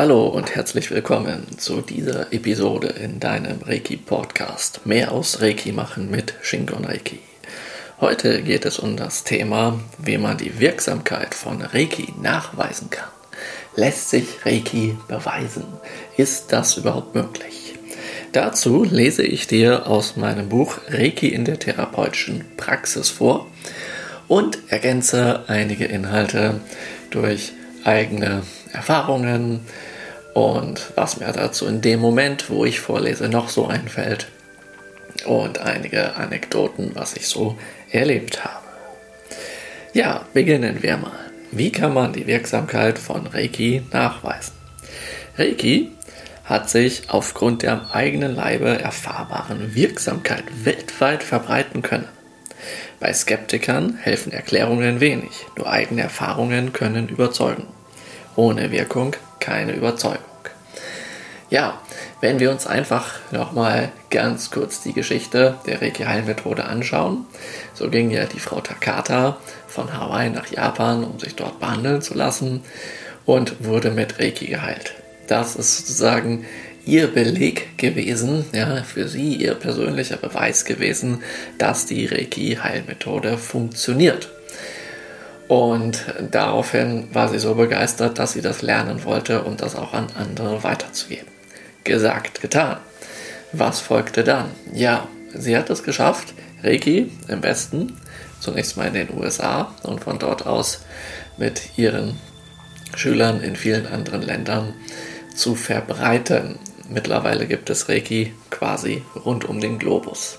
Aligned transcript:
Hallo 0.00 0.28
und 0.28 0.54
herzlich 0.54 0.90
willkommen 0.90 1.46
zu 1.58 1.82
dieser 1.82 2.32
Episode 2.32 2.86
in 2.88 3.20
deinem 3.20 3.60
Reiki-Podcast. 3.60 4.86
Mehr 4.86 5.12
aus 5.12 5.42
Reiki 5.42 5.72
machen 5.72 6.10
mit 6.10 6.32
Shingon 6.40 6.86
Reiki. 6.86 7.18
Heute 8.00 8.40
geht 8.40 8.64
es 8.64 8.78
um 8.78 8.96
das 8.96 9.24
Thema, 9.24 9.78
wie 9.98 10.16
man 10.16 10.38
die 10.38 10.58
Wirksamkeit 10.58 11.34
von 11.34 11.60
Reiki 11.60 12.14
nachweisen 12.22 12.88
kann. 12.88 13.10
Lässt 13.76 14.08
sich 14.08 14.24
Reiki 14.46 14.96
beweisen? 15.06 15.64
Ist 16.16 16.50
das 16.50 16.78
überhaupt 16.78 17.14
möglich? 17.14 17.74
Dazu 18.32 18.84
lese 18.84 19.22
ich 19.22 19.48
dir 19.48 19.86
aus 19.86 20.16
meinem 20.16 20.48
Buch 20.48 20.78
Reiki 20.88 21.28
in 21.28 21.44
der 21.44 21.58
therapeutischen 21.58 22.46
Praxis 22.56 23.10
vor 23.10 23.48
und 24.28 24.60
ergänze 24.68 25.44
einige 25.48 25.84
Inhalte 25.84 26.62
durch 27.10 27.52
eigene 27.84 28.44
Erfahrungen 28.72 29.60
und 30.34 30.92
was 30.94 31.18
mir 31.18 31.32
dazu 31.32 31.66
in 31.66 31.80
dem 31.80 32.00
Moment, 32.00 32.50
wo 32.50 32.64
ich 32.64 32.80
vorlese, 32.80 33.28
noch 33.28 33.48
so 33.48 33.66
einfällt 33.66 34.28
und 35.26 35.58
einige 35.58 36.14
Anekdoten, 36.14 36.92
was 36.94 37.16
ich 37.16 37.26
so 37.26 37.58
erlebt 37.90 38.44
habe. 38.44 38.66
Ja, 39.92 40.24
beginnen 40.32 40.82
wir 40.82 40.96
mal. 40.96 41.12
Wie 41.50 41.72
kann 41.72 41.94
man 41.94 42.12
die 42.12 42.28
Wirksamkeit 42.28 42.98
von 42.98 43.26
Reiki 43.26 43.82
nachweisen? 43.92 44.52
Reiki 45.36 45.90
hat 46.44 46.70
sich 46.70 47.10
aufgrund 47.10 47.62
der 47.62 47.72
am 47.72 47.90
eigenen 47.92 48.34
Leibe 48.34 48.68
erfahrbaren 48.80 49.74
Wirksamkeit 49.74 50.44
weltweit 50.64 51.22
verbreiten 51.22 51.82
können. 51.82 52.08
Bei 53.00 53.12
Skeptikern 53.12 53.98
helfen 54.00 54.32
Erklärungen 54.32 55.00
wenig, 55.00 55.46
nur 55.56 55.68
eigene 55.68 56.02
Erfahrungen 56.02 56.72
können 56.72 57.08
überzeugen. 57.08 57.66
Ohne 58.36 58.70
Wirkung 58.70 59.16
keine 59.40 59.72
Überzeugung. 59.72 60.24
Ja, 61.50 61.80
wenn 62.20 62.38
wir 62.38 62.50
uns 62.50 62.66
einfach 62.66 63.14
nochmal 63.32 63.90
ganz 64.10 64.50
kurz 64.50 64.82
die 64.82 64.92
Geschichte 64.92 65.56
der 65.66 65.82
Reiki-Heilmethode 65.82 66.64
anschauen, 66.64 67.26
so 67.74 67.90
ging 67.90 68.10
ja 68.10 68.26
die 68.26 68.38
Frau 68.38 68.60
Takata 68.60 69.38
von 69.66 69.92
Hawaii 69.92 70.30
nach 70.30 70.46
Japan, 70.48 71.02
um 71.02 71.18
sich 71.18 71.34
dort 71.34 71.58
behandeln 71.58 72.02
zu 72.02 72.14
lassen 72.14 72.62
und 73.24 73.64
wurde 73.64 73.90
mit 73.90 74.20
Reiki 74.20 74.46
geheilt. 74.46 74.94
Das 75.26 75.56
ist 75.56 75.78
sozusagen 75.78 76.44
ihr 76.84 77.08
Beleg 77.08 77.78
gewesen, 77.78 78.44
ja, 78.52 78.82
für 78.82 79.08
sie 79.08 79.34
ihr 79.34 79.54
persönlicher 79.54 80.16
Beweis 80.16 80.64
gewesen, 80.64 81.22
dass 81.58 81.86
die 81.86 82.06
Reiki-Heilmethode 82.06 83.38
funktioniert. 83.38 84.28
Und 85.50 86.04
daraufhin 86.30 87.12
war 87.12 87.28
sie 87.28 87.40
so 87.40 87.56
begeistert, 87.56 88.20
dass 88.20 88.34
sie 88.34 88.40
das 88.40 88.62
lernen 88.62 89.02
wollte, 89.02 89.42
um 89.42 89.56
das 89.56 89.74
auch 89.74 89.94
an 89.94 90.06
andere 90.16 90.62
weiterzugeben. 90.62 91.26
Gesagt, 91.82 92.40
getan. 92.40 92.76
Was 93.50 93.80
folgte 93.80 94.22
dann? 94.22 94.52
Ja, 94.72 95.08
sie 95.34 95.56
hat 95.56 95.68
es 95.68 95.82
geschafft, 95.82 96.34
Reiki 96.62 97.10
im 97.26 97.42
Westen, 97.42 97.98
zunächst 98.38 98.76
mal 98.76 98.86
in 98.86 98.94
den 98.94 99.18
USA 99.18 99.74
und 99.82 100.04
von 100.04 100.20
dort 100.20 100.46
aus 100.46 100.82
mit 101.36 101.76
ihren 101.76 102.16
Schülern 102.94 103.40
in 103.40 103.56
vielen 103.56 103.88
anderen 103.88 104.22
Ländern 104.22 104.74
zu 105.34 105.56
verbreiten. 105.56 106.60
Mittlerweile 106.88 107.48
gibt 107.48 107.70
es 107.70 107.88
Reiki 107.88 108.34
quasi 108.50 109.02
rund 109.24 109.44
um 109.46 109.58
den 109.58 109.80
Globus. 109.80 110.38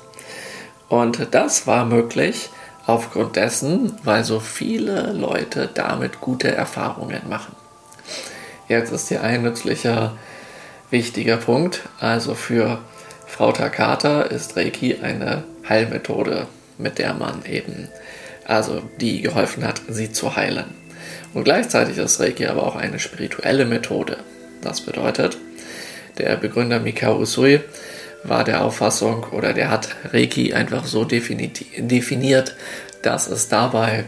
Und 0.88 1.28
das 1.32 1.68
war 1.68 1.84
möglich, 1.84 2.50
aufgrund 2.86 3.36
dessen, 3.36 3.94
weil 4.04 4.24
so 4.24 4.40
viele 4.40 5.12
Leute 5.14 5.70
damit 5.74 6.22
gute 6.22 6.54
Erfahrungen 6.54 7.22
machen. 7.30 7.56
Jetzt 8.68 8.92
ist 8.92 9.10
hier 9.10 9.24
ein 9.24 9.44
nützlicher, 9.44 10.18
wichtiger 10.90 11.38
Punkt. 11.38 11.82
Also 12.00 12.36
für 12.36 12.80
Frau 13.28 13.52
Takata 13.52 14.22
ist 14.22 14.56
Reiki 14.58 15.00
eine 15.02 15.44
Heilmethode, 15.68 16.48
mit 16.78 16.98
der 16.98 17.14
man 17.14 17.46
eben, 17.46 17.90
also 18.46 18.82
die 19.00 19.22
geholfen 19.22 19.66
hat, 19.66 19.82
sie 19.88 20.12
zu 20.12 20.36
heilen. 20.36 20.66
Und 21.34 21.44
gleichzeitig 21.44 21.98
ist 21.98 22.20
Reiki 22.20 22.48
aber 22.48 22.64
auch 22.64 22.76
eine 22.76 23.00
spirituelle 23.00 23.66
Methode. 23.66 24.18
Das 24.62 24.82
bedeutet, 24.82 25.38
der 26.18 26.36
Begründer 26.36 26.80
Mikao 26.80 27.20
Usui 27.20 27.62
war 28.24 28.44
der 28.44 28.64
Auffassung 28.64 29.26
oder 29.32 29.54
der 29.54 29.70
hat 29.70 29.96
Reiki 30.12 30.54
einfach 30.54 30.86
so 30.86 31.06
definiert, 31.06 32.56
dass 33.02 33.28
es 33.28 33.50
dabei 33.50 34.06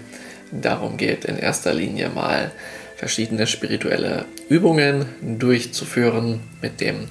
darum 0.51 0.97
geht, 0.97 1.25
in 1.25 1.37
erster 1.37 1.73
Linie 1.73 2.09
mal 2.09 2.51
verschiedene 2.95 3.47
spirituelle 3.47 4.25
Übungen 4.49 5.05
durchzuführen 5.39 6.41
mit 6.61 6.79
dem 6.79 7.07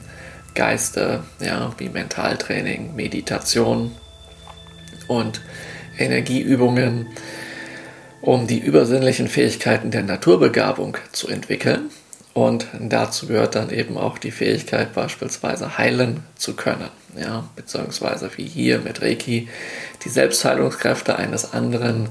Geiste, 0.54 1.24
ja, 1.40 1.72
wie 1.78 1.88
Mentaltraining, 1.88 2.94
Meditation 2.94 3.92
und 5.08 5.40
Energieübungen, 5.98 7.08
um 8.20 8.46
die 8.46 8.60
übersinnlichen 8.60 9.28
Fähigkeiten 9.28 9.90
der 9.90 10.02
Naturbegabung 10.02 10.96
zu 11.10 11.28
entwickeln 11.28 11.90
und 12.34 12.66
dazu 12.80 13.26
gehört 13.26 13.54
dann 13.54 13.70
eben 13.70 13.98
auch 13.98 14.18
die 14.18 14.30
Fähigkeit, 14.30 14.94
beispielsweise 14.94 15.76
heilen 15.76 16.24
zu 16.36 16.54
können. 16.54 16.88
Ja, 17.16 17.44
beziehungsweise 17.56 18.30
wie 18.36 18.46
hier 18.46 18.78
mit 18.78 19.02
Reiki 19.02 19.48
die 20.02 20.08
Selbstheilungskräfte 20.08 21.16
eines 21.16 21.52
anderen 21.52 22.08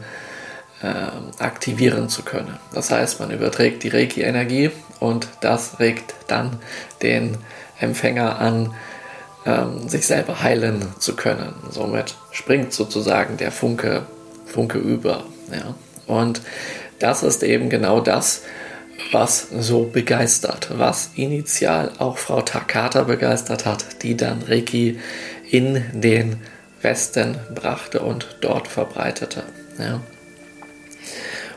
äh, 0.83 1.41
aktivieren 1.41 2.07
zu 2.07 2.21
können. 2.21 2.57
Das 2.73 2.91
heißt, 2.91 3.19
man 3.19 3.31
überträgt 3.31 3.81
die 3.83 3.89
Reiki-Energie 3.89 4.69
und 4.99 5.27
das 5.41 5.79
regt 5.79 6.13
dann 6.27 6.57
den 7.01 7.37
Empfänger 7.79 8.39
an, 8.39 8.75
ähm, 9.45 9.89
sich 9.89 10.05
selber 10.05 10.43
heilen 10.43 10.85
zu 10.99 11.15
können. 11.15 11.55
Somit 11.71 12.15
springt 12.31 12.73
sozusagen 12.73 13.37
der 13.37 13.51
Funke, 13.51 14.03
Funke 14.45 14.77
über. 14.77 15.23
Ja? 15.51 15.73
Und 16.05 16.41
das 16.99 17.23
ist 17.23 17.41
eben 17.41 17.69
genau 17.69 18.01
das, 18.01 18.43
was 19.11 19.47
so 19.59 19.83
begeistert, 19.83 20.69
was 20.73 21.11
initial 21.15 21.91
auch 21.99 22.17
Frau 22.17 22.41
Takata 22.41 23.03
begeistert 23.03 23.65
hat, 23.65 24.03
die 24.03 24.15
dann 24.15 24.41
Reiki 24.43 24.99
in 25.49 25.83
den 25.93 26.37
Westen 26.81 27.37
brachte 27.53 28.01
und 28.01 28.37
dort 28.41 28.67
verbreitete. 28.67 29.43
Ja. 29.77 30.01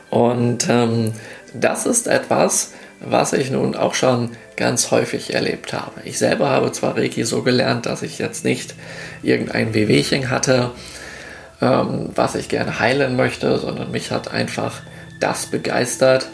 Und 0.09 0.67
ähm, 0.69 1.13
das 1.53 1.85
ist 1.85 2.07
etwas, 2.07 2.73
was 2.99 3.33
ich 3.33 3.51
nun 3.51 3.75
auch 3.75 3.93
schon 3.93 4.31
ganz 4.55 4.91
häufig 4.91 5.33
erlebt 5.33 5.73
habe. 5.73 6.01
Ich 6.05 6.17
selber 6.17 6.49
habe 6.49 6.71
zwar 6.71 6.95
Reiki 6.97 7.23
so 7.23 7.41
gelernt, 7.41 7.85
dass 7.85 8.01
ich 8.01 8.19
jetzt 8.19 8.45
nicht 8.45 8.75
irgendein 9.23 9.73
Wehwehchen 9.73 10.29
hatte, 10.29 10.71
ähm, 11.61 12.09
was 12.15 12.35
ich 12.35 12.49
gerne 12.49 12.79
heilen 12.79 13.15
möchte, 13.15 13.57
sondern 13.57 13.91
mich 13.91 14.11
hat 14.11 14.31
einfach 14.31 14.81
das 15.19 15.47
begeistert, 15.47 16.27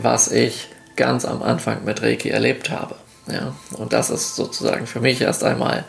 was 0.00 0.30
ich 0.30 0.68
ganz 0.96 1.24
am 1.24 1.42
Anfang 1.42 1.84
mit 1.84 2.02
Reiki 2.02 2.30
erlebt 2.30 2.70
habe. 2.70 2.96
Ja, 3.30 3.54
und 3.74 3.92
das 3.92 4.10
ist 4.10 4.34
sozusagen 4.34 4.86
für 4.86 5.00
mich 5.00 5.20
erst 5.20 5.44
einmal 5.44 5.84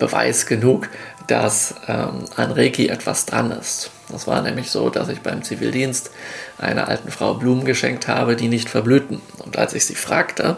Beweis 0.00 0.46
genug, 0.46 0.88
dass 1.28 1.76
ähm, 1.86 2.24
an 2.36 2.50
Reiki 2.50 2.88
etwas 2.88 3.24
dran 3.24 3.52
ist. 3.52 3.90
Das 4.10 4.26
war 4.26 4.42
nämlich 4.42 4.70
so, 4.70 4.90
dass 4.90 5.08
ich 5.08 5.20
beim 5.20 5.42
Zivildienst 5.44 6.10
einer 6.58 6.88
alten 6.88 7.10
Frau 7.12 7.34
Blumen 7.34 7.64
geschenkt 7.64 8.08
habe, 8.08 8.34
die 8.34 8.48
nicht 8.48 8.68
verblühten. 8.68 9.20
Und 9.38 9.56
als 9.56 9.74
ich 9.74 9.86
sie 9.86 9.94
fragte, 9.94 10.56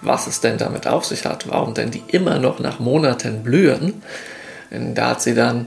was 0.00 0.26
es 0.26 0.40
denn 0.40 0.56
damit 0.56 0.86
auf 0.86 1.04
sich 1.04 1.26
hat, 1.26 1.48
warum 1.48 1.74
denn 1.74 1.90
die 1.90 2.02
immer 2.08 2.38
noch 2.38 2.58
nach 2.58 2.78
Monaten 2.78 3.42
blühen, 3.42 4.02
da 4.70 5.10
hat 5.10 5.22
sie 5.22 5.34
dann 5.34 5.66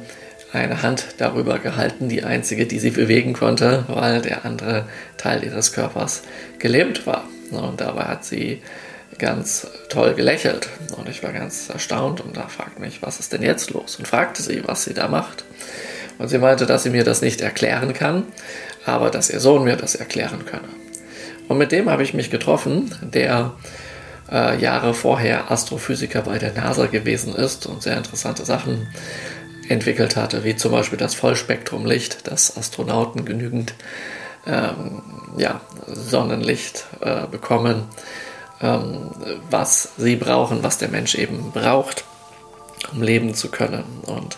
eine 0.54 0.84
Hand 0.84 1.16
darüber 1.18 1.60
gehalten, 1.60 2.10
die 2.10 2.24
einzige, 2.24 2.66
die 2.66 2.80
sie 2.80 2.92
bewegen 2.92 3.34
konnte, 3.34 3.86
weil 3.88 4.22
der 4.22 4.46
andere 4.46 4.86
Teil 5.18 5.44
ihres 5.44 5.74
Körpers 5.74 6.24
gelähmt 6.60 7.08
war. 7.08 7.26
Und 7.52 7.82
dabei 7.82 8.04
hat 8.04 8.24
sie 8.24 8.62
ganz 9.18 9.68
toll 9.90 10.14
gelächelt 10.14 10.70
und 10.98 11.08
ich 11.08 11.24
war 11.24 11.32
ganz 11.32 11.70
erstaunt 11.70 12.22
und 12.22 12.36
da 12.36 12.48
fragte 12.48 12.82
mich, 12.82 13.02
was 13.02 13.20
ist 13.20 13.34
denn 13.34 13.44
jetzt 13.44 13.72
los? 13.72 13.98
Und 13.98 14.08
fragte 14.08 14.42
sie, 14.42 14.64
was 14.66 14.84
sie 14.84 14.94
da 14.94 15.08
macht. 15.08 15.44
Und 16.18 16.28
sie 16.30 16.38
meinte, 16.38 16.66
dass 16.66 16.84
sie 16.84 16.90
mir 16.90 17.04
das 17.04 17.22
nicht 17.22 17.42
erklären 17.42 17.94
kann, 17.94 18.24
aber 18.86 19.10
dass 19.10 19.30
ihr 19.30 19.40
Sohn 19.40 19.64
mir 19.64 19.76
das 19.76 19.96
erklären 19.96 20.46
könne. 20.46 20.70
Und 21.48 21.58
mit 21.58 21.72
dem 21.72 21.90
habe 21.90 22.04
ich 22.04 22.14
mich 22.14 22.30
getroffen, 22.30 22.94
der 23.02 23.54
äh, 24.32 24.60
Jahre 24.60 24.94
vorher 24.94 25.52
Astrophysiker 25.52 26.22
bei 26.22 26.38
der 26.38 26.54
NASA 26.54 26.86
gewesen 26.86 27.36
ist 27.36 27.66
und 27.66 27.84
sehr 27.84 27.98
interessante 27.98 28.46
Sachen 28.46 28.88
entwickelt 29.70 30.16
hatte, 30.16 30.44
wie 30.44 30.56
zum 30.56 30.72
Beispiel 30.72 30.98
das 30.98 31.16
Vollspektrumlicht, 31.16 32.28
dass 32.28 32.58
Astronauten 32.58 33.26
genügend 33.26 33.74
ähm, 34.46 35.02
ja, 35.38 35.62
Sonnenlicht 35.88 36.86
äh, 37.02 37.28
bekommen, 37.28 37.84
ähm, 38.62 39.12
was 39.50 39.90
sie 39.98 40.16
brauchen, 40.16 40.64
was 40.64 40.78
der 40.78 40.90
Mensch 40.90 41.16
eben 41.16 41.52
braucht, 41.52 42.04
um 42.92 43.02
leben 43.02 43.34
zu 43.34 43.50
können. 43.50 43.84
Und 44.06 44.38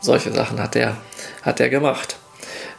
solche 0.00 0.32
Sachen 0.32 0.60
hat 0.60 0.76
er, 0.76 0.96
hat 1.42 1.60
er 1.60 1.68
gemacht. 1.68 2.16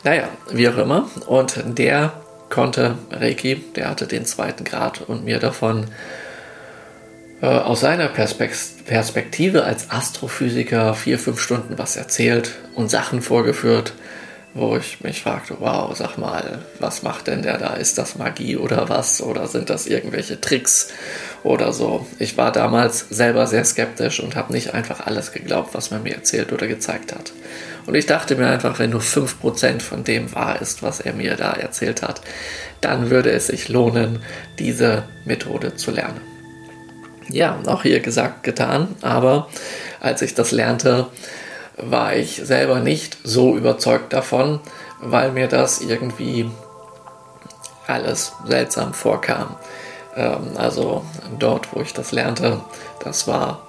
Naja, 0.04 0.30
wie 0.50 0.68
auch 0.70 0.78
immer. 0.78 1.10
Und 1.28 1.62
der 1.66 2.14
konnte 2.50 2.98
Reiki, 3.12 3.56
der 3.76 3.90
hatte 3.90 4.08
den 4.08 4.26
zweiten 4.26 4.64
Grad 4.64 5.02
und 5.02 5.24
mir 5.24 5.40
davon 5.40 5.88
äh, 7.42 7.48
aus 7.48 7.82
seiner 7.82 8.08
Perspektive 8.08 9.64
als 9.64 9.90
Astrophysiker 9.90 10.94
vier, 10.94 11.20
fünf 11.20 11.40
Stunden 11.40 11.78
was 11.78 11.96
erzählt 11.96 12.52
und 12.76 12.90
Sachen 12.90 13.22
vorgeführt, 13.22 13.94
wo 14.54 14.76
ich 14.76 15.00
mich 15.02 15.24
fragte, 15.24 15.56
wow, 15.60 15.96
sag 15.96 16.18
mal, 16.18 16.60
was 16.80 17.04
macht 17.04 17.28
denn 17.28 17.42
der 17.42 17.58
da? 17.58 17.74
Ist 17.74 17.98
das 17.98 18.18
Magie 18.18 18.58
oder 18.58 18.90
was? 18.90 19.22
Oder 19.22 19.48
sind 19.48 19.70
das 19.70 19.88
irgendwelche 19.88 20.42
Tricks 20.42 20.90
oder 21.44 21.72
so? 21.72 22.06
Ich 22.20 22.38
war 22.38 22.52
damals 22.52 23.08
selber 23.10 23.48
sehr 23.48 23.64
skeptisch 23.64 24.20
und 24.20 24.36
habe 24.36 24.52
nicht 24.52 24.74
einfach 24.74 25.08
alles 25.08 25.32
geglaubt, 25.32 25.74
was 25.74 25.90
man 25.90 26.04
mir 26.04 26.16
erzählt 26.16 26.52
oder 26.52 26.68
gezeigt 26.68 27.14
hat. 27.14 27.32
Und 27.86 27.96
ich 27.96 28.06
dachte 28.06 28.36
mir 28.36 28.48
einfach, 28.48 28.78
wenn 28.78 28.90
nur 28.90 29.02
5% 29.02 29.82
von 29.82 30.04
dem 30.04 30.36
wahr 30.36 30.62
ist, 30.62 30.84
was 30.84 31.00
er 31.00 31.14
mir 31.14 31.38
da 31.38 31.54
erzählt 31.54 32.02
hat, 32.02 32.22
dann 32.82 33.10
würde 33.10 33.32
es 33.32 33.48
sich 33.48 33.70
lohnen, 33.70 34.20
diese 34.60 35.04
Methode 35.26 35.76
zu 35.76 35.92
lernen. 35.92 36.31
Ja, 37.32 37.58
auch 37.68 37.84
hier 37.84 38.00
gesagt, 38.00 38.44
getan, 38.44 38.96
aber 39.02 39.48
als 40.00 40.22
ich 40.22 40.36
das 40.36 40.52
lernte, 40.52 41.08
war 41.78 42.16
ich 42.16 42.42
selber 42.44 42.80
nicht 42.80 43.18
so 43.24 43.56
überzeugt 43.56 44.14
davon, 44.14 44.60
weil 45.00 45.32
mir 45.32 45.48
das 45.48 45.82
irgendwie 45.82 46.50
alles 47.88 48.34
seltsam 48.46 48.94
vorkam. 48.94 49.56
Ähm, 50.16 50.52
also 50.58 51.06
dort, 51.40 51.74
wo 51.74 51.82
ich 51.82 51.94
das 51.94 52.12
lernte, 52.12 52.60
das 53.04 53.28
war 53.28 53.62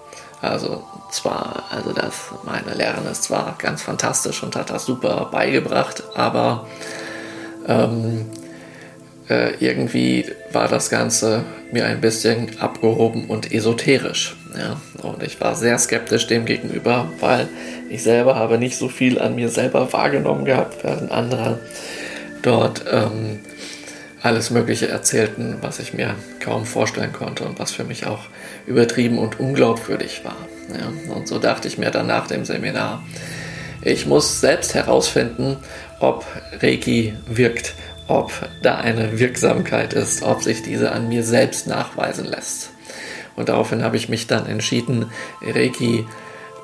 also 0.43 0.83
zwar, 1.11 1.63
also 1.71 1.93
das 1.93 2.15
meine 2.43 2.75
Lehrerin 2.75 3.07
ist 3.07 3.23
zwar 3.23 3.55
ganz 3.59 3.81
fantastisch 3.81 4.43
und 4.43 4.57
hat 4.57 4.71
das 4.71 4.85
super 4.85 5.29
beigebracht, 5.31 6.03
aber 6.17 6.67
ähm, 7.69 8.29
äh, 9.33 9.55
irgendwie 9.61 10.27
war 10.53 10.69
das 10.69 10.91
Ganze 10.91 11.45
mir 11.73 11.87
ein 11.87 12.01
bisschen 12.01 12.51
abgehoben 12.61 13.27
und 13.27 13.53
esoterisch. 13.53 14.37
Ja? 14.57 14.81
Und 15.03 15.23
ich 15.23 15.41
war 15.41 15.55
sehr 15.55 15.79
skeptisch 15.79 16.27
dem 16.27 16.45
gegenüber, 16.45 17.11
weil 17.21 17.49
ich 17.89 18.03
selber 18.03 18.37
habe 18.37 18.59
nicht 18.59 18.77
so 18.77 18.89
viel 18.89 19.19
an 19.19 19.35
mir 19.35 19.49
selber 19.49 19.93
wahrgenommen 19.93 20.45
gehabt, 20.45 20.85
während 20.85 21.11
andere 21.11 21.61
dort 22.43 22.85
ähm, 22.91 23.41
alles 24.23 24.51
Mögliche 24.51 24.89
erzählten, 24.89 25.57
was 25.63 25.79
ich 25.79 25.95
mir 25.95 26.15
kaum 26.41 26.67
vorstellen 26.67 27.13
konnte 27.13 27.45
und 27.45 27.59
was 27.59 27.73
für 27.73 27.85
mich 27.85 28.07
auch 28.07 28.21
übertrieben 28.67 29.19
und 29.19 29.41
unglaubwürdig 29.41 30.23
war. 30.25 30.37
Ja? 30.79 31.15
Und 31.15 31.27
so 31.27 31.39
dachte 31.39 31.69
ich 31.69 31.79
mir 31.79 31.91
dann 31.91 32.07
nach 32.07 32.27
dem 32.27 32.45
Seminar, 32.45 33.03
ich 33.81 34.07
muss 34.07 34.41
selbst 34.41 34.75
herausfinden, 34.75 35.57
ob 35.99 36.25
Reiki 36.61 37.15
wirkt 37.27 37.75
ob 38.09 38.33
da 38.63 38.77
eine 38.77 39.19
Wirksamkeit 39.19 39.93
ist, 39.93 40.23
ob 40.23 40.43
sich 40.43 40.63
diese 40.63 40.93
an 40.93 41.09
mir 41.09 41.23
selbst 41.23 41.67
nachweisen 41.67 42.25
lässt. 42.25 42.71
Und 43.37 43.49
daraufhin 43.49 43.83
habe 43.83 43.97
ich 43.97 44.09
mich 44.09 44.27
dann 44.27 44.47
entschieden, 44.47 45.11
Reiki 45.41 46.07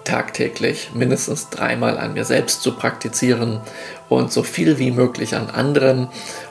tagtäglich 0.04 0.90
mindestens 0.94 1.50
dreimal 1.50 1.98
an 1.98 2.14
mir 2.14 2.24
selbst 2.24 2.62
zu 2.62 2.72
praktizieren 2.72 3.60
und 4.08 4.32
so 4.32 4.42
viel 4.42 4.78
wie 4.78 4.90
möglich 4.90 5.34
an 5.34 5.50
anderen, 5.50 6.08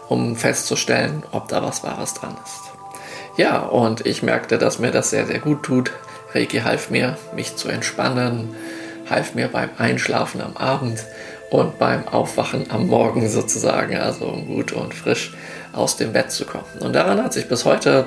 um 0.10 0.36
festzustellen, 0.36 1.24
ob 1.32 1.48
da 1.48 1.64
was 1.64 1.84
Wahres 1.84 2.14
dran 2.14 2.38
ist. 2.44 2.72
Ja, 3.38 3.60
und 3.60 4.06
ich 4.06 4.24
merkte, 4.24 4.58
dass 4.58 4.80
mir 4.80 4.92
das 4.92 5.10
sehr, 5.10 5.26
sehr 5.26 5.40
gut 5.40 5.64
tut. 5.64 5.92
Reiki 6.34 6.60
half 6.60 6.90
mir, 6.90 7.18
mich 7.36 7.56
zu 7.56 7.68
entspannen, 7.68 8.56
half 9.10 9.36
mir 9.36 9.48
beim 9.48 9.70
Einschlafen 9.78 10.42
am 10.42 10.58
Abend 10.58 11.06
und 11.50 11.80
beim 11.80 12.08
Aufwachen 12.08 12.70
am 12.70 12.88
Morgen 12.88 13.28
sozusagen, 13.30 13.98
also 13.98 14.26
um 14.26 14.48
gut 14.48 14.72
und 14.72 14.94
frisch 14.94 15.34
aus 15.74 15.98
dem 15.98 16.14
Bett 16.14 16.32
zu 16.32 16.46
kommen. 16.46 16.66
Und 16.80 16.94
daran 16.94 17.24
hat 17.24 17.34
sich 17.34 17.48
bis 17.48 17.66
heute 17.66 18.06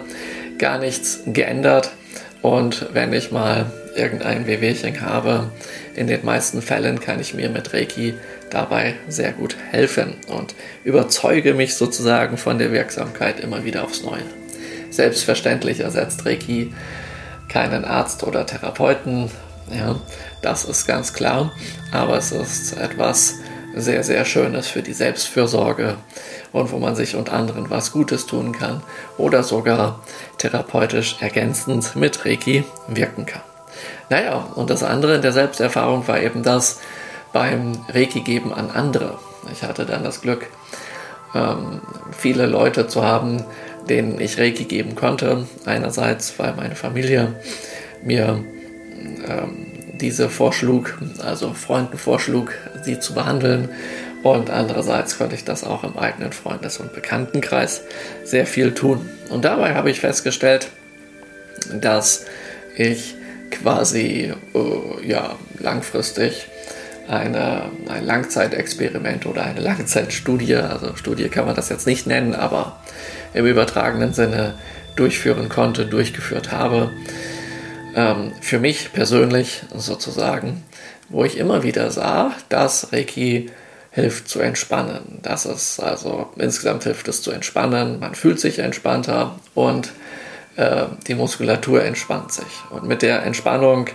gar 0.58 0.78
nichts 0.78 1.20
geändert. 1.26 1.90
Und 2.42 2.86
wenn 2.92 3.12
ich 3.12 3.30
mal 3.30 3.70
irgendein 3.94 4.46
Wehwehchen 4.46 5.00
habe, 5.00 5.50
in 5.94 6.06
den 6.06 6.24
meisten 6.24 6.62
Fällen 6.62 7.00
kann 7.00 7.20
ich 7.20 7.34
mir 7.34 7.50
mit 7.50 7.72
Reiki 7.74 8.14
dabei 8.50 8.94
sehr 9.08 9.32
gut 9.32 9.56
helfen 9.70 10.14
und 10.28 10.54
überzeuge 10.84 11.54
mich 11.54 11.74
sozusagen 11.74 12.36
von 12.36 12.58
der 12.58 12.72
Wirksamkeit 12.72 13.40
immer 13.40 13.64
wieder 13.64 13.84
aufs 13.84 14.02
Neue. 14.02 14.22
Selbstverständlich 14.90 15.80
ersetzt 15.80 16.24
Reiki 16.26 16.72
keinen 17.48 17.84
Arzt 17.84 18.22
oder 18.22 18.46
Therapeuten, 18.46 19.30
ja, 19.72 19.96
das 20.42 20.64
ist 20.64 20.86
ganz 20.86 21.12
klar. 21.12 21.52
Aber 21.92 22.16
es 22.16 22.32
ist 22.32 22.76
etwas 22.78 23.36
sehr, 23.74 24.02
sehr 24.02 24.24
Schönes 24.24 24.68
für 24.68 24.82
die 24.82 24.92
Selbstfürsorge 24.92 25.96
und 26.52 26.72
wo 26.72 26.78
man 26.78 26.96
sich 26.96 27.14
und 27.14 27.30
anderen 27.30 27.70
was 27.70 27.92
Gutes 27.92 28.26
tun 28.26 28.52
kann 28.52 28.82
oder 29.16 29.42
sogar 29.42 30.00
therapeutisch 30.38 31.16
ergänzend 31.20 31.94
mit 31.96 32.24
Reiki 32.24 32.64
wirken 32.88 33.26
kann. 33.26 33.42
Naja, 34.08 34.48
und 34.56 34.70
das 34.70 34.82
andere 34.82 35.14
in 35.14 35.22
der 35.22 35.32
Selbsterfahrung 35.32 36.06
war 36.08 36.20
eben 36.20 36.42
das 36.42 36.80
beim 37.32 37.72
Reiki 37.88 38.20
geben 38.20 38.52
an 38.52 38.70
andere. 38.70 39.18
Ich 39.52 39.62
hatte 39.62 39.86
dann 39.86 40.02
das 40.02 40.20
Glück, 40.20 40.46
ähm, 41.34 41.80
viele 42.16 42.46
Leute 42.46 42.88
zu 42.88 43.04
haben, 43.04 43.44
denen 43.88 44.20
ich 44.20 44.38
Reiki 44.38 44.64
geben 44.64 44.96
konnte. 44.96 45.46
Einerseits, 45.64 46.38
weil 46.38 46.54
meine 46.54 46.74
Familie 46.74 47.34
mir 48.02 48.44
ähm, 49.28 49.69
diese 50.00 50.28
vorschlug, 50.28 50.98
also 51.22 51.52
Freunden 51.52 51.98
vorschlug, 51.98 52.52
sie 52.82 52.98
zu 52.98 53.14
behandeln. 53.14 53.68
Und 54.22 54.50
andererseits 54.50 55.16
konnte 55.16 55.34
ich 55.34 55.44
das 55.44 55.64
auch 55.64 55.82
im 55.84 55.96
eigenen 55.96 56.32
Freundes- 56.32 56.78
und 56.78 56.92
Bekanntenkreis 56.92 57.82
sehr 58.24 58.46
viel 58.46 58.74
tun. 58.74 59.08
Und 59.30 59.44
dabei 59.44 59.74
habe 59.74 59.90
ich 59.90 60.00
festgestellt, 60.00 60.68
dass 61.72 62.26
ich 62.76 63.14
quasi 63.50 64.32
äh, 64.54 65.06
ja, 65.06 65.36
langfristig 65.58 66.48
eine, 67.08 67.70
ein 67.88 68.06
Langzeitexperiment 68.06 69.26
oder 69.26 69.44
eine 69.44 69.60
Langzeitstudie, 69.60 70.54
also 70.56 70.94
Studie 70.96 71.28
kann 71.28 71.46
man 71.46 71.56
das 71.56 71.68
jetzt 71.68 71.86
nicht 71.86 72.06
nennen, 72.06 72.34
aber 72.34 72.80
im 73.34 73.46
übertragenen 73.46 74.12
Sinne 74.12 74.54
durchführen 74.96 75.48
konnte, 75.48 75.86
durchgeführt 75.86 76.52
habe, 76.52 76.90
ähm, 77.94 78.32
für 78.40 78.58
mich 78.58 78.92
persönlich 78.92 79.62
sozusagen, 79.74 80.64
wo 81.08 81.24
ich 81.24 81.38
immer 81.38 81.62
wieder 81.62 81.90
sah, 81.90 82.32
dass 82.48 82.92
Reiki 82.92 83.50
hilft 83.90 84.28
zu 84.28 84.40
entspannen. 84.40 85.18
Das 85.22 85.46
ist 85.46 85.80
also 85.80 86.28
insgesamt 86.36 86.84
hilft 86.84 87.08
es 87.08 87.22
zu 87.22 87.32
entspannen. 87.32 87.98
Man 87.98 88.14
fühlt 88.14 88.38
sich 88.38 88.60
entspannter 88.60 89.34
und 89.54 89.92
äh, 90.56 90.84
die 91.06 91.14
Muskulatur 91.14 91.82
entspannt 91.82 92.32
sich. 92.32 92.46
Und 92.70 92.84
mit 92.84 93.02
der 93.02 93.24
Entspannung 93.24 93.88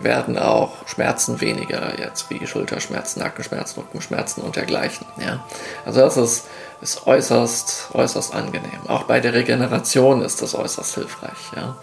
werden 0.00 0.38
auch 0.38 0.86
Schmerzen 0.86 1.40
weniger, 1.40 1.98
jetzt 1.98 2.30
wie 2.30 2.46
Schulterschmerzen, 2.46 3.20
Nackenschmerzen, 3.20 3.82
Rückenschmerzen 3.82 4.42
und 4.42 4.56
dergleichen. 4.56 5.06
Ja. 5.20 5.44
Also 5.84 6.00
das 6.00 6.16
ist, 6.16 6.46
ist 6.80 7.06
äußerst, 7.06 7.88
äußerst 7.92 8.34
angenehm. 8.34 8.86
Auch 8.86 9.04
bei 9.04 9.20
der 9.20 9.34
Regeneration 9.34 10.22
ist 10.22 10.40
das 10.40 10.54
äußerst 10.54 10.94
hilfreich. 10.94 11.38
Ja. 11.56 11.76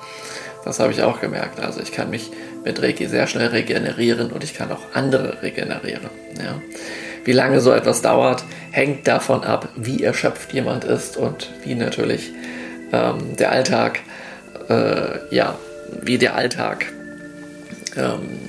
Das 0.66 0.80
habe 0.80 0.92
ich 0.92 1.04
auch 1.04 1.22
gemerkt. 1.22 1.60
Also 1.60 1.80
ich 1.80 1.92
kann 1.92 2.10
mich 2.10 2.32
mit 2.66 2.82
Reiki 2.82 3.08
sehr 3.08 3.28
schnell 3.28 3.48
regenerieren 3.48 4.32
und 4.32 4.44
ich 4.44 4.56
kann 4.56 4.72
auch 4.72 4.94
andere 4.94 5.42
regenerieren. 5.44 6.10
Ja. 6.38 6.60
Wie 7.24 7.32
lange 7.32 7.62
so 7.62 7.72
etwas 7.72 8.02
dauert, 8.02 8.44
hängt 8.72 9.08
davon 9.08 9.44
ab, 9.44 9.70
wie 9.76 10.04
erschöpft 10.04 10.54
jemand 10.54 10.84
ist 10.84 11.18
und 11.18 11.52
wie 11.64 11.76
natürlich 11.76 12.32
ähm, 12.92 13.36
der 13.38 13.52
Alltag, 13.52 14.00
äh, 14.70 15.34
ja, 15.34 15.58
wie 16.02 16.18
der 16.18 16.36
Alltag 16.36 16.88
ähm, 17.96 18.40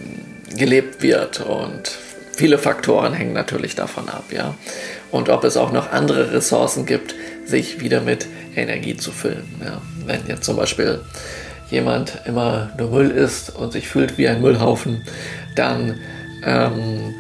gelebt 0.57 1.03
wird 1.03 1.41
und 1.41 1.91
viele 2.35 2.59
Faktoren 2.59 3.13
hängen 3.13 3.33
natürlich 3.35 3.75
davon 3.75 4.09
ab, 4.09 4.25
ja. 4.31 4.55
Und 5.11 5.29
ob 5.29 5.45
es 5.45 5.57
auch 5.57 5.73
noch 5.73 5.93
andere 5.93 6.33
Ressourcen 6.33 6.85
gibt, 6.87 7.15
sich 7.45 7.81
wieder 7.81 8.01
mit 8.01 8.27
Energie 8.55 8.97
zu 8.97 9.13
füllen. 9.13 9.45
Ja. 9.65 9.81
Wenn 10.05 10.27
jetzt 10.27 10.45
zum 10.45 10.57
Beispiel 10.57 11.01
jemand 11.71 12.21
immer 12.27 12.71
nur 12.79 12.91
Müll 12.91 13.11
isst 13.11 13.55
und 13.55 13.73
sich 13.73 13.89
fühlt 13.89 14.19
wie 14.19 14.29
ein 14.29 14.41
Müllhaufen, 14.41 15.05
dann 15.55 16.01
ähm, 16.45 17.15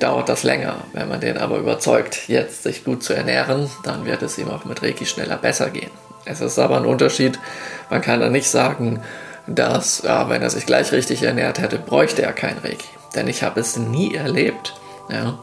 dauert 0.00 0.28
das 0.28 0.42
länger. 0.42 0.76
Wenn 0.92 1.08
man 1.08 1.20
den 1.20 1.38
aber 1.38 1.58
überzeugt, 1.58 2.28
jetzt 2.28 2.62
sich 2.62 2.84
gut 2.84 3.02
zu 3.02 3.14
ernähren, 3.14 3.70
dann 3.84 4.04
wird 4.04 4.22
es 4.22 4.38
ihm 4.38 4.50
auch 4.50 4.64
mit 4.64 4.82
Reiki 4.82 5.06
schneller 5.06 5.36
besser 5.36 5.70
gehen. 5.70 5.90
Es 6.24 6.40
ist 6.40 6.58
aber 6.58 6.76
ein 6.76 6.86
Unterschied. 6.86 7.38
Man 7.90 8.00
kann 8.00 8.20
da 8.20 8.30
nicht 8.30 8.48
sagen, 8.48 9.02
dass, 9.46 10.02
ja, 10.02 10.28
wenn 10.30 10.42
er 10.42 10.50
sich 10.50 10.66
gleich 10.66 10.92
richtig 10.92 11.22
ernährt 11.22 11.58
hätte, 11.58 11.78
bräuchte 11.78 12.22
er 12.22 12.32
kein 12.32 12.58
Reiki. 12.58 12.88
Denn 13.14 13.28
ich 13.28 13.42
habe 13.42 13.60
es 13.60 13.76
nie 13.76 14.14
erlebt. 14.14 14.74
Ja. 15.10 15.38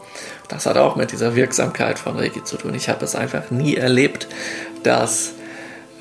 Das 0.47 0.65
hat 0.65 0.77
auch 0.77 0.95
mit 0.95 1.11
dieser 1.11 1.35
Wirksamkeit 1.35 1.97
von 1.97 2.17
Reiki 2.17 2.43
zu 2.43 2.57
tun. 2.57 2.73
Ich 2.73 2.89
habe 2.89 3.05
es 3.05 3.15
einfach 3.15 3.51
nie 3.51 3.77
erlebt, 3.77 4.27
dass 4.83 5.33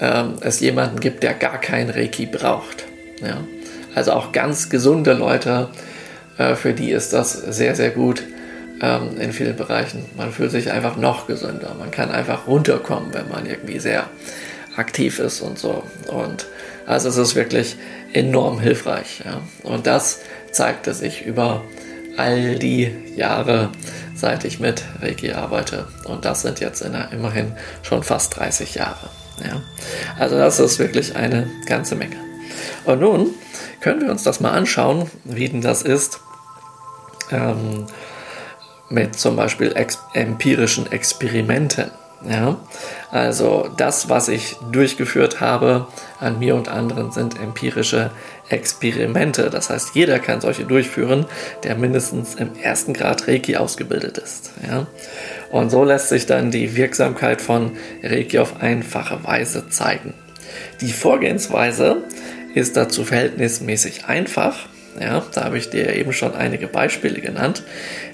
ähm, 0.01 0.35
es 0.41 0.61
jemanden 0.61 1.01
gibt, 1.01 1.23
der 1.23 1.35
gar 1.35 1.61
kein 1.61 1.91
Reiki 1.91 2.27
braucht. 2.27 2.87
Ja? 3.23 3.45
Also 3.95 4.13
auch 4.13 4.33
ganz 4.33 4.71
gesunde 4.71 5.13
Leute, 5.13 5.69
äh, 6.39 6.55
für 6.55 6.73
die 6.73 6.91
ist 6.91 7.13
das 7.13 7.33
sehr, 7.33 7.75
sehr 7.75 7.91
gut 7.91 8.23
ähm, 8.81 9.21
in 9.21 9.33
vielen 9.33 9.57
Bereichen. 9.57 10.05
Man 10.17 10.33
fühlt 10.33 10.51
sich 10.51 10.71
einfach 10.71 10.97
noch 10.97 11.27
gesünder. 11.27 11.75
Man 11.79 11.91
kann 11.91 12.11
einfach 12.11 12.47
runterkommen, 12.47 13.13
wenn 13.13 13.29
man 13.29 13.47
irgendwie 13.47 13.79
sehr 13.79 14.09
aktiv 14.77 15.19
ist 15.19 15.41
und 15.41 15.59
so. 15.59 15.83
Und 16.09 16.47
also 16.87 17.09
es 17.09 17.17
ist 17.17 17.35
wirklich 17.35 17.77
enorm 18.13 18.61
hilfreich. 18.61 19.23
Ja. 19.25 19.43
Und 19.63 19.87
das 19.87 20.21
zeigte 20.53 20.95
sich 20.95 21.27
über 21.27 21.63
all 22.17 22.59
die 22.59 22.93
Jahre, 23.17 23.71
seit 24.15 24.45
ich 24.45 24.61
mit 24.61 24.83
Reiki 25.01 25.33
arbeite. 25.33 25.87
Und 26.05 26.25
das 26.25 26.43
sind 26.43 26.61
jetzt 26.61 26.83
in, 26.83 26.95
immerhin 27.13 27.53
schon 27.83 28.03
fast 28.03 28.37
30 28.37 28.75
Jahre. 28.75 29.20
Ja. 29.45 29.63
Also 30.19 30.37
das 30.37 30.59
ist 30.61 30.79
wirklich 30.79 31.17
eine 31.17 31.49
ganze 31.67 31.95
Menge. 31.95 32.17
Und 32.85 33.01
nun 33.01 33.35
können 33.81 34.03
wir 34.03 34.11
uns 34.11 34.23
das 34.23 34.41
mal 34.41 34.51
anschauen, 34.51 35.11
wie 35.25 35.49
denn 35.49 35.61
das 35.61 35.83
ist 35.83 36.21
ähm, 37.31 37.87
mit 38.89 39.19
zum 39.19 39.37
Beispiel 39.37 39.73
ex 39.75 39.99
empirischen 40.15 40.91
Experimenten. 40.91 41.91
Ja, 42.29 42.59
also 43.11 43.71
das, 43.79 44.11
was 44.11 44.29
ich 44.29 44.57
durchgeführt 44.73 45.41
habe 45.41 45.87
an 46.19 46.39
mir 46.39 46.55
und 46.55 46.69
anderen, 46.69 47.13
sind 47.13 47.41
empirische 47.41 48.11
Experimente. 48.51 49.49
Das 49.49 49.71
heißt, 49.71 49.95
jeder 49.95 50.19
kann 50.19 50.43
solche 50.43 50.65
durchführen, 50.65 51.25
der 51.63 51.77
mindestens 51.77 52.35
im 52.35 52.51
ersten 52.61 52.93
Grad 52.93 53.27
Reiki 53.27 53.57
ausgebildet 53.57 54.19
ist. 54.19 54.51
Ja? 54.69 54.87
Und 55.51 55.71
so 55.71 55.85
lässt 55.85 56.09
sich 56.09 56.27
dann 56.27 56.51
die 56.51 56.77
Wirksamkeit 56.77 57.41
von 57.41 57.73
Reiki 58.03 58.39
auf 58.39 58.61
einfache 58.61 59.25
Weise 59.25 59.69
zeigen. 59.69 60.15
Die 60.81 60.93
Vorgehensweise 60.93 62.05
ist 62.55 62.77
dazu 62.77 63.05
verhältnismäßig 63.05 64.07
einfach 64.07 64.69
ja, 64.99 65.25
da 65.35 65.45
habe 65.45 65.59
ich 65.59 65.71
dir 65.71 65.95
eben 65.95 66.13
schon 66.13 66.35
einige 66.35 66.67
Beispiele 66.67 67.21
genannt. 67.21 67.63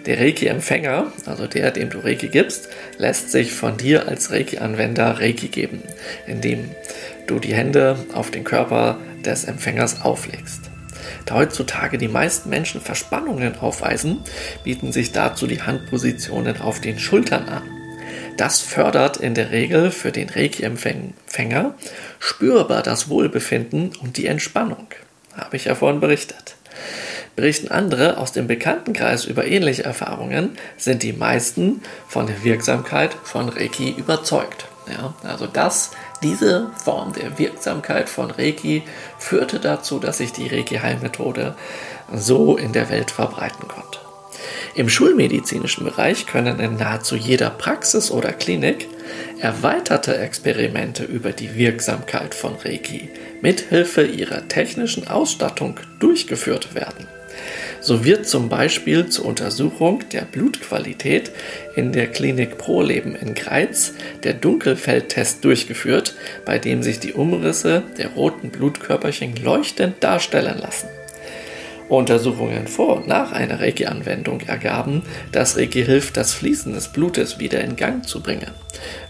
Der 0.04 0.20
Reiki-Empfänger, 0.20 1.10
also 1.24 1.46
der, 1.46 1.70
dem 1.70 1.88
du 1.90 1.98
Reiki 1.98 2.28
gibst, 2.28 2.68
lässt 2.98 3.30
sich 3.30 3.52
von 3.52 3.76
dir 3.76 4.08
als 4.08 4.30
Reiki-Anwender 4.30 5.20
Reiki 5.20 5.48
geben, 5.48 5.82
indem 6.26 6.70
du 7.26 7.38
die 7.38 7.54
Hände 7.54 7.96
auf 8.12 8.30
den 8.30 8.44
Körper 8.44 8.98
des 9.24 9.44
Empfängers 9.44 10.02
auflegst. 10.02 10.70
Da 11.26 11.34
heutzutage 11.34 11.98
die 11.98 12.08
meisten 12.08 12.48
Menschen 12.48 12.80
Verspannungen 12.80 13.58
aufweisen, 13.58 14.22
bieten 14.64 14.92
sich 14.92 15.12
dazu 15.12 15.46
die 15.46 15.62
Handpositionen 15.62 16.60
auf 16.60 16.80
den 16.80 16.98
Schultern 16.98 17.48
an. 17.48 17.62
Das 18.36 18.60
fördert 18.60 19.16
in 19.16 19.34
der 19.34 19.50
Regel 19.50 19.90
für 19.90 20.12
den 20.12 20.28
Reiki-Empfänger 20.28 21.74
spürbar 22.18 22.82
das 22.82 23.08
Wohlbefinden 23.08 23.92
und 24.02 24.16
die 24.16 24.26
Entspannung. 24.26 24.86
Habe 25.34 25.56
ich 25.56 25.64
ja 25.66 25.74
vorhin 25.74 26.00
berichtet. 26.00 26.56
Berichten 27.34 27.68
andere 27.68 28.16
aus 28.16 28.32
dem 28.32 28.46
Bekanntenkreis 28.46 29.26
über 29.26 29.46
ähnliche 29.46 29.84
Erfahrungen, 29.84 30.56
sind 30.78 31.02
die 31.02 31.12
meisten 31.12 31.82
von 32.08 32.26
der 32.26 32.44
Wirksamkeit 32.44 33.14
von 33.24 33.48
Reiki 33.50 33.90
überzeugt. 33.90 34.66
Ja, 34.90 35.14
also 35.22 35.46
das, 35.46 35.90
diese 36.22 36.70
Form 36.82 37.12
der 37.12 37.38
Wirksamkeit 37.38 38.08
von 38.08 38.30
Reiki 38.30 38.82
führte 39.18 39.60
dazu, 39.60 39.98
dass 39.98 40.18
sich 40.18 40.32
die 40.32 40.48
Reiki-Heilmethode 40.48 41.54
so 42.14 42.56
in 42.56 42.72
der 42.72 42.90
Welt 42.90 43.10
verbreiten 43.10 43.68
konnte. 43.68 44.00
Im 44.74 44.88
schulmedizinischen 44.88 45.84
Bereich 45.84 46.26
können 46.26 46.60
in 46.60 46.76
nahezu 46.76 47.16
jeder 47.16 47.50
Praxis 47.50 48.10
oder 48.10 48.32
Klinik 48.32 48.88
erweiterte 49.40 50.18
Experimente 50.18 51.04
über 51.04 51.32
die 51.32 51.54
Wirksamkeit 51.54 52.34
von 52.34 52.56
Reiki 52.56 53.08
mithilfe 53.40 54.04
ihrer 54.04 54.48
technischen 54.48 55.08
Ausstattung 55.08 55.80
durchgeführt 55.98 56.74
werden. 56.74 57.08
So 57.86 58.04
wird 58.04 58.26
zum 58.26 58.48
Beispiel 58.48 59.06
zur 59.06 59.26
Untersuchung 59.26 60.02
der 60.10 60.22
Blutqualität 60.22 61.30
in 61.76 61.92
der 61.92 62.08
Klinik 62.08 62.58
ProLeben 62.58 63.14
in 63.14 63.34
Greiz 63.34 63.92
der 64.24 64.34
Dunkelfeldtest 64.34 65.44
durchgeführt, 65.44 66.16
bei 66.44 66.58
dem 66.58 66.82
sich 66.82 66.98
die 66.98 67.12
Umrisse 67.12 67.84
der 67.96 68.08
roten 68.08 68.50
Blutkörperchen 68.50 69.36
leuchtend 69.36 70.02
darstellen 70.02 70.58
lassen. 70.58 70.88
Untersuchungen 71.88 72.66
vor 72.66 72.96
und 72.96 73.06
nach 73.06 73.30
einer 73.30 73.60
Reiki-Anwendung 73.60 74.40
ergaben, 74.40 75.04
dass 75.30 75.56
Reiki 75.56 75.84
hilft, 75.84 76.16
das 76.16 76.34
Fließen 76.34 76.74
des 76.74 76.88
Blutes 76.88 77.38
wieder 77.38 77.60
in 77.60 77.76
Gang 77.76 78.04
zu 78.04 78.20
bringen, 78.20 78.50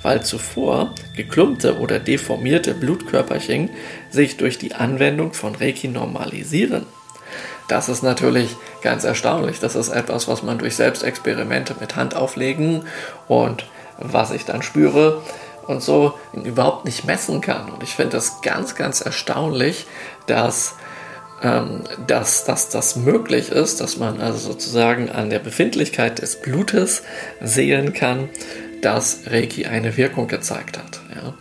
weil 0.03 0.23
zuvor 0.23 0.95
geklumpte 1.17 1.79
oder 1.79 1.99
deformierte 1.99 2.75
Blutkörperchen 2.75 3.71
sich 4.11 4.37
durch 4.37 4.59
die 4.59 4.75
Anwendung 4.75 5.33
von 5.33 5.55
Reiki 5.55 5.89
normalisieren. 5.89 6.85
Das 7.69 7.89
ist 7.89 8.03
natürlich 8.03 8.57
ganz 8.83 9.05
erstaunlich. 9.05 9.59
Das 9.61 9.75
ist 9.75 9.89
etwas, 9.89 10.29
was 10.29 10.43
man 10.43 10.59
durch 10.59 10.77
Selbstexperimente 10.77 11.75
mit 11.81 11.97
Hand 11.97 12.15
auflegen 12.15 12.87
und 13.29 13.67
was 13.99 14.31
ich 14.31 14.45
dann 14.45 14.63
spüre 14.63 15.23
und 15.67 15.83
so 15.83 16.15
überhaupt 16.33 16.85
nicht 16.85 17.05
messen 17.05 17.41
kann. 17.41 17.71
Und 17.71 17.83
ich 17.83 17.95
finde 17.95 18.17
das 18.17 18.41
ganz, 18.41 18.75
ganz 18.75 19.01
erstaunlich, 19.01 19.87
dass, 20.27 20.77
ähm, 21.43 21.83
dass, 22.07 22.45
dass 22.45 22.69
das 22.69 22.97
möglich 22.97 23.51
ist, 23.51 23.81
dass 23.81 23.97
man 23.97 24.21
also 24.21 24.39
sozusagen 24.39 25.11
an 25.11 25.31
der 25.31 25.41
Befindlichkeit 25.41 26.21
des 26.21 26.41
Blutes 26.41 27.03
sehen 27.41 27.93
kann, 27.93 28.29
dass 28.81 29.23
Reiki 29.27 29.67
eine 29.67 29.97
Wirkung 29.97 30.29
gezeigt 30.29 30.79
hat. 30.79 31.01
Ja. 31.15 31.35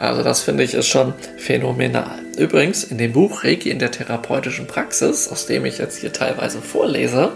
Also 0.00 0.22
das 0.22 0.40
finde 0.40 0.64
ich 0.64 0.72
ist 0.72 0.88
schon 0.88 1.12
phänomenal. 1.36 2.20
Übrigens 2.38 2.84
in 2.84 2.96
dem 2.96 3.12
Buch 3.12 3.44
Reiki 3.44 3.68
in 3.68 3.78
der 3.78 3.90
therapeutischen 3.90 4.66
Praxis, 4.66 5.28
aus 5.28 5.44
dem 5.44 5.66
ich 5.66 5.76
jetzt 5.76 5.98
hier 5.98 6.10
teilweise 6.10 6.62
vorlese 6.62 7.32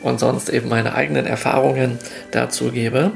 und 0.00 0.18
sonst 0.18 0.48
eben 0.48 0.70
meine 0.70 0.94
eigenen 0.94 1.26
Erfahrungen 1.26 1.98
dazu 2.30 2.72
gebe, 2.72 3.12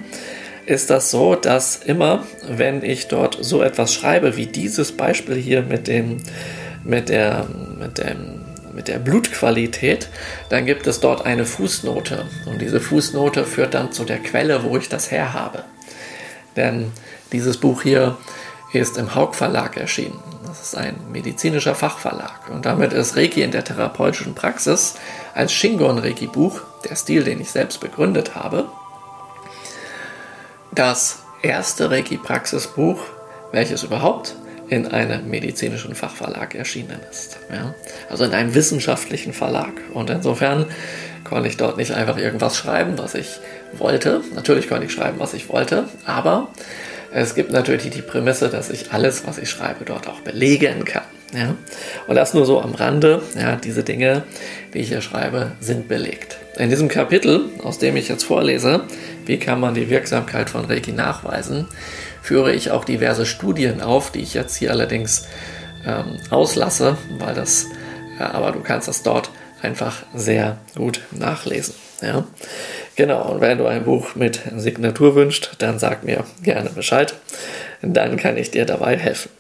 ist 0.67 0.91
das 0.91 1.11
so, 1.11 1.37
dass 1.37 1.77
immer, 1.77 2.27
wenn 2.47 2.83
ich 2.83 3.09
dort 3.09 3.39
so 3.41 3.63
etwas 3.63 3.95
schreibe 3.95 4.37
wie 4.37 4.45
dieses 4.45 4.93
Beispiel 4.93 5.37
hier 5.37 5.63
mit 5.63 5.89
dem, 5.89 6.19
mit 6.85 7.09
der, 7.09 7.47
mit 7.81 7.97
dem 7.97 8.45
mit 8.75 8.89
der 8.89 8.99
Blutqualität, 8.99 10.11
dann 10.51 10.67
gibt 10.67 10.87
es 10.87 11.01
dort 11.01 11.25
eine 11.25 11.47
Fußnote. 11.47 12.27
Und 12.45 12.61
diese 12.61 12.79
Fußnote 12.79 13.47
führt 13.47 13.73
dann 13.73 13.91
zu 13.91 14.05
der 14.05 14.19
Quelle, 14.19 14.65
wo 14.65 14.77
ich 14.77 14.91
das 14.91 15.11
her 15.11 15.33
habe. 15.33 15.65
Denn 16.57 16.93
dieses 17.33 17.57
Buch 17.57 17.81
hier 17.81 18.19
ist 18.79 18.99
im 18.99 19.15
Haug 19.15 19.35
Verlag 19.35 19.77
erschienen. 19.77 20.19
Das 20.47 20.63
ist 20.63 20.77
ein 20.77 20.97
medizinischer 21.13 21.75
Fachverlag. 21.75 22.49
Und 22.51 22.67
damit 22.67 22.93
ist 22.93 23.17
Reiki 23.17 23.43
in 23.43 23.51
der 23.51 23.65
therapeutischen 23.65 24.35
Praxis 24.35 24.95
als 25.35 25.53
Shingon 25.53 25.99
Reiki 25.99 26.27
Buch, 26.27 26.61
der 26.89 26.97
Stil, 26.97 27.25
den 27.25 27.41
ich 27.41 27.51
selbst 27.51 27.81
begründet 27.81 28.35
habe, 28.35 28.67
das 30.73 31.21
erste 31.43 31.91
Reiki 31.91 32.17
Praxisbuch, 32.17 33.01
welches 33.53 33.83
überhaupt 33.83 34.35
in 34.69 34.87
einem 34.89 35.29
medizinischen 35.29 35.95
Fachverlag 35.95 36.55
erschienen 36.55 37.01
ist. 37.11 37.39
Ja? 37.51 37.75
Also 38.11 38.25
in 38.25 38.33
einem 38.33 38.55
wissenschaftlichen 38.55 39.33
Verlag. 39.33 39.73
Und 39.93 40.11
insofern 40.11 40.67
konnte 41.25 41.49
ich 41.49 41.57
dort 41.57 41.77
nicht 41.77 41.93
einfach 41.93 42.17
irgendwas 42.17 42.57
schreiben, 42.57 42.99
was 42.99 43.15
ich 43.15 43.39
wollte. 43.75 44.23
Natürlich 44.35 44.69
konnte 44.69 44.87
ich 44.87 44.93
schreiben, 44.93 45.19
was 45.19 45.35
ich 45.35 45.49
wollte, 45.49 45.89
aber 46.05 46.49
es 47.13 47.35
gibt 47.35 47.51
natürlich 47.51 47.91
die 47.91 48.03
Prämisse, 48.03 48.49
dass 48.49 48.71
ich 48.71 48.93
alles, 48.93 49.27
was 49.27 49.39
ich 49.39 49.49
schreibe, 49.49 49.85
dort 49.85 50.09
auch 50.09 50.21
belegen 50.21 50.85
kann. 50.85 51.05
Ja? 51.35 51.55
Und 52.07 52.17
das 52.17 52.35
nur 52.35 52.47
so 52.47 52.61
am 52.61 52.75
Rande. 52.75 53.23
Ja, 53.35 53.57
diese 53.57 53.83
Dinge, 53.83 54.25
die 54.75 54.79
ich 54.79 54.89
hier 54.89 55.01
schreibe, 55.01 55.53
sind 55.61 55.89
belegt. 55.89 56.39
In 56.57 56.71
diesem 56.71 56.89
Kapitel, 56.89 57.51
aus 57.63 57.79
dem 57.79 57.97
ich 57.97 58.09
jetzt 58.09 58.25
vorlese, 58.25 58.85
wie 59.27 59.39
kann 59.39 59.61
man 59.61 59.75
die 59.75 59.91
Wirksamkeit 59.91 60.51
von 60.51 60.65
Reiki 60.65 60.93
nachweisen, 60.93 61.67
führe 62.23 62.53
ich 62.53 62.71
auch 62.71 62.85
diverse 62.85 63.27
Studien 63.27 63.81
auf, 63.81 64.11
die 64.11 64.21
ich 64.21 64.35
jetzt 64.35 64.57
hier 64.57 64.71
allerdings 64.71 65.27
ähm, 65.87 66.19
auslasse, 66.31 66.97
weil 67.19 67.35
das, 67.35 67.67
ja, 68.19 68.33
aber 68.33 68.53
du 68.53 68.61
kannst 68.61 68.89
das 68.89 69.03
dort 69.03 69.31
einfach 69.63 70.03
sehr 70.15 70.59
gut 70.75 71.01
nachlesen. 71.11 71.75
Ja? 72.03 72.25
Genau, 72.95 73.31
und 73.31 73.41
wenn 73.41 73.59
du 73.59 73.67
ein 73.67 73.85
Buch 73.85 74.15
mit 74.15 74.41
Signatur 74.57 75.15
wünschst, 75.15 75.57
dann 75.59 75.79
sag 75.79 76.05
mir 76.05 76.25
gerne 76.43 76.71
Bescheid. 76.71 77.15
Dann 77.83 78.17
kann 78.17 78.37
ich 78.37 78.51
dir 78.51 78.65
dabei 78.65 78.97
helfen. 78.97 79.31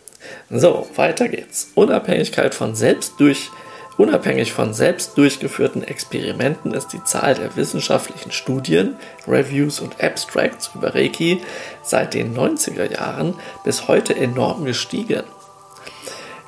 So, 0.50 0.86
weiter 0.94 1.28
geht's. 1.28 1.70
Unabhängigkeit 1.74 2.54
von 2.54 2.74
selbst 2.74 3.14
durch 3.18 3.50
Unabhängig 3.98 4.52
von 4.52 4.74
selbst 4.74 5.16
durchgeführten 5.16 5.82
Experimenten 5.82 6.74
ist 6.74 6.88
die 6.88 7.02
Zahl 7.04 7.34
der 7.34 7.56
wissenschaftlichen 7.56 8.30
Studien, 8.30 8.96
Reviews 9.26 9.80
und 9.80 10.02
Abstracts 10.02 10.70
über 10.74 10.94
Reiki 10.94 11.40
seit 11.82 12.12
den 12.12 12.36
90er 12.36 12.92
Jahren 12.92 13.34
bis 13.64 13.88
heute 13.88 14.14
enorm 14.14 14.66
gestiegen. 14.66 15.24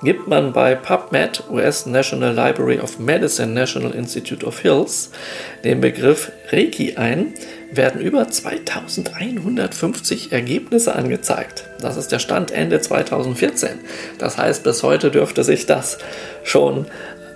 Gibt 0.00 0.28
man 0.28 0.52
bei 0.52 0.76
PubMed, 0.76 1.42
US 1.50 1.84
National 1.84 2.32
Library 2.32 2.78
of 2.78 3.00
Medicine 3.00 3.52
National 3.52 3.90
Institute 3.90 4.46
of 4.46 4.60
Hills, 4.60 5.10
den 5.64 5.80
Begriff 5.80 6.30
Reiki 6.52 6.94
ein, 6.96 7.34
werden 7.72 8.00
über 8.00 8.28
2150 8.28 10.30
Ergebnisse 10.30 10.94
angezeigt. 10.94 11.64
Das 11.80 11.96
ist 11.96 12.12
der 12.12 12.20
Stand 12.20 12.52
Ende 12.52 12.80
2014. 12.80 13.70
Das 14.18 14.38
heißt, 14.38 14.62
bis 14.62 14.84
heute 14.84 15.10
dürfte 15.10 15.42
sich 15.42 15.66
das 15.66 15.98
schon 16.44 16.86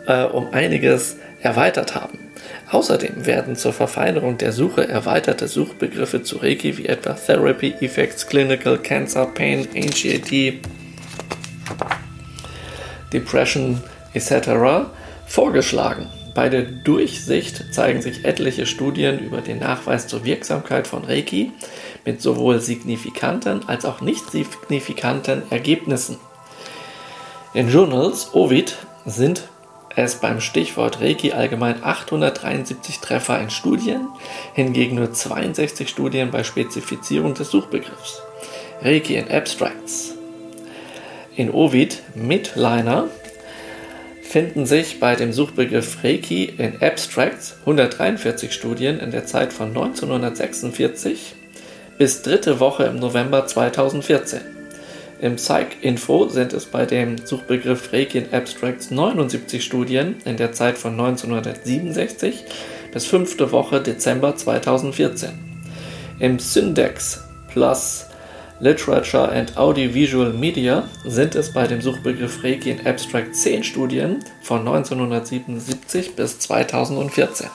äh, 0.07 0.23
um 0.23 0.53
einiges 0.53 1.17
erweitert 1.41 1.97
haben. 1.97 2.31
Außerdem 2.71 3.27
werden 3.27 3.57
zur 3.57 3.73
Verfeinerung 3.73 4.39
der 4.39 4.53
Suche 4.53 4.89
erweiterte 4.89 5.49
Suchbegriffe 5.49 6.23
zu 6.23 6.37
Reiki 6.37 6.79
wie 6.79 6.87
etwa 6.87 7.15
Therapy, 7.15 7.75
Effects, 7.81 8.29
Clinical, 8.29 8.79
Cancer, 8.79 9.27
Pain, 9.27 9.67
HAT, 9.75 10.61
Depression 13.13 13.83
etc. 14.15 14.89
vorgeschlagen. 15.27 16.09
Bei 16.35 16.49
der 16.49 16.63
Durchsicht 16.63 17.75
zeigen 17.75 18.01
sich 18.01 18.25
etliche 18.25 18.65
Studien 18.65 19.19
über 19.19 19.43
den 19.43 19.59
Nachweis 19.59 20.07
zur 20.07 20.25
Wirksamkeit 20.25 20.87
von 20.87 21.05
Reiki 21.05 21.53
mit 22.05 22.23
sowohl 22.23 22.61
signifikanten 22.61 23.69
als 23.69 23.85
auch 23.85 24.01
nicht 24.01 24.31
signifikanten 24.31 25.43
Ergebnissen. 25.51 26.17
In 27.53 27.69
Journals 27.69 28.33
Ovid 28.33 28.77
sind 29.05 29.49
es 29.95 30.15
beim 30.15 30.41
Stichwort 30.41 31.03
Reiki 31.03 31.33
allgemein 31.33 31.85
873 31.85 33.01
Treffer 33.01 33.39
in 33.41 33.51
Studien, 33.51 34.09
hingegen 34.55 34.97
nur 34.97 35.13
62 35.13 35.87
Studien 35.87 36.31
bei 36.31 36.45
Spezifizierung 36.45 37.35
des 37.35 37.51
Suchbegriffs. 37.51 38.23
Reiki 38.81 39.17
in 39.17 39.31
Abstracts. 39.31 40.12
In 41.35 41.51
Ovid 41.51 42.03
Midliner 42.15 43.09
finden 44.23 44.67
sich 44.67 45.01
bei 45.01 45.17
dem 45.17 45.33
Suchbegriff 45.33 46.05
Reiki 46.05 46.45
in 46.45 46.83
Abstracts 46.83 47.57
143 47.61 48.53
Studien 48.53 49.01
in 49.01 49.11
der 49.11 49.25
Zeit 49.25 49.55
von 49.55 49.69
1946 49.69 51.35
bis 51.97 52.21
dritte 52.21 52.61
Woche 52.61 52.85
im 52.85 52.97
November 52.97 53.47
2014. 53.47 54.41
Im 55.23 55.37
Psych-Info 55.37 56.29
sind 56.29 56.53
es 56.53 56.67
bei 56.67 56.85
dem 56.85 57.17
Suchbegriff 57.17 57.95
Reiki 57.95 58.19
in 58.19 58.35
Abstracts 58.35 58.91
79 58.91 59.65
Studien 59.65 60.17
in 60.27 60.37
der 60.37 60.53
Zeit 60.53 60.77
von 60.77 60.93
1967 60.93 62.45
bis 62.93 63.07
fünfte 63.07 63.53
Woche 63.53 63.81
Dezember 63.81 64.37
2014. 64.37 65.31
Im 66.19 66.39
Syndex 66.39 67.25
Plus 67.49 68.07
Literature 68.63 69.29
and 69.29 69.57
Audiovisual 69.57 70.33
Media 70.33 70.85
sind 71.05 71.35
es 71.35 71.53
bei 71.53 71.67
dem 71.67 71.81
Suchbegriff 71.81 72.45
Reiki 72.45 72.71
in 72.71 72.87
Abstract 72.87 73.35
10 73.35 73.65
Studien 73.65 74.25
von 74.41 74.61
1977 74.61 76.15
bis 76.15 76.39
2014. 76.39 77.49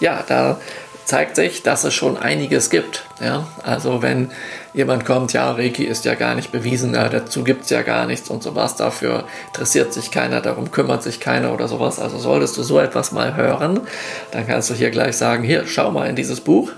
Ja, 0.00 0.22
da 0.28 0.60
zeigt 1.06 1.36
sich, 1.36 1.62
dass 1.62 1.84
es 1.84 1.94
schon 1.94 2.18
einiges 2.18 2.68
gibt. 2.68 3.06
Ja? 3.18 3.48
Also 3.62 4.02
wenn 4.02 4.30
jemand 4.74 5.06
kommt, 5.06 5.32
ja, 5.32 5.52
Reiki 5.52 5.84
ist 5.84 6.04
ja 6.04 6.14
gar 6.14 6.34
nicht 6.34 6.52
bewiesen, 6.52 6.92
ja, 6.92 7.08
dazu 7.08 7.42
gibt 7.42 7.64
es 7.64 7.70
ja 7.70 7.80
gar 7.80 8.06
nichts 8.06 8.28
und 8.28 8.42
sowas, 8.42 8.76
dafür 8.76 9.24
interessiert 9.46 9.94
sich 9.94 10.10
keiner, 10.10 10.42
darum 10.42 10.70
kümmert 10.70 11.02
sich 11.02 11.20
keiner 11.20 11.54
oder 11.54 11.66
sowas. 11.66 11.98
Also 11.98 12.18
solltest 12.18 12.58
du 12.58 12.62
so 12.62 12.78
etwas 12.78 13.10
mal 13.10 13.36
hören, 13.36 13.80
dann 14.32 14.46
kannst 14.46 14.68
du 14.68 14.74
hier 14.74 14.90
gleich 14.90 15.16
sagen, 15.16 15.44
hier, 15.44 15.64
schau 15.66 15.90
mal 15.90 16.10
in 16.10 16.14
dieses 16.14 16.42
Buch, 16.42 16.70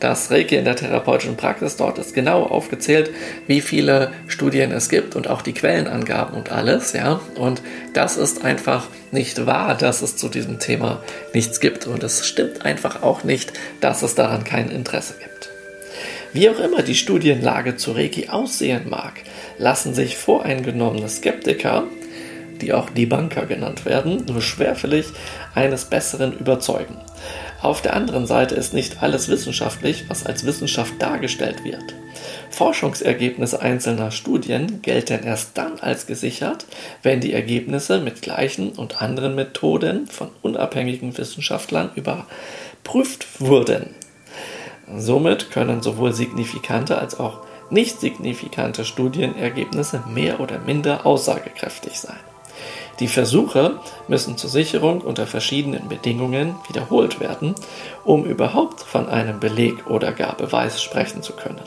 das 0.00 0.30
Reiki 0.30 0.56
in 0.56 0.64
der 0.64 0.76
therapeutischen 0.76 1.36
Praxis. 1.36 1.76
Dort 1.76 1.98
ist 1.98 2.14
genau 2.14 2.42
aufgezählt, 2.42 3.10
wie 3.46 3.60
viele 3.60 4.12
Studien 4.26 4.72
es 4.72 4.88
gibt 4.88 5.16
und 5.16 5.28
auch 5.28 5.42
die 5.42 5.54
Quellenangaben 5.54 6.36
und 6.36 6.52
alles, 6.52 6.92
ja. 6.92 7.20
Und 7.36 7.62
das 7.92 8.16
ist 8.16 8.44
einfach 8.44 8.86
nicht 9.10 9.46
wahr, 9.46 9.76
dass 9.76 10.02
es 10.02 10.16
zu 10.16 10.28
diesem 10.28 10.58
Thema 10.58 11.02
nichts 11.32 11.60
gibt. 11.60 11.86
Und 11.86 12.02
es 12.02 12.26
stimmt 12.26 12.64
einfach 12.64 13.02
auch 13.02 13.24
nicht, 13.24 13.52
dass 13.80 14.02
es 14.02 14.14
daran 14.14 14.44
kein 14.44 14.70
Interesse 14.70 15.14
gibt. 15.18 15.50
Wie 16.32 16.50
auch 16.50 16.58
immer 16.58 16.82
die 16.82 16.94
Studienlage 16.94 17.76
zu 17.76 17.92
Reiki 17.92 18.28
aussehen 18.28 18.90
mag, 18.90 19.14
lassen 19.58 19.94
sich 19.94 20.16
voreingenommene 20.18 21.08
Skeptiker, 21.08 21.84
die 22.60 22.72
auch 22.72 22.90
Debunker 22.90 23.46
genannt 23.46 23.84
werden, 23.84 24.24
nur 24.26 24.42
schwerfällig 24.42 25.06
eines 25.54 25.86
Besseren 25.86 26.36
überzeugen. 26.38 26.96
Auf 27.66 27.82
der 27.82 27.96
anderen 27.96 28.28
Seite 28.28 28.54
ist 28.54 28.74
nicht 28.74 29.02
alles 29.02 29.28
wissenschaftlich, 29.28 30.04
was 30.06 30.24
als 30.24 30.46
Wissenschaft 30.46 31.02
dargestellt 31.02 31.64
wird. 31.64 31.96
Forschungsergebnisse 32.48 33.60
einzelner 33.60 34.12
Studien 34.12 34.82
gelten 34.82 35.24
erst 35.24 35.58
dann 35.58 35.80
als 35.80 36.06
gesichert, 36.06 36.64
wenn 37.02 37.20
die 37.20 37.32
Ergebnisse 37.32 37.98
mit 37.98 38.22
gleichen 38.22 38.70
und 38.70 39.02
anderen 39.02 39.34
Methoden 39.34 40.06
von 40.06 40.28
unabhängigen 40.42 41.18
Wissenschaftlern 41.18 41.90
überprüft 41.96 43.40
wurden. 43.40 43.90
Somit 44.96 45.50
können 45.50 45.82
sowohl 45.82 46.12
signifikante 46.12 46.96
als 46.98 47.18
auch 47.18 47.40
nicht 47.70 47.98
signifikante 47.98 48.84
Studienergebnisse 48.84 50.04
mehr 50.06 50.38
oder 50.38 50.60
minder 50.60 51.04
aussagekräftig 51.04 51.98
sein. 51.98 52.20
Die 53.00 53.08
Versuche 53.08 53.78
müssen 54.08 54.38
zur 54.38 54.48
Sicherung 54.48 55.02
unter 55.02 55.26
verschiedenen 55.26 55.88
Bedingungen 55.88 56.54
wiederholt 56.68 57.20
werden, 57.20 57.54
um 58.04 58.24
überhaupt 58.24 58.80
von 58.80 59.08
einem 59.08 59.38
Beleg 59.38 59.86
oder 59.88 60.12
gar 60.12 60.36
Beweis 60.36 60.82
sprechen 60.82 61.22
zu 61.22 61.34
können. 61.34 61.60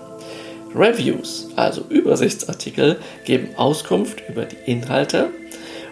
Reviews, 0.75 1.49
also 1.55 1.81
Übersichtsartikel, 1.89 2.99
geben 3.25 3.49
Auskunft 3.57 4.23
über 4.29 4.45
die 4.45 4.57
Inhalte 4.65 5.29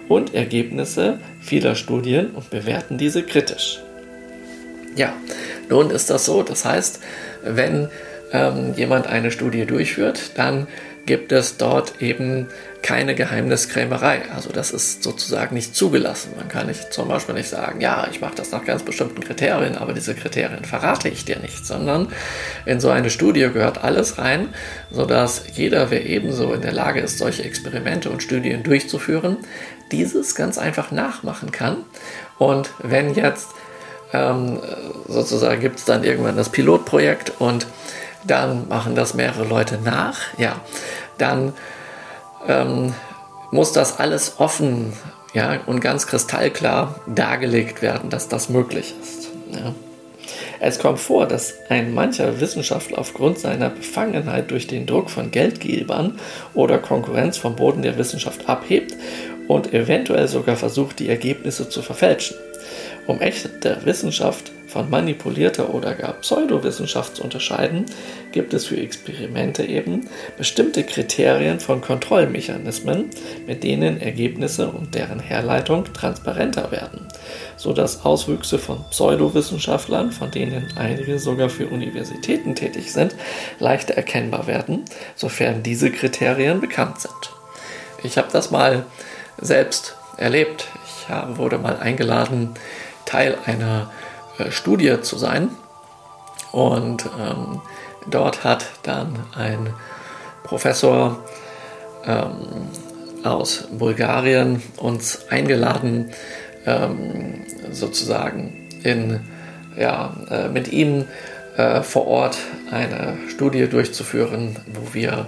und 0.07 0.33
Ergebnisse 0.33 1.19
vieler 1.41 1.75
Studien 1.75 2.31
und 2.31 2.49
bewerten 2.49 2.97
diese 2.97 3.23
kritisch. 3.23 3.79
Ja, 4.95 5.13
nun 5.69 5.91
ist 5.91 6.09
das 6.09 6.25
so. 6.25 6.43
Das 6.43 6.65
heißt, 6.65 6.99
wenn 7.43 7.89
ähm, 8.31 8.73
jemand 8.75 9.07
eine 9.07 9.31
Studie 9.31 9.65
durchführt, 9.65 10.31
dann 10.35 10.67
gibt 11.05 11.31
es 11.31 11.57
dort 11.57 12.01
eben 12.01 12.47
keine 12.87 13.15
Geheimniskrämerei. 13.15 14.21
Also 14.33 14.49
das 14.49 14.71
ist 14.71 15.03
sozusagen 15.03 15.53
nicht 15.53 15.75
zugelassen. 15.75 16.31
Man 16.37 16.47
kann 16.47 16.67
nicht 16.67 16.93
zum 16.93 17.09
Beispiel 17.09 17.35
nicht 17.35 17.49
sagen, 17.49 17.81
ja, 17.81 18.07
ich 18.09 18.21
mache 18.21 18.35
das 18.35 18.51
nach 18.51 18.63
ganz 18.63 18.81
bestimmten 18.81 19.19
Kriterien, 19.19 19.77
aber 19.77 19.91
diese 19.91 20.15
Kriterien 20.15 20.63
verrate 20.63 21.09
ich 21.09 21.25
dir 21.25 21.37
nicht, 21.39 21.65
sondern 21.65 22.07
in 22.65 22.79
so 22.79 22.89
eine 22.89 23.09
Studie 23.09 23.49
gehört 23.53 23.83
alles 23.83 24.19
rein, 24.19 24.53
sodass 24.89 25.43
jeder, 25.53 25.91
wer 25.91 26.05
ebenso 26.05 26.53
in 26.53 26.61
der 26.61 26.71
Lage 26.71 27.01
ist, 27.01 27.17
solche 27.17 27.43
Experimente 27.43 28.09
und 28.09 28.23
Studien 28.23 28.63
durchzuführen, 28.63 29.35
dieses 29.91 30.33
ganz 30.33 30.57
einfach 30.57 30.91
nachmachen 30.91 31.51
kann. 31.51 31.83
Und 32.37 32.69
wenn 32.79 33.13
jetzt 33.15 33.49
ähm, 34.13 34.61
sozusagen 35.09 35.59
gibt 35.59 35.79
es 35.79 35.83
dann 35.83 36.05
irgendwann 36.05 36.37
das 36.37 36.47
Pilotprojekt 36.47 37.33
und 37.39 37.67
dann 38.23 38.69
machen 38.69 38.95
das 38.95 39.13
mehrere 39.13 39.43
Leute 39.43 39.77
nach, 39.83 40.19
ja, 40.37 40.61
dann 41.17 41.51
ähm, 42.47 42.93
muss 43.51 43.71
das 43.71 43.99
alles 43.99 44.39
offen 44.39 44.93
ja, 45.33 45.59
und 45.65 45.79
ganz 45.79 46.07
kristallklar 46.07 46.95
dargelegt 47.07 47.81
werden, 47.81 48.09
dass 48.09 48.27
das 48.27 48.49
möglich 48.49 48.93
ist. 49.01 49.29
Ja. 49.51 49.73
Es 50.59 50.79
kommt 50.79 50.99
vor, 50.99 51.27
dass 51.27 51.53
ein 51.69 51.93
mancher 51.93 52.39
Wissenschaftler 52.39 52.97
aufgrund 52.99 53.39
seiner 53.39 53.69
Befangenheit 53.69 54.51
durch 54.51 54.67
den 54.67 54.85
Druck 54.85 55.09
von 55.09 55.31
Geldgebern 55.31 56.19
oder 56.53 56.79
Konkurrenz 56.79 57.37
vom 57.37 57.55
Boden 57.55 57.83
der 57.83 57.97
Wissenschaft 57.97 58.49
abhebt 58.49 58.95
und 59.47 59.73
eventuell 59.73 60.27
sogar 60.27 60.55
versucht, 60.55 60.99
die 60.99 61.09
Ergebnisse 61.09 61.69
zu 61.69 61.81
verfälschen. 61.81 62.37
Um 63.05 63.21
echte 63.21 63.77
Wissenschaft 63.85 64.51
von 64.77 64.91
manipulierter 64.91 65.73
oder 65.73 65.95
gar 65.95 66.13
Pseudowissenschaft 66.13 67.15
zu 67.15 67.23
unterscheiden, 67.23 67.87
gibt 68.31 68.53
es 68.53 68.67
für 68.67 68.77
Experimente 68.77 69.65
eben 69.65 70.07
bestimmte 70.37 70.83
Kriterien 70.83 71.59
von 71.59 71.81
Kontrollmechanismen, 71.81 73.09
mit 73.47 73.63
denen 73.63 73.99
Ergebnisse 73.99 74.69
und 74.69 74.93
deren 74.93 75.19
Herleitung 75.19 75.91
transparenter 75.93 76.71
werden, 76.71 77.07
sodass 77.55 78.05
Auswüchse 78.05 78.59
von 78.59 78.85
Pseudowissenschaftlern, 78.91 80.11
von 80.11 80.29
denen 80.29 80.71
einige 80.77 81.17
sogar 81.17 81.49
für 81.49 81.65
Universitäten 81.65 82.53
tätig 82.53 82.93
sind, 82.93 83.15
leichter 83.57 83.95
erkennbar 83.95 84.45
werden, 84.45 84.85
sofern 85.15 85.63
diese 85.63 85.89
Kriterien 85.89 86.61
bekannt 86.61 87.01
sind. 87.01 87.31
Ich 88.03 88.19
habe 88.19 88.27
das 88.31 88.51
mal 88.51 88.85
selbst 89.41 89.95
erlebt. 90.17 90.67
Ich 90.85 91.07
wurde 91.35 91.57
mal 91.57 91.77
eingeladen, 91.77 92.53
Teil 93.05 93.37
einer 93.45 93.89
Studie 94.49 95.01
zu 95.01 95.17
sein. 95.17 95.49
Und 96.51 97.05
ähm, 97.19 97.61
dort 98.09 98.43
hat 98.43 98.65
dann 98.83 99.19
ein 99.35 99.73
Professor 100.43 101.23
ähm, 102.05 102.69
aus 103.23 103.67
Bulgarien 103.71 104.61
uns 104.77 105.27
eingeladen, 105.29 106.11
ähm, 106.65 107.45
sozusagen 107.71 108.69
in, 108.83 109.19
ja, 109.77 110.15
äh, 110.29 110.47
mit 110.49 110.71
ihm 110.71 111.05
äh, 111.57 111.81
vor 111.81 112.07
Ort 112.07 112.37
eine 112.71 113.17
Studie 113.29 113.67
durchzuführen, 113.67 114.55
wo 114.67 114.93
wir, 114.93 115.27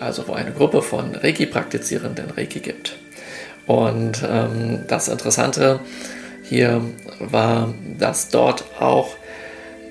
also 0.00 0.26
wo 0.26 0.32
eine 0.32 0.52
Gruppe 0.52 0.82
von 0.82 1.14
Reiki-Praktizierenden 1.14 2.30
Reiki 2.30 2.60
gibt. 2.60 2.96
Und 3.66 4.22
ähm, 4.28 4.84
das 4.88 5.08
Interessante 5.08 5.80
hier 6.48 6.80
war, 7.18 7.74
dass 7.98 8.28
dort 8.28 8.64
auch 8.80 9.14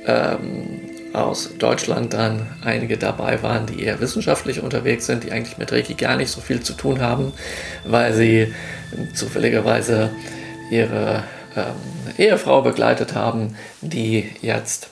ähm, 0.06 0.80
aus 1.14 1.50
Deutschland 1.58 2.14
dann 2.14 2.48
einige 2.64 2.98
dabei 2.98 3.42
waren, 3.42 3.66
die 3.66 3.84
eher 3.84 4.00
wissenschaftlich 4.00 4.62
unterwegs 4.62 5.06
sind, 5.06 5.24
die 5.24 5.32
eigentlich 5.32 5.58
mit 5.58 5.72
Reiki 5.72 5.96
gar 5.96 6.16
nicht 6.16 6.32
so 6.32 6.42
viel 6.42 6.62
zu 6.62 6.74
tun 6.74 7.02
haben, 7.02 7.34
weil 7.86 8.14
sie 8.14 8.54
zufälligerweise 9.14 10.12
ihre 10.70 11.24
ähm, 11.56 12.14
Ehefrau 12.18 12.62
begleitet 12.62 13.16
haben, 13.16 13.56
die 13.82 14.30
jetzt 14.42 14.90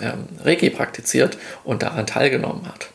ähm, 0.00 0.26
Reiki 0.42 0.70
praktiziert 0.70 1.38
und 1.64 1.82
daran 1.82 2.06
teilgenommen 2.06 2.66
hat. 2.66 2.88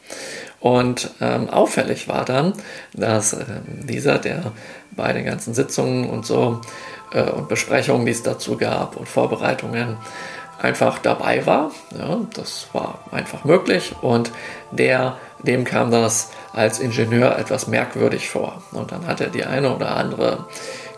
Und 0.60 1.10
ähm, 1.20 1.50
auffällig 1.50 2.08
war 2.08 2.24
dann, 2.24 2.54
dass 2.94 3.34
äh, 3.34 3.46
dieser, 3.66 4.20
der 4.20 4.52
bei 4.92 5.12
den 5.12 5.26
ganzen 5.26 5.54
Sitzungen 5.54 6.08
und 6.10 6.26
so 6.26 6.62
äh, 7.14 7.24
und 7.24 7.48
Besprechungen, 7.48 8.06
die 8.06 8.12
es 8.12 8.24
dazu 8.24 8.58
gab 8.58 8.96
und 8.98 9.08
Vorbereitungen, 9.08 9.98
einfach 10.62 11.00
dabei 11.00 11.46
war. 11.46 11.72
Ja, 11.98 12.20
das 12.36 12.68
war 12.74 13.00
einfach 13.12 13.44
möglich 13.46 13.94
und 14.02 14.32
der, 14.72 15.18
dem 15.40 15.64
kam 15.64 15.92
das 15.92 16.32
als 16.54 16.80
Ingenieur 16.80 17.38
etwas 17.38 17.68
merkwürdig 17.68 18.30
vor. 18.30 18.62
Und 18.72 18.92
dann 18.92 19.08
hat 19.08 19.22
er 19.22 19.28
die 19.28 19.44
eine 19.44 19.76
oder 19.76 19.96
andere 19.96 20.46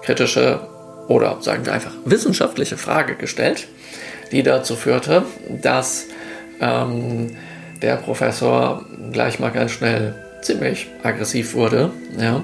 kritische 0.02 0.68
oder 1.08 1.38
sagen 1.42 1.66
wir 1.66 1.74
einfach 1.74 1.92
wissenschaftliche 2.06 2.78
Frage 2.78 3.16
gestellt, 3.16 3.68
die 4.32 4.44
dazu 4.44 4.76
führte, 4.76 5.24
dass 5.50 6.06
ähm, 6.60 7.36
der 7.82 7.98
Professor 7.98 8.86
gleich 9.12 9.40
mal 9.40 9.52
ganz 9.52 9.72
schnell 9.72 10.16
ziemlich 10.42 10.88
aggressiv 11.04 11.54
wurde 11.54 11.92
ja, 12.18 12.44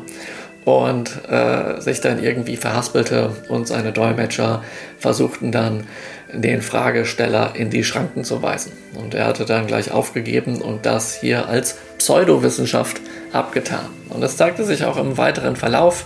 und 0.65 1.11
äh, 1.29 1.79
sich 1.81 2.01
dann 2.01 2.23
irgendwie 2.23 2.57
verhaspelte 2.57 3.31
und 3.47 3.67
seine 3.67 3.91
Dolmetscher 3.91 4.63
versuchten 4.97 5.51
dann 5.51 5.85
den 6.31 6.61
Fragesteller 6.61 7.53
in 7.55 7.69
die 7.69 7.83
Schranken 7.83 8.23
zu 8.23 8.41
weisen. 8.41 8.71
Und 8.95 9.15
er 9.15 9.25
hatte 9.25 9.45
dann 9.45 9.67
gleich 9.67 9.91
aufgegeben 9.91 10.61
und 10.61 10.85
das 10.85 11.15
hier 11.15 11.47
als 11.47 11.77
Pseudowissenschaft 11.97 13.01
abgetan. 13.33 13.87
Und 14.09 14.23
es 14.23 14.37
zeigte 14.37 14.63
sich 14.63 14.83
auch 14.85 14.97
im 14.97 15.17
weiteren 15.17 15.55
Verlauf 15.55 16.05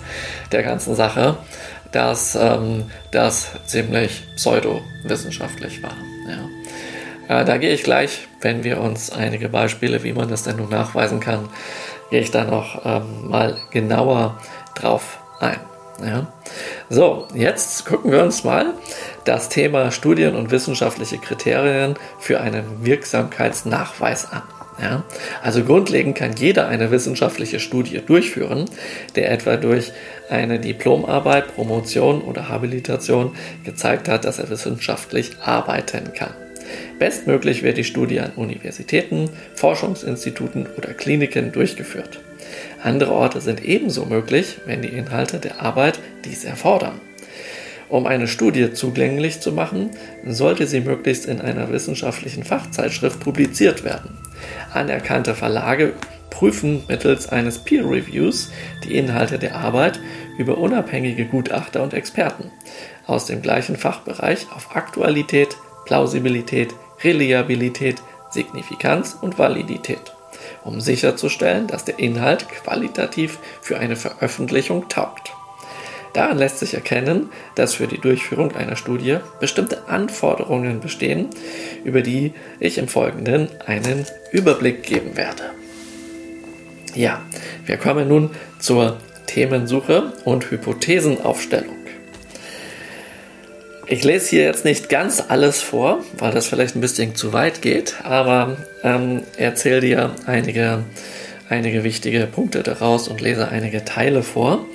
der 0.51 0.63
ganzen 0.63 0.95
Sache, 0.95 1.37
dass 1.91 2.35
ähm, 2.35 2.85
das 3.11 3.51
ziemlich 3.65 4.23
pseudowissenschaftlich 4.35 5.83
war. 5.83 5.95
Ja. 6.27 7.41
Äh, 7.41 7.45
da 7.45 7.57
gehe 7.57 7.73
ich 7.73 7.83
gleich, 7.83 8.27
wenn 8.41 8.63
wir 8.63 8.81
uns 8.81 9.11
einige 9.11 9.49
Beispiele, 9.49 10.03
wie 10.03 10.13
man 10.13 10.29
das 10.29 10.43
denn 10.43 10.57
nun 10.57 10.69
nachweisen 10.69 11.19
kann, 11.19 11.49
gehe 12.13 12.21
ich 12.21 12.29
da 12.29 12.43
noch 12.43 12.85
ähm, 12.85 13.27
mal 13.27 13.57
genauer 13.71 14.37
drauf 14.75 15.17
ein. 15.39 15.59
Ja. 16.05 16.27
So, 16.87 17.27
jetzt 17.33 17.87
gucken 17.87 18.11
wir 18.11 18.21
uns 18.21 18.43
mal 18.43 18.67
das 19.25 19.49
Thema 19.49 19.89
Studien 19.89 20.35
und 20.35 20.51
wissenschaftliche 20.51 21.17
Kriterien 21.17 21.95
für 22.19 22.39
einen 22.39 22.85
Wirksamkeitsnachweis 22.85 24.31
an. 24.31 24.43
Ja, 24.79 25.03
also 25.41 25.63
grundlegend 25.63 26.15
kann 26.15 26.35
jeder 26.35 26.67
eine 26.67 26.91
wissenschaftliche 26.91 27.59
Studie 27.59 27.99
durchführen, 28.05 28.65
der 29.15 29.31
etwa 29.31 29.57
durch 29.57 29.91
eine 30.29 30.59
Diplomarbeit, 30.59 31.55
Promotion 31.55 32.21
oder 32.21 32.47
Habilitation 32.47 33.35
gezeigt 33.63 34.07
hat, 34.07 34.25
dass 34.25 34.37
er 34.37 34.51
wissenschaftlich 34.51 35.31
arbeiten 35.41 36.13
kann. 36.13 36.42
Bestmöglich 36.99 37.63
wird 37.63 37.77
die 37.77 37.83
Studie 37.83 38.19
an 38.19 38.31
Universitäten, 38.35 39.29
Forschungsinstituten 39.55 40.67
oder 40.77 40.93
Kliniken 40.93 41.51
durchgeführt. 41.51 42.21
Andere 42.81 43.11
Orte 43.11 43.41
sind 43.41 43.63
ebenso 43.63 44.05
möglich, 44.05 44.57
wenn 44.65 44.81
die 44.81 44.89
Inhalte 44.89 45.39
der 45.39 45.61
Arbeit 45.61 45.99
dies 46.25 46.43
erfordern. 46.43 46.99
Um 47.89 48.07
eine 48.07 48.27
Studie 48.27 48.73
zugänglich 48.73 49.39
zu 49.39 49.51
machen, 49.51 49.91
sollte 50.25 50.65
sie 50.67 50.81
möglichst 50.81 51.25
in 51.27 51.41
einer 51.41 51.71
wissenschaftlichen 51.71 52.43
Fachzeitschrift 52.43 53.19
publiziert 53.19 53.83
werden. 53.83 54.17
Anerkannte 54.73 55.35
Verlage 55.35 55.93
prüfen 56.29 56.83
mittels 56.87 57.29
eines 57.29 57.59
Peer 57.59 57.83
Reviews 57.83 58.51
die 58.83 58.97
Inhalte 58.97 59.37
der 59.37 59.55
Arbeit 59.55 59.99
über 60.37 60.57
unabhängige 60.57 61.25
Gutachter 61.25 61.83
und 61.83 61.93
Experten 61.93 62.51
aus 63.05 63.25
dem 63.25 63.41
gleichen 63.41 63.75
Fachbereich 63.75 64.47
auf 64.55 64.75
Aktualität, 64.75 65.55
Plausibilität, 65.85 66.73
Reliabilität, 67.03 68.01
Signifikanz 68.31 69.17
und 69.21 69.37
Validität 69.37 70.13
um 70.63 70.81
sicherzustellen, 70.81 71.67
dass 71.67 71.85
der 71.85 71.99
Inhalt 71.99 72.49
qualitativ 72.49 73.39
für 73.61 73.77
eine 73.77 73.95
Veröffentlichung 73.95 74.89
taugt. 74.89 75.31
Daran 76.13 76.37
lässt 76.37 76.59
sich 76.59 76.75
erkennen, 76.75 77.29
dass 77.55 77.73
für 77.73 77.87
die 77.87 77.99
Durchführung 77.99 78.55
einer 78.55 78.75
Studie 78.75 79.17
bestimmte 79.39 79.87
Anforderungen 79.87 80.79
bestehen, 80.79 81.29
über 81.83 82.01
die 82.01 82.33
ich 82.59 82.77
im 82.77 82.87
Folgenden 82.87 83.49
einen 83.65 84.05
Überblick 84.31 84.83
geben 84.83 85.17
werde. 85.17 85.43
Ja, 86.93 87.21
wir 87.65 87.77
kommen 87.77 88.07
nun 88.07 88.29
zur 88.59 88.97
Themensuche 89.25 90.13
und 90.23 90.51
Hypothesenaufstellung. 90.51 91.82
Ich 93.93 94.03
lese 94.03 94.31
hier 94.31 94.45
jetzt 94.45 94.65
nicht 94.65 94.89
ganz 94.89 95.21
alles 95.27 95.61
vor, 95.61 96.03
weil 96.17 96.31
das 96.31 96.47
vielleicht 96.47 96.75
ein 96.75 96.81
bisschen 96.81 97.13
zu 97.13 97.31
weit 97.31 97.61
geht, 97.61 97.97
aber 98.03 98.57
ähm, 98.83 99.21
erzähle 99.37 99.81
dir 99.81 100.15
einige, 100.25 100.83
einige 101.47 101.83
wichtige 101.83 102.25
Punkte 102.25 102.63
daraus 102.63 103.07
und 103.07 103.21
lese 103.21 103.49
einige 103.49 103.85
Teile 103.85 104.23
vor 104.23 104.65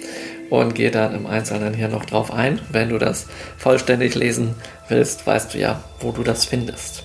und 0.50 0.76
gehe 0.76 0.92
dann 0.92 1.16
im 1.16 1.26
Einzelnen 1.26 1.74
hier 1.74 1.88
noch 1.88 2.04
drauf 2.04 2.33
ein. 2.33 2.61
Wenn 2.70 2.90
du 2.90 2.98
das 2.98 3.26
vollständig 3.57 4.14
lesen 4.14 4.54
willst, 4.88 5.26
weißt 5.26 5.52
du 5.52 5.59
ja, 5.59 5.83
wo 5.98 6.12
du 6.12 6.22
das 6.22 6.44
findest. 6.44 7.02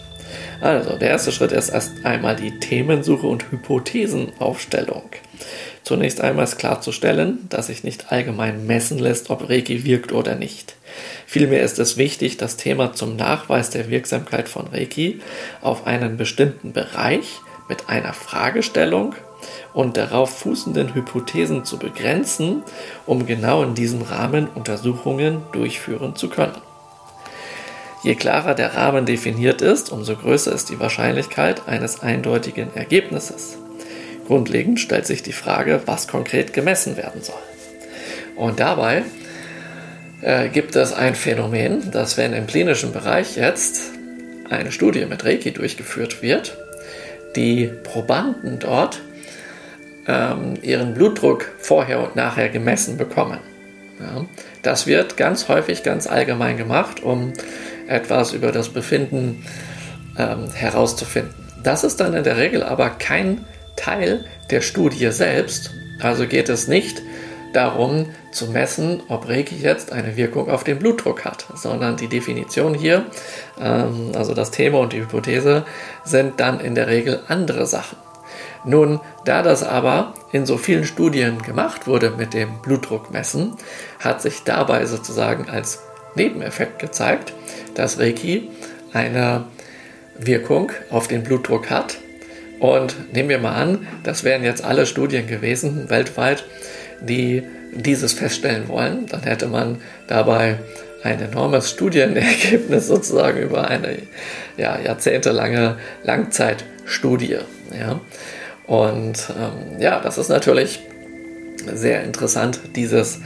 Also, 0.62 1.00
der 1.00 1.10
erste 1.10 1.32
Schritt 1.32 1.52
ist 1.52 1.70
erst 1.70 1.94
einmal 2.04 2.36
die 2.36 2.60
Themensuche 2.60 3.26
und 3.26 3.52
Hypothesenaufstellung. 3.52 5.10
Zunächst 5.82 6.22
einmal 6.22 6.44
ist 6.44 6.60
klarzustellen, 6.60 7.48
dass 7.50 7.68
sich 7.68 7.84
nicht 7.84 8.12
allgemein 8.12 8.68
messen 8.68 9.00
lässt, 9.00 9.32
ob 9.32 9.50
Reiki 9.50 9.84
wirkt 9.84 10.12
oder 10.12 10.36
nicht. 10.36 10.76
Vielmehr 11.26 11.64
ist 11.64 11.80
es 11.80 11.98
wichtig, 11.98 12.38
das 12.38 12.58
Thema 12.58 12.94
zum 12.94 13.16
Nachweis 13.16 13.70
der 13.70 13.90
Wirksamkeit 13.90 14.50
von 14.50 14.68
Reiki 14.68 15.22
auf 15.62 15.88
einen 15.88 16.18
bestimmten 16.18 16.74
Bereich 16.74 17.40
mit 17.70 17.90
einer 17.90 18.14
Fragestellung 18.14 19.16
und 19.74 19.98
darauf 19.98 20.38
fußenden 20.40 20.94
Hypothesen 20.94 21.66
zu 21.66 21.78
begrenzen, 21.78 22.64
um 23.06 23.26
genau 23.26 23.64
in 23.64 23.76
diesem 23.76 24.02
Rahmen 24.02 24.48
Untersuchungen 24.48 25.42
durchführen 25.52 26.16
zu 26.16 26.30
können. 26.30 26.62
Je 28.04 28.16
klarer 28.16 28.54
der 28.54 28.76
Rahmen 28.76 29.06
definiert 29.06 29.62
ist, 29.62 29.90
umso 29.92 30.16
größer 30.16 30.52
ist 30.52 30.70
die 30.70 30.80
Wahrscheinlichkeit 30.80 31.68
eines 31.68 32.02
eindeutigen 32.02 32.76
Ergebnisses. 32.76 33.58
Grundlegend 34.28 34.80
stellt 34.80 35.08
sich 35.08 35.24
die 35.24 35.34
Frage, 35.34 35.82
was 35.86 36.08
konkret 36.08 36.54
gemessen 36.54 36.98
werden 36.98 37.22
soll. 37.22 37.36
Und 38.36 38.60
dabei 38.60 39.04
äh, 40.24 40.50
gibt 40.50 40.76
es 40.76 40.94
ein 40.94 41.16
Phänomen, 41.16 41.92
dass 41.92 42.18
wenn 42.18 42.34
im 42.34 42.48
klinischen 42.48 42.92
Bereich 42.94 43.36
jetzt 43.36 43.92
eine 44.50 44.72
Studie 44.72 45.06
mit 45.06 45.26
Reiki 45.26 45.52
durchgeführt 45.52 46.22
wird, 46.22 46.58
die 47.36 47.70
Probanden 47.84 48.60
dort 48.60 49.02
ähm, 50.08 50.56
ihren 50.62 50.94
Blutdruck 50.94 51.52
vorher 51.60 52.02
und 52.02 52.16
nachher 52.16 52.50
gemessen 52.50 52.98
bekommen. 52.98 53.40
Ja, 54.00 54.26
das 54.62 54.88
wird 54.88 55.18
ganz 55.18 55.48
häufig 55.50 55.84
ganz 55.84 56.08
allgemein 56.08 56.58
gemacht, 56.58 57.02
um 57.02 57.34
etwas 57.88 58.34
über 58.34 58.52
das 58.52 58.70
Befinden 58.70 59.46
ähm, 60.18 60.52
herauszufinden. 60.52 61.34
Das 61.64 61.84
ist 61.84 62.00
dann 62.00 62.14
in 62.14 62.24
der 62.24 62.38
Regel 62.38 62.64
aber 62.64 62.90
kein 62.90 63.46
Teil 63.76 64.26
der 64.52 64.62
Studie 64.62 65.12
selbst. 65.12 65.72
Also 66.02 66.28
geht 66.28 66.50
es 66.50 66.68
nicht 66.68 67.02
darum 67.54 68.08
zu 68.32 68.48
messen, 68.48 69.02
ob 69.08 69.30
Reiki 69.30 69.56
jetzt 69.56 69.92
eine 69.92 70.18
Wirkung 70.18 70.50
auf 70.50 70.64
den 70.64 70.80
Blutdruck 70.80 71.26
hat, 71.26 71.46
sondern 71.56 71.98
die 71.98 72.08
Definition 72.08 72.74
hier, 72.74 73.06
ähm, 73.60 74.12
also 74.16 74.34
das 74.34 74.52
Thema 74.52 74.80
und 74.80 74.94
die 74.94 75.02
Hypothese, 75.02 75.66
sind 76.04 76.40
dann 76.40 76.60
in 76.60 76.76
der 76.76 76.88
Regel 76.88 77.22
andere 77.28 77.66
Sachen. 77.66 77.98
Nun, 78.66 79.02
da 79.26 79.42
das 79.42 79.64
aber 79.64 80.14
in 80.32 80.46
so 80.46 80.58
vielen 80.58 80.86
Studien 80.86 81.42
gemacht 81.42 81.86
wurde 81.86 82.12
mit 82.12 82.34
dem 82.34 82.62
Blutdruckmessen, 82.62 83.56
hat 84.00 84.22
sich 84.22 84.44
dabei 84.44 84.86
sozusagen 84.86 85.50
als 85.50 85.82
Nebeneffekt 86.16 86.80
gezeigt, 86.80 87.34
dass 87.76 88.00
Reiki 88.00 88.50
eine 88.94 89.46
Wirkung 90.18 90.72
auf 90.90 91.08
den 91.08 91.24
Blutdruck 91.24 91.70
hat. 91.70 91.98
Und 92.60 93.14
nehmen 93.14 93.30
wir 93.30 93.40
mal 93.40 93.56
an, 93.56 93.88
das 94.04 94.24
wären 94.24 94.44
jetzt 94.44 94.64
alle 94.64 94.86
Studien 94.86 95.28
gewesen 95.28 95.90
weltweit, 95.90 96.46
die 97.04 97.44
dieses 97.72 98.14
feststellen 98.14 98.68
wollen, 98.68 99.06
dann 99.08 99.24
hätte 99.24 99.48
man 99.48 99.82
dabei 100.08 100.58
ein 101.04 101.20
enormes 101.22 101.70
Studienergebnis 101.70 102.88
sozusagen 102.88 103.40
über 103.40 103.68
eine 103.68 103.98
ja, 104.58 104.80
jahrzehntelange 104.80 105.78
Langzeitstudie. 106.04 107.40
Ja. 107.78 108.00
Und 108.66 109.28
ähm, 109.38 109.80
ja, 109.80 110.00
das 110.00 110.18
ist 110.18 110.30
natürlich 110.30 110.80
sehr 111.74 112.04
interessant, 112.04 112.60
dieses 112.76 113.20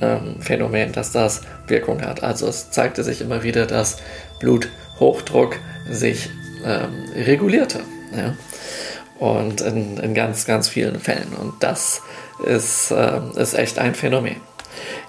ähm, 0.00 0.36
Phänomen, 0.40 0.92
dass 0.92 1.12
das 1.12 1.42
Wirkung 1.66 2.02
hat. 2.02 2.22
Also 2.22 2.46
es 2.48 2.70
zeigte 2.70 3.02
sich 3.02 3.20
immer 3.20 3.42
wieder, 3.42 3.66
dass 3.66 3.96
Bluthochdruck 4.38 5.58
sich 5.90 6.30
ähm, 6.64 7.04
regulierte. 7.16 7.80
Ja. 8.16 8.36
Und 9.18 9.60
in, 9.60 9.96
in 9.98 10.14
ganz, 10.14 10.44
ganz 10.44 10.68
vielen 10.68 11.00
Fällen. 11.00 11.32
Und 11.40 11.54
das 11.60 12.02
ist, 12.44 12.90
äh, 12.90 13.20
ist 13.36 13.54
echt 13.54 13.78
ein 13.78 13.94
Phänomen. 13.94 14.36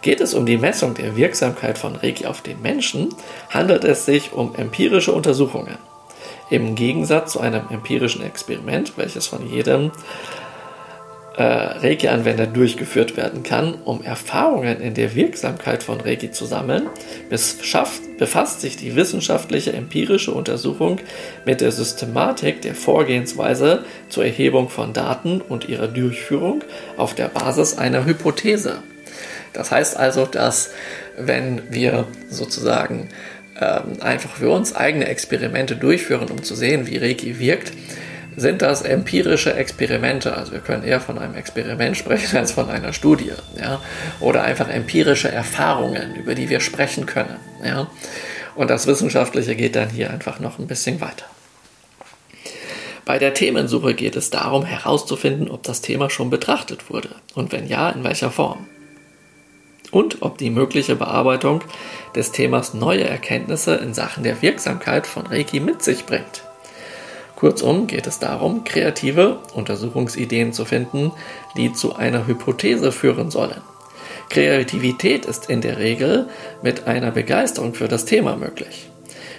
Geht 0.02 0.22
es 0.22 0.34
um 0.34 0.46
die 0.46 0.58
Messung 0.58 0.94
der 0.94 1.16
Wirksamkeit 1.16 1.78
von 1.78 1.96
Reiki 1.96 2.26
auf 2.26 2.42
den 2.42 2.62
Menschen, 2.62 3.10
handelt 3.50 3.84
es 3.84 4.06
sich 4.06 4.34
um 4.34 4.56
empirische 4.56 5.12
Untersuchungen. 5.12 5.78
Im 6.50 6.76
Gegensatz 6.76 7.34
zu 7.34 7.40
einem 7.40 7.68
empirischen 7.70 8.24
Experiment, 8.24 8.94
welches 8.98 9.26
von 9.28 9.50
jedem 9.50 9.92
äh, 11.38 11.44
Reiki-Anwender 11.44 12.48
durchgeführt 12.48 13.18
werden 13.18 13.44
kann, 13.44 13.74
um 13.84 14.02
Erfahrungen 14.04 14.80
in 14.80 14.94
der 14.94 15.16
Wirksamkeit 15.16 15.84
von 15.84 16.00
Reiki 16.00 16.32
zu 16.32 16.46
sammeln, 16.46 16.88
befasst 18.18 18.62
sich 18.62 18.78
die 18.78 18.96
wissenschaftliche 18.96 19.74
empirische 19.74 20.32
Untersuchung 20.32 21.00
mit 21.46 21.60
der 21.60 21.72
Systematik 21.72 22.62
der 22.62 22.74
Vorgehensweise 22.74 23.84
zur 24.08 24.24
Erhebung 24.24 24.70
von 24.70 24.94
Daten 24.94 25.42
und 25.42 25.68
ihrer 25.68 25.88
Durchführung 25.88 26.64
auf 26.96 27.14
der 27.16 27.28
Basis 27.28 27.78
einer 27.78 28.06
Hypothese. 28.06 28.78
Das 29.52 29.72
heißt 29.72 29.98
also, 29.98 30.26
dass 30.26 30.72
wenn 31.18 31.62
wir 31.70 32.08
sozusagen 32.30 33.10
ähm, 33.60 34.02
einfach 34.02 34.32
für 34.32 34.50
uns 34.50 34.76
eigene 34.76 35.08
Experimente 35.08 35.76
durchführen, 35.76 36.30
um 36.30 36.44
zu 36.44 36.56
sehen, 36.56 36.88
wie 36.88 36.98
Reiki 36.98 37.40
wirkt, 37.40 37.72
sind 38.38 38.62
das 38.62 38.82
empirische 38.82 39.54
Experimente. 39.54 40.36
Also 40.36 40.52
wir 40.52 40.60
können 40.60 40.84
eher 40.84 41.00
von 41.00 41.18
einem 41.18 41.36
Experiment 41.36 41.98
sprechen 41.98 42.38
als 42.38 42.52
von 42.52 42.70
einer 42.70 42.94
Studie. 42.94 43.32
Ja? 43.60 43.82
Oder 44.20 44.44
einfach 44.44 44.70
empirische 44.70 45.32
Erfahrungen, 45.32 46.16
über 46.16 46.36
die 46.36 46.50
wir 46.50 46.60
sprechen 46.60 47.06
können. 47.06 47.38
Ja? 47.64 47.88
Und 48.56 48.70
das 48.70 48.88
Wissenschaftliche 48.88 49.56
geht 49.56 49.76
dann 49.76 49.90
hier 49.90 50.12
einfach 50.12 50.40
noch 50.40 50.60
ein 50.60 50.68
bisschen 50.68 51.02
weiter. 51.02 51.26
Bei 53.06 53.20
der 53.20 53.36
Themensuche 53.36 53.94
geht 53.94 54.16
es 54.16 54.32
darum 54.32 54.66
herauszufinden, 54.66 55.50
ob 55.50 55.62
das 55.62 55.82
Thema 55.82 56.10
schon 56.10 56.32
betrachtet 56.32 56.90
wurde 56.90 57.10
und 57.36 57.52
wenn 57.52 57.68
ja, 57.68 57.90
in 57.92 58.04
welcher 58.04 58.32
Form. 58.32 58.66
Und 59.92 60.24
ob 60.24 60.40
die 60.40 60.50
mögliche 60.50 60.96
Bearbeitung 60.96 61.62
des 62.16 62.32
Themas 62.32 62.74
neue 62.74 63.04
Erkenntnisse 63.04 63.76
in 63.76 63.94
Sachen 63.94 64.24
der 64.24 64.42
Wirksamkeit 64.42 65.06
von 65.06 65.28
Reiki 65.28 65.60
mit 65.60 65.84
sich 65.84 66.06
bringt. 66.06 66.45
Kurzum 67.36 67.88
geht 67.88 68.08
es 68.08 68.20
darum, 68.20 68.64
kreative 68.64 69.40
Untersuchungsideen 69.54 70.54
zu 70.54 70.64
finden, 70.66 71.12
die 71.58 71.74
zu 71.74 71.96
einer 71.96 72.28
Hypothese 72.28 72.92
führen 72.92 73.30
sollen. 73.30 73.62
Kreativität 74.30 75.26
ist 75.26 75.50
in 75.50 75.62
der 75.62 75.78
Regel 75.78 76.28
mit 76.64 76.88
einer 76.88 77.12
Begeisterung 77.12 77.74
für 77.74 77.88
das 77.88 78.06
Thema 78.06 78.38
möglich. 78.38 78.90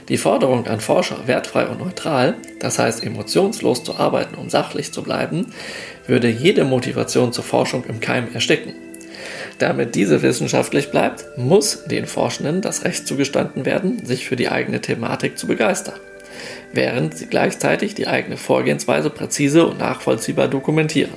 Die 0.08 0.18
Forderung 0.18 0.66
an 0.66 0.80
Forscher, 0.80 1.26
wertfrei 1.26 1.66
und 1.66 1.80
neutral, 1.80 2.36
das 2.60 2.78
heißt 2.78 3.02
emotionslos 3.02 3.82
zu 3.82 3.96
arbeiten 3.96 4.36
und 4.36 4.50
sachlich 4.50 4.92
zu 4.92 5.02
bleiben, 5.02 5.52
würde 6.06 6.28
jede 6.28 6.64
Motivation 6.64 7.32
zur 7.32 7.42
Forschung 7.42 7.84
im 7.88 7.98
Keim 7.98 8.28
ersticken. 8.32 8.74
Damit 9.58 9.94
diese 9.94 10.22
wissenschaftlich 10.22 10.90
bleibt, 10.90 11.24
muss 11.36 11.84
den 11.84 12.06
Forschenden 12.06 12.60
das 12.60 12.84
Recht 12.84 13.08
zugestanden 13.08 13.64
werden, 13.64 14.04
sich 14.04 14.28
für 14.28 14.36
die 14.36 14.50
eigene 14.50 14.80
Thematik 14.80 15.38
zu 15.38 15.46
begeistern 15.46 15.98
während 16.72 17.16
sie 17.16 17.26
gleichzeitig 17.26 17.94
die 17.94 18.06
eigene 18.06 18.36
Vorgehensweise 18.36 19.10
präzise 19.10 19.66
und 19.66 19.78
nachvollziehbar 19.78 20.48
dokumentieren. 20.48 21.14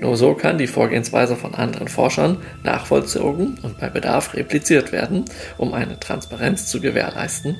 Nur 0.00 0.16
so 0.16 0.34
kann 0.34 0.56
die 0.56 0.66
Vorgehensweise 0.66 1.36
von 1.36 1.54
anderen 1.54 1.88
Forschern 1.88 2.38
nachvollzogen 2.62 3.58
und 3.62 3.78
bei 3.78 3.90
Bedarf 3.90 4.32
repliziert 4.32 4.92
werden, 4.92 5.26
um 5.58 5.74
eine 5.74 6.00
Transparenz 6.00 6.66
zu 6.66 6.80
gewährleisten 6.80 7.58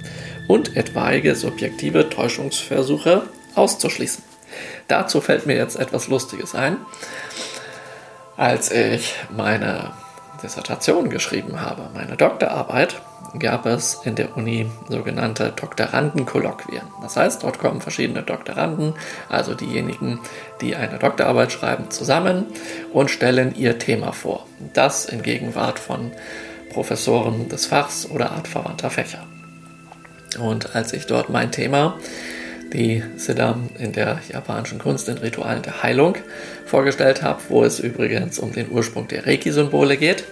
und 0.49 0.75
etwaige 0.75 1.35
subjektive 1.35 2.09
Täuschungsversuche 2.09 3.25
auszuschließen. 3.55 4.25
Dazu 4.89 5.21
fällt 5.21 5.47
mir 5.47 5.57
jetzt 5.57 5.79
etwas 5.79 6.09
Lustiges 6.09 6.55
ein. 6.55 6.79
Als 8.39 8.71
ich 8.71 9.15
meine 9.29 9.93
Dissertation 10.43 11.11
geschrieben 11.11 11.61
habe, 11.61 11.91
meine 11.93 12.17
Doktorarbeit, 12.17 13.03
gab 13.39 13.67
es 13.67 14.01
in 14.05 14.15
der 14.15 14.37
Uni 14.37 14.67
sogenannte 14.89 15.53
Doktorandenkolloquien. 15.55 16.83
Das 17.03 17.17
heißt, 17.17 17.43
dort 17.43 17.59
kommen 17.59 17.81
verschiedene 17.81 18.23
Doktoranden, 18.23 18.95
also 19.29 19.55
diejenigen, 19.55 20.21
die 20.61 20.75
eine 20.75 20.99
Doktorarbeit 20.99 21.53
schreiben, 21.53 21.91
zusammen 21.91 22.47
und 22.93 23.11
stellen 23.11 23.55
ihr 23.55 23.79
Thema 23.79 24.13
vor. 24.13 24.47
Das 24.75 25.05
in 25.07 25.23
Gegenwart 25.23 25.79
von 25.79 26.11
Professoren 26.73 27.49
des 27.49 27.67
Fachs 27.67 28.09
oder 28.11 28.33
artverwandter 28.33 28.91
Fächer. 28.91 29.25
Und 30.39 30.75
als 30.77 30.93
ich 30.93 31.07
dort 31.07 31.29
mein 31.29 31.51
Thema, 31.51 31.99
die 32.73 33.03
Siddham 33.17 33.69
in 33.79 33.93
der 33.93 34.21
japanischen 34.33 34.79
Kunst 34.79 35.09
in 35.09 35.19
Ritualen 35.19 35.63
der 35.63 35.83
Heilung, 35.83 36.17
vorgestellt 36.67 37.23
habe, 37.23 37.41
wo 37.49 37.65
es 37.65 37.81
übrigens 37.81 38.39
um 38.39 38.53
den 38.53 38.71
Ursprung 38.71 39.09
der 39.09 39.27
Reiki-Symbole 39.27 39.97
geht, 39.97 40.25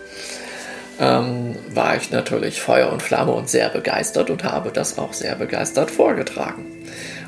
ähm, 1.00 1.56
war 1.72 1.96
ich 1.96 2.10
natürlich 2.10 2.60
Feuer 2.60 2.92
und 2.92 3.02
Flamme 3.02 3.32
und 3.32 3.48
sehr 3.48 3.68
begeistert 3.68 4.30
und 4.30 4.44
habe 4.44 4.70
das 4.70 4.98
auch 4.98 5.12
sehr 5.12 5.34
begeistert 5.34 5.90
vorgetragen. 5.90 6.66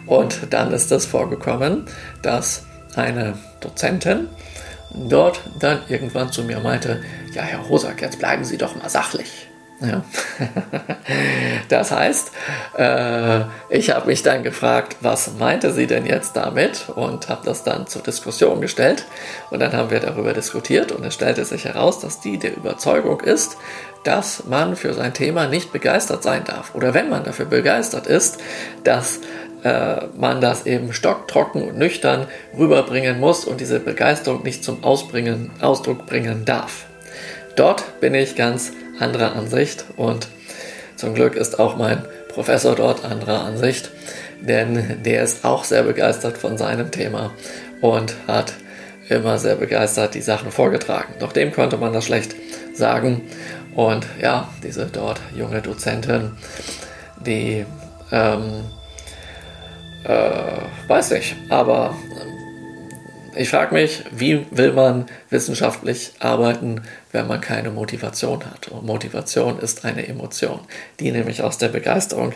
Und 0.06 0.40
dann 0.50 0.72
ist 0.72 0.90
es 0.92 1.06
vorgekommen, 1.06 1.86
dass 2.22 2.64
eine 2.96 3.34
Dozentin 3.60 4.28
dort 4.92 5.40
dann 5.58 5.80
irgendwann 5.88 6.32
zu 6.32 6.42
mir 6.42 6.60
meinte, 6.60 7.02
ja, 7.32 7.42
Herr 7.42 7.60
Rosak, 7.60 8.02
jetzt 8.02 8.18
bleiben 8.18 8.44
Sie 8.44 8.58
doch 8.58 8.74
mal 8.74 8.88
sachlich. 8.88 9.39
Ja. 9.80 10.04
Das 11.68 11.92
heißt, 11.92 12.32
äh, 12.76 13.40
ich 13.68 13.90
habe 13.90 14.08
mich 14.08 14.22
dann 14.22 14.42
gefragt, 14.42 14.96
was 15.00 15.34
meinte 15.38 15.72
sie 15.72 15.86
denn 15.86 16.04
jetzt 16.04 16.36
damit 16.36 16.88
und 16.94 17.28
habe 17.28 17.42
das 17.44 17.62
dann 17.62 17.86
zur 17.86 18.02
Diskussion 18.02 18.60
gestellt. 18.60 19.04
Und 19.50 19.60
dann 19.60 19.72
haben 19.72 19.90
wir 19.90 20.00
darüber 20.00 20.32
diskutiert 20.32 20.90
und 20.92 21.04
es 21.04 21.14
stellte 21.14 21.44
sich 21.44 21.64
heraus, 21.64 22.00
dass 22.00 22.20
die 22.20 22.38
der 22.38 22.56
Überzeugung 22.56 23.20
ist, 23.20 23.56
dass 24.04 24.46
man 24.46 24.76
für 24.76 24.94
sein 24.94 25.14
Thema 25.14 25.46
nicht 25.46 25.72
begeistert 25.72 26.22
sein 26.22 26.44
darf. 26.44 26.74
Oder 26.74 26.92
wenn 26.94 27.08
man 27.08 27.24
dafür 27.24 27.46
begeistert 27.46 28.06
ist, 28.06 28.38
dass 28.82 29.20
äh, 29.62 30.06
man 30.16 30.40
das 30.40 30.66
eben 30.66 30.92
stocktrocken 30.92 31.62
und 31.62 31.78
nüchtern 31.78 32.26
rüberbringen 32.58 33.20
muss 33.20 33.44
und 33.44 33.60
diese 33.60 33.78
Begeisterung 33.78 34.42
nicht 34.42 34.64
zum 34.64 34.82
Ausbringen, 34.82 35.52
Ausdruck 35.60 36.06
bringen 36.06 36.44
darf. 36.44 36.86
Dort 37.56 38.00
bin 38.00 38.14
ich 38.14 38.36
ganz 38.36 38.72
anderer 39.00 39.36
Ansicht 39.36 39.84
und 39.96 40.28
zum 40.96 41.14
Glück 41.14 41.34
ist 41.34 41.58
auch 41.58 41.76
mein 41.76 42.04
Professor 42.28 42.74
dort 42.74 43.04
anderer 43.04 43.44
Ansicht, 43.44 43.90
denn 44.40 45.02
der 45.02 45.22
ist 45.22 45.44
auch 45.44 45.64
sehr 45.64 45.82
begeistert 45.82 46.38
von 46.38 46.58
seinem 46.58 46.90
Thema 46.90 47.32
und 47.80 48.14
hat 48.26 48.52
immer 49.08 49.38
sehr 49.38 49.56
begeistert 49.56 50.14
die 50.14 50.20
Sachen 50.20 50.52
vorgetragen. 50.52 51.14
Doch 51.18 51.32
dem 51.32 51.52
konnte 51.52 51.76
man 51.76 51.92
das 51.92 52.04
schlecht 52.04 52.34
sagen. 52.74 53.22
Und 53.74 54.06
ja, 54.20 54.48
diese 54.62 54.86
dort 54.86 55.20
junge 55.34 55.62
Dozentin, 55.62 56.32
die, 57.24 57.64
ähm, 58.12 58.64
äh, 60.04 60.88
weiß 60.88 61.10
nicht, 61.12 61.36
aber 61.48 61.94
ich 63.36 63.48
frage 63.48 63.74
mich, 63.74 64.02
wie 64.10 64.46
will 64.50 64.72
man 64.72 65.06
wissenschaftlich 65.30 66.12
arbeiten, 66.18 66.82
wenn 67.12 67.26
man 67.26 67.40
keine 67.40 67.70
Motivation 67.70 68.44
hat? 68.44 68.68
Und 68.68 68.84
Motivation 68.84 69.58
ist 69.58 69.84
eine 69.84 70.06
Emotion, 70.06 70.60
die 70.98 71.12
nämlich 71.12 71.42
aus 71.42 71.58
der 71.58 71.68
Begeisterung 71.68 72.32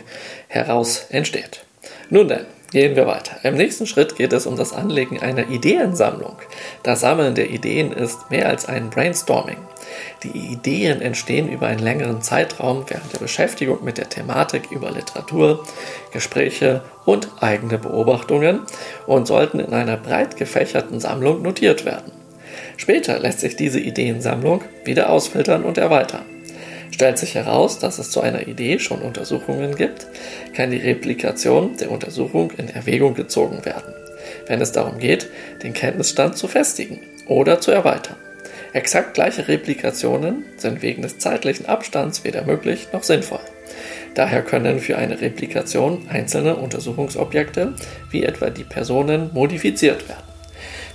heraus 0.47 1.07
entsteht. 1.09 1.65
Nun 2.09 2.27
denn, 2.27 2.45
gehen 2.71 2.95
wir 2.95 3.07
weiter. 3.07 3.37
Im 3.43 3.55
nächsten 3.55 3.87
Schritt 3.87 4.15
geht 4.15 4.33
es 4.33 4.45
um 4.45 4.55
das 4.55 4.73
Anlegen 4.73 5.19
einer 5.19 5.49
Ideensammlung. 5.49 6.37
Das 6.83 7.01
Sammeln 7.01 7.35
der 7.35 7.49
Ideen 7.49 7.91
ist 7.91 8.29
mehr 8.29 8.47
als 8.47 8.65
ein 8.65 8.89
Brainstorming. 8.89 9.57
Die 10.23 10.53
Ideen 10.53 11.01
entstehen 11.01 11.49
über 11.49 11.67
einen 11.67 11.79
längeren 11.79 12.21
Zeitraum 12.21 12.85
während 12.87 13.13
der 13.13 13.19
Beschäftigung 13.19 13.83
mit 13.83 13.97
der 13.97 14.09
Thematik 14.09 14.71
über 14.71 14.91
Literatur, 14.91 15.65
Gespräche 16.11 16.81
und 17.05 17.29
eigene 17.41 17.77
Beobachtungen 17.77 18.61
und 19.05 19.27
sollten 19.27 19.59
in 19.59 19.73
einer 19.73 19.97
breit 19.97 20.37
gefächerten 20.37 20.99
Sammlung 20.99 21.41
notiert 21.41 21.85
werden. 21.85 22.11
Später 22.77 23.19
lässt 23.19 23.39
sich 23.39 23.55
diese 23.55 23.79
Ideensammlung 23.79 24.63
wieder 24.83 25.09
ausfiltern 25.09 25.63
und 25.63 25.77
erweitern. 25.77 26.25
Stellt 26.91 27.17
sich 27.17 27.35
heraus, 27.35 27.79
dass 27.79 27.99
es 27.99 28.09
zu 28.09 28.21
einer 28.21 28.47
Idee 28.47 28.79
schon 28.79 29.01
Untersuchungen 29.01 29.75
gibt, 29.75 30.07
kann 30.53 30.71
die 30.71 30.77
Replikation 30.77 31.75
der 31.77 31.91
Untersuchung 31.91 32.51
in 32.51 32.69
Erwägung 32.69 33.15
gezogen 33.15 33.65
werden, 33.65 33.93
wenn 34.47 34.61
es 34.61 34.71
darum 34.71 34.97
geht, 34.97 35.29
den 35.61 35.73
Kenntnisstand 35.73 36.37
zu 36.37 36.47
festigen 36.47 37.01
oder 37.27 37.59
zu 37.59 37.71
erweitern. 37.71 38.15
Exakt 38.75 39.13
gleiche 39.13 39.47
Replikationen 39.47 40.43
sind 40.57 40.81
wegen 40.81 41.01
des 41.01 41.17
zeitlichen 41.17 41.65
Abstands 41.65 42.25
weder 42.25 42.43
möglich 42.43 42.89
noch 42.91 43.03
sinnvoll. 43.03 43.39
Daher 44.15 44.41
können 44.41 44.81
für 44.81 44.97
eine 44.97 45.21
Replikation 45.21 46.09
einzelne 46.09 46.57
Untersuchungsobjekte, 46.57 47.73
wie 48.11 48.25
etwa 48.25 48.49
die 48.49 48.65
Personen, 48.65 49.29
modifiziert 49.33 50.09
werden. 50.09 50.25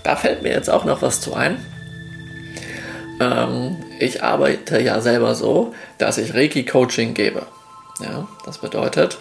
Da 0.03 0.15
fällt 0.15 0.43
mir 0.43 0.53
jetzt 0.53 0.69
auch 0.69 0.85
noch 0.85 1.01
was 1.01 1.23
zu 1.23 1.33
ein. 1.33 1.57
Ähm, 3.19 3.79
ich 3.99 4.23
arbeite 4.23 4.79
ja 4.79 5.01
selber 5.01 5.35
so, 5.35 5.73
dass 5.97 6.19
ich 6.19 6.35
Reiki-Coaching 6.35 7.15
gebe. 7.15 7.47
Ja, 8.03 8.29
das 8.45 8.59
bedeutet, 8.59 9.17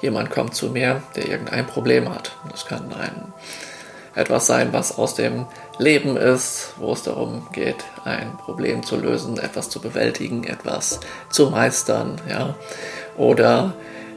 jemand 0.00 0.30
kommt 0.30 0.56
zu 0.56 0.70
mir, 0.70 1.04
der 1.14 1.28
irgendein 1.28 1.68
Problem 1.68 2.12
hat. 2.12 2.32
Das 2.50 2.66
kann 2.66 2.92
ein, 2.92 3.32
etwas 4.14 4.46
sein, 4.46 4.72
was 4.72 4.98
aus 4.98 5.14
dem 5.14 5.46
Leben 5.78 6.16
ist, 6.16 6.74
wo 6.78 6.92
es 6.92 7.02
darum 7.02 7.46
geht, 7.52 7.76
ein 8.04 8.36
Problem 8.36 8.82
zu 8.82 8.96
lösen, 8.96 9.38
etwas 9.38 9.70
zu 9.70 9.80
bewältigen, 9.80 10.44
etwas 10.44 11.00
zu 11.30 11.50
meistern, 11.50 12.20
ja, 12.28 12.54
oder 13.16 13.74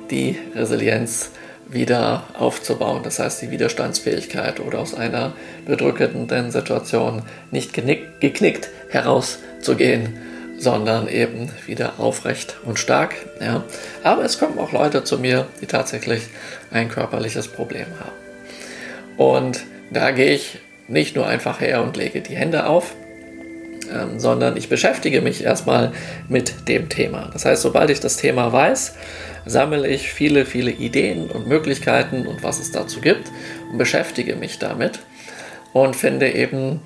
die 0.10 0.38
Resilienz 0.54 1.32
wieder 1.68 2.24
aufzubauen. 2.38 3.02
Das 3.04 3.20
heißt, 3.20 3.42
die 3.42 3.52
Widerstandsfähigkeit 3.52 4.60
oder 4.60 4.80
aus 4.80 4.94
einer 4.94 5.34
bedrückenden 5.66 6.52
Situation 6.52 7.24
nicht 7.52 7.74
geknickt 7.74 8.70
herauszugehen, 8.90 10.18
sondern 10.58 11.08
eben 11.08 11.50
wieder 11.66 11.94
aufrecht 12.00 12.58
und 12.66 12.80
stark. 12.80 13.16
Ja. 13.42 13.64
Aber 14.04 14.24
es 14.24 14.40
kommen 14.40 14.60
auch 14.60 14.72
Leute 14.72 15.04
zu 15.04 15.18
mir, 15.18 15.48
die 15.62 15.66
tatsächlich 15.66 16.24
ein 16.72 16.90
körperliches 16.90 17.48
Problem 17.48 17.88
haben. 18.00 18.12
Und 19.18 19.64
da 19.92 20.12
gehe 20.12 20.34
ich 20.34 20.60
nicht 20.88 21.16
nur 21.16 21.28
einfach 21.28 21.62
her 21.62 21.82
und 21.82 21.98
lege 21.98 22.22
die 22.22 22.36
Hände 22.36 22.68
auf, 22.68 22.94
ähm, 23.92 24.20
sondern 24.20 24.58
ich 24.58 24.70
beschäftige 24.70 25.22
mich 25.22 25.44
erstmal 25.44 25.92
mit 26.28 26.68
dem 26.68 26.90
Thema. 26.90 27.30
Das 27.34 27.46
heißt, 27.46 27.62
sobald 27.62 27.90
ich 27.90 28.00
das 28.00 28.18
Thema 28.18 28.52
weiß, 28.52 28.96
sammle 29.46 29.88
ich 29.88 30.12
viele, 30.12 30.46
viele 30.46 30.72
Ideen 30.72 31.30
und 31.30 31.48
Möglichkeiten 31.48 32.26
und 32.26 32.44
was 32.44 32.60
es 32.60 32.72
dazu 32.72 33.02
gibt 33.02 33.32
und 33.72 33.78
beschäftige 33.78 34.36
mich 34.36 34.60
damit 34.60 35.00
und 35.74 35.96
finde 35.96 36.32
eben 36.32 36.82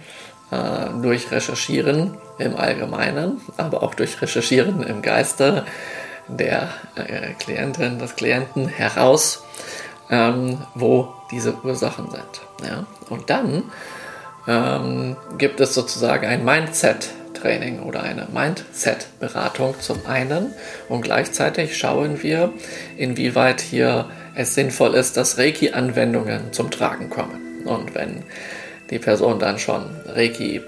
äh, 0.51 1.01
durch 1.01 1.31
Recherchieren 1.31 2.17
im 2.37 2.55
Allgemeinen, 2.55 3.41
aber 3.57 3.83
auch 3.83 3.93
durch 3.93 4.21
Recherchieren 4.21 4.83
im 4.83 5.01
Geiste 5.01 5.65
der 6.27 6.69
äh, 6.95 7.33
Klientin, 7.39 7.99
des 7.99 8.15
Klienten 8.15 8.67
heraus, 8.67 9.43
ähm, 10.09 10.59
wo 10.75 11.13
diese 11.31 11.55
Ursachen 11.63 12.09
sind. 12.09 12.67
Ja? 12.67 12.85
Und 13.09 13.29
dann 13.29 13.63
ähm, 14.47 15.15
gibt 15.37 15.59
es 15.59 15.73
sozusagen 15.73 16.25
ein 16.25 16.43
Mindset-Training 16.43 17.81
oder 17.81 18.03
eine 18.03 18.27
Mindset-Beratung 18.31 19.75
zum 19.79 20.05
einen 20.05 20.53
und 20.87 21.01
gleichzeitig 21.01 21.77
schauen 21.77 22.23
wir, 22.23 22.51
inwieweit 22.97 23.61
hier 23.61 24.09
es 24.35 24.55
sinnvoll 24.55 24.95
ist, 24.95 25.17
dass 25.17 25.37
Reiki-Anwendungen 25.37 26.53
zum 26.53 26.71
Tragen 26.71 27.09
kommen. 27.09 27.65
Und 27.65 27.93
wenn 27.93 28.23
die 28.89 28.99
Person 28.99 29.39
dann 29.39 29.59
schon 29.59 29.83
Reiki 30.05 30.61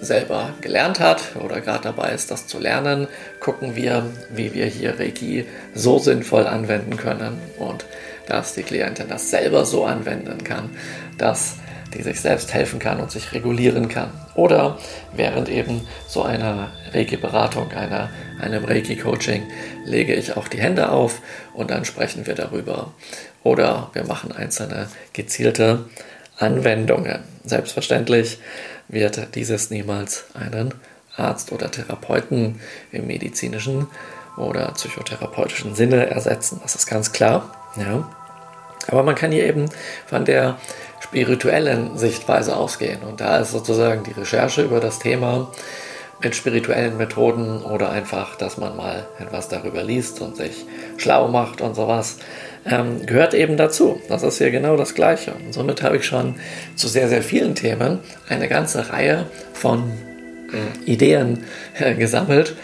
selber 0.00 0.50
gelernt 0.60 1.00
hat 1.00 1.22
oder 1.42 1.60
gerade 1.60 1.84
dabei 1.84 2.10
ist, 2.10 2.30
das 2.30 2.46
zu 2.46 2.58
lernen, 2.58 3.08
gucken 3.40 3.74
wir, 3.74 4.04
wie 4.30 4.52
wir 4.52 4.66
hier 4.66 4.98
Reiki 4.98 5.46
so 5.74 5.98
sinnvoll 5.98 6.46
anwenden 6.46 6.96
können 6.96 7.40
und 7.58 7.86
dass 8.26 8.54
die 8.54 8.62
Klientin 8.62 9.08
das 9.08 9.30
selber 9.30 9.64
so 9.64 9.84
anwenden 9.84 10.44
kann, 10.44 10.70
dass 11.18 11.56
die 11.94 12.02
sich 12.02 12.20
selbst 12.20 12.52
helfen 12.52 12.78
kann 12.78 13.00
und 13.00 13.10
sich 13.10 13.32
regulieren 13.32 13.88
kann. 13.88 14.10
Oder 14.34 14.78
während 15.14 15.48
eben 15.48 15.86
so 16.06 16.22
einer 16.22 16.72
Reiki-Beratung, 16.92 17.70
einem 17.72 18.64
Reiki-Coaching, 18.64 19.44
lege 19.84 20.14
ich 20.14 20.36
auch 20.36 20.48
die 20.48 20.60
Hände 20.60 20.90
auf 20.90 21.20
und 21.54 21.70
dann 21.70 21.84
sprechen 21.84 22.26
wir 22.26 22.34
darüber. 22.34 22.92
Oder 23.42 23.90
wir 23.92 24.04
machen 24.04 24.32
einzelne 24.32 24.88
gezielte 25.12 25.84
Anwendungen. 26.38 27.20
Selbstverständlich 27.44 28.38
wird 28.88 29.34
dieses 29.34 29.70
niemals 29.70 30.26
einen 30.34 30.74
Arzt 31.16 31.52
oder 31.52 31.70
Therapeuten 31.70 32.60
im 32.92 33.06
medizinischen 33.06 33.86
oder 34.36 34.72
psychotherapeutischen 34.72 35.74
Sinne 35.74 36.10
ersetzen. 36.10 36.60
Das 36.62 36.74
ist 36.74 36.86
ganz 36.86 37.12
klar. 37.12 37.52
Ja. 37.76 38.10
Aber 38.88 39.02
man 39.02 39.14
kann 39.14 39.32
hier 39.32 39.44
eben 39.44 39.66
von 40.06 40.24
der 40.24 40.58
spirituellen 41.00 41.96
Sichtweise 41.96 42.56
ausgehen. 42.56 43.02
Und 43.02 43.20
da 43.20 43.38
ist 43.38 43.52
sozusagen 43.52 44.02
die 44.04 44.12
Recherche 44.12 44.62
über 44.62 44.80
das 44.80 44.98
Thema 44.98 45.50
mit 46.22 46.34
spirituellen 46.34 46.96
Methoden 46.96 47.62
oder 47.62 47.90
einfach, 47.90 48.36
dass 48.36 48.56
man 48.56 48.76
mal 48.76 49.06
etwas 49.18 49.48
darüber 49.48 49.82
liest 49.82 50.20
und 50.20 50.36
sich 50.36 50.64
schlau 50.96 51.28
macht 51.28 51.60
und 51.60 51.74
sowas, 51.74 52.18
ähm, 52.64 53.04
gehört 53.04 53.34
eben 53.34 53.56
dazu. 53.56 54.00
Das 54.08 54.22
ist 54.22 54.38
hier 54.38 54.50
genau 54.50 54.76
das 54.76 54.94
Gleiche. 54.94 55.32
Und 55.34 55.52
somit 55.52 55.82
habe 55.82 55.98
ich 55.98 56.06
schon 56.06 56.36
zu 56.74 56.88
sehr, 56.88 57.08
sehr 57.08 57.22
vielen 57.22 57.54
Themen 57.54 58.00
eine 58.28 58.48
ganze 58.48 58.90
Reihe 58.90 59.26
von 59.52 59.92
äh, 60.52 60.90
Ideen 60.90 61.44
äh, 61.78 61.94
gesammelt 61.94 62.56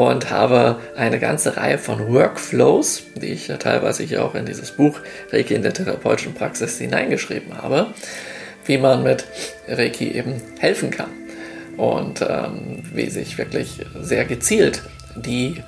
und 0.00 0.30
habe 0.30 0.76
eine 0.96 1.18
ganze 1.18 1.58
Reihe 1.58 1.76
von 1.76 2.10
Workflows, 2.10 3.02
die 3.16 3.34
ich 3.34 3.48
ja 3.48 3.58
teilweise 3.58 4.02
hier 4.02 4.24
auch 4.24 4.34
in 4.34 4.46
dieses 4.46 4.70
Buch 4.70 4.98
Reiki 5.30 5.52
in 5.52 5.60
der 5.60 5.74
therapeutischen 5.74 6.32
Praxis 6.32 6.78
hineingeschrieben 6.78 7.60
habe, 7.60 7.88
wie 8.64 8.78
man 8.78 9.02
mit 9.02 9.26
Reiki 9.68 10.12
eben 10.12 10.40
helfen 10.58 10.90
kann 10.90 11.10
und 11.76 12.22
ähm, 12.22 12.82
wie 12.94 13.10
sich 13.10 13.36
wirklich 13.36 13.84
sehr 14.00 14.24
gezielt 14.24 14.80
die 15.16 15.62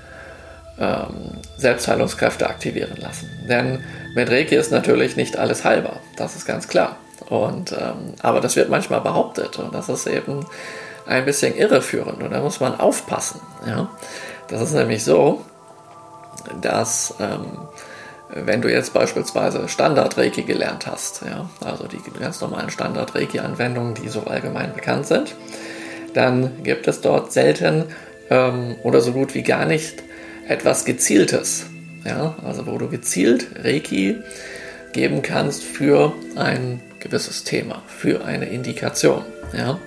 ähm, 0.81 1.33
Selbstheilungskräfte 1.59 2.49
aktivieren 2.49 2.97
lassen. 2.97 3.29
Denn 3.51 3.81
mit 4.15 4.31
Reiki 4.31 4.55
ist 4.55 4.73
natürlich 4.73 5.15
nicht 5.15 5.37
alles 5.37 5.63
heilbar, 5.63 6.01
das 6.17 6.37
ist 6.37 6.47
ganz 6.47 6.69
klar. 6.69 6.97
Und, 7.29 7.73
ähm, 7.73 8.15
aber 8.23 8.41
das 8.41 8.57
wird 8.57 8.71
manchmal 8.71 9.03
behauptet 9.03 9.59
und 9.59 9.75
das 9.75 9.91
ist 9.91 10.07
eben 10.07 10.47
ein 11.07 11.25
bisschen 11.25 11.57
irreführend 11.57 12.23
und 12.23 12.31
da 12.31 12.41
muss 12.41 12.61
man 12.61 12.79
aufpassen. 12.79 13.41
Ja? 13.67 13.91
Das 14.49 14.61
ist 14.63 14.73
nämlich 14.73 15.05
so, 15.05 15.45
dass 16.61 17.15
ähm, 17.21 17.47
wenn 18.35 18.63
du 18.63 18.71
jetzt 18.71 18.95
beispielsweise 18.95 19.69
Standard-Reiki 19.69 20.43
gelernt 20.43 20.87
hast, 20.87 21.23
ja, 21.23 21.49
also 21.65 21.87
die 21.87 21.99
ganz 22.19 22.41
normalen 22.41 22.71
Standard-Reiki-Anwendungen, 22.71 23.95
die 23.95 24.09
so 24.09 24.23
allgemein 24.25 24.73
bekannt 24.73 25.07
sind, 25.07 25.35
dann 26.15 26.63
gibt 26.63 26.89
es 26.89 27.01
dort 27.01 27.33
selten 27.33 27.85
ähm, 28.31 28.77
oder 28.83 29.01
so 29.01 29.13
gut 29.13 29.35
wie 29.35 29.43
gar 29.43 29.67
nicht 29.67 30.03
etwas 30.49 30.85
Gezieltes. 30.85 31.67
Ja, 32.05 32.35
also 32.45 32.67
wo 32.67 32.79
du 32.79 32.89
gezielt 32.89 33.47
Reiki 33.63 34.17
geben 34.93 35.23
kannst 35.23 35.63
für 35.63 36.13
ein 36.35 36.81
gewisses 36.99 37.45
Thema, 37.45 37.83
für 37.87 38.25
eine 38.25 38.47
Indikation. 38.47 39.25
Ja 39.57 39.79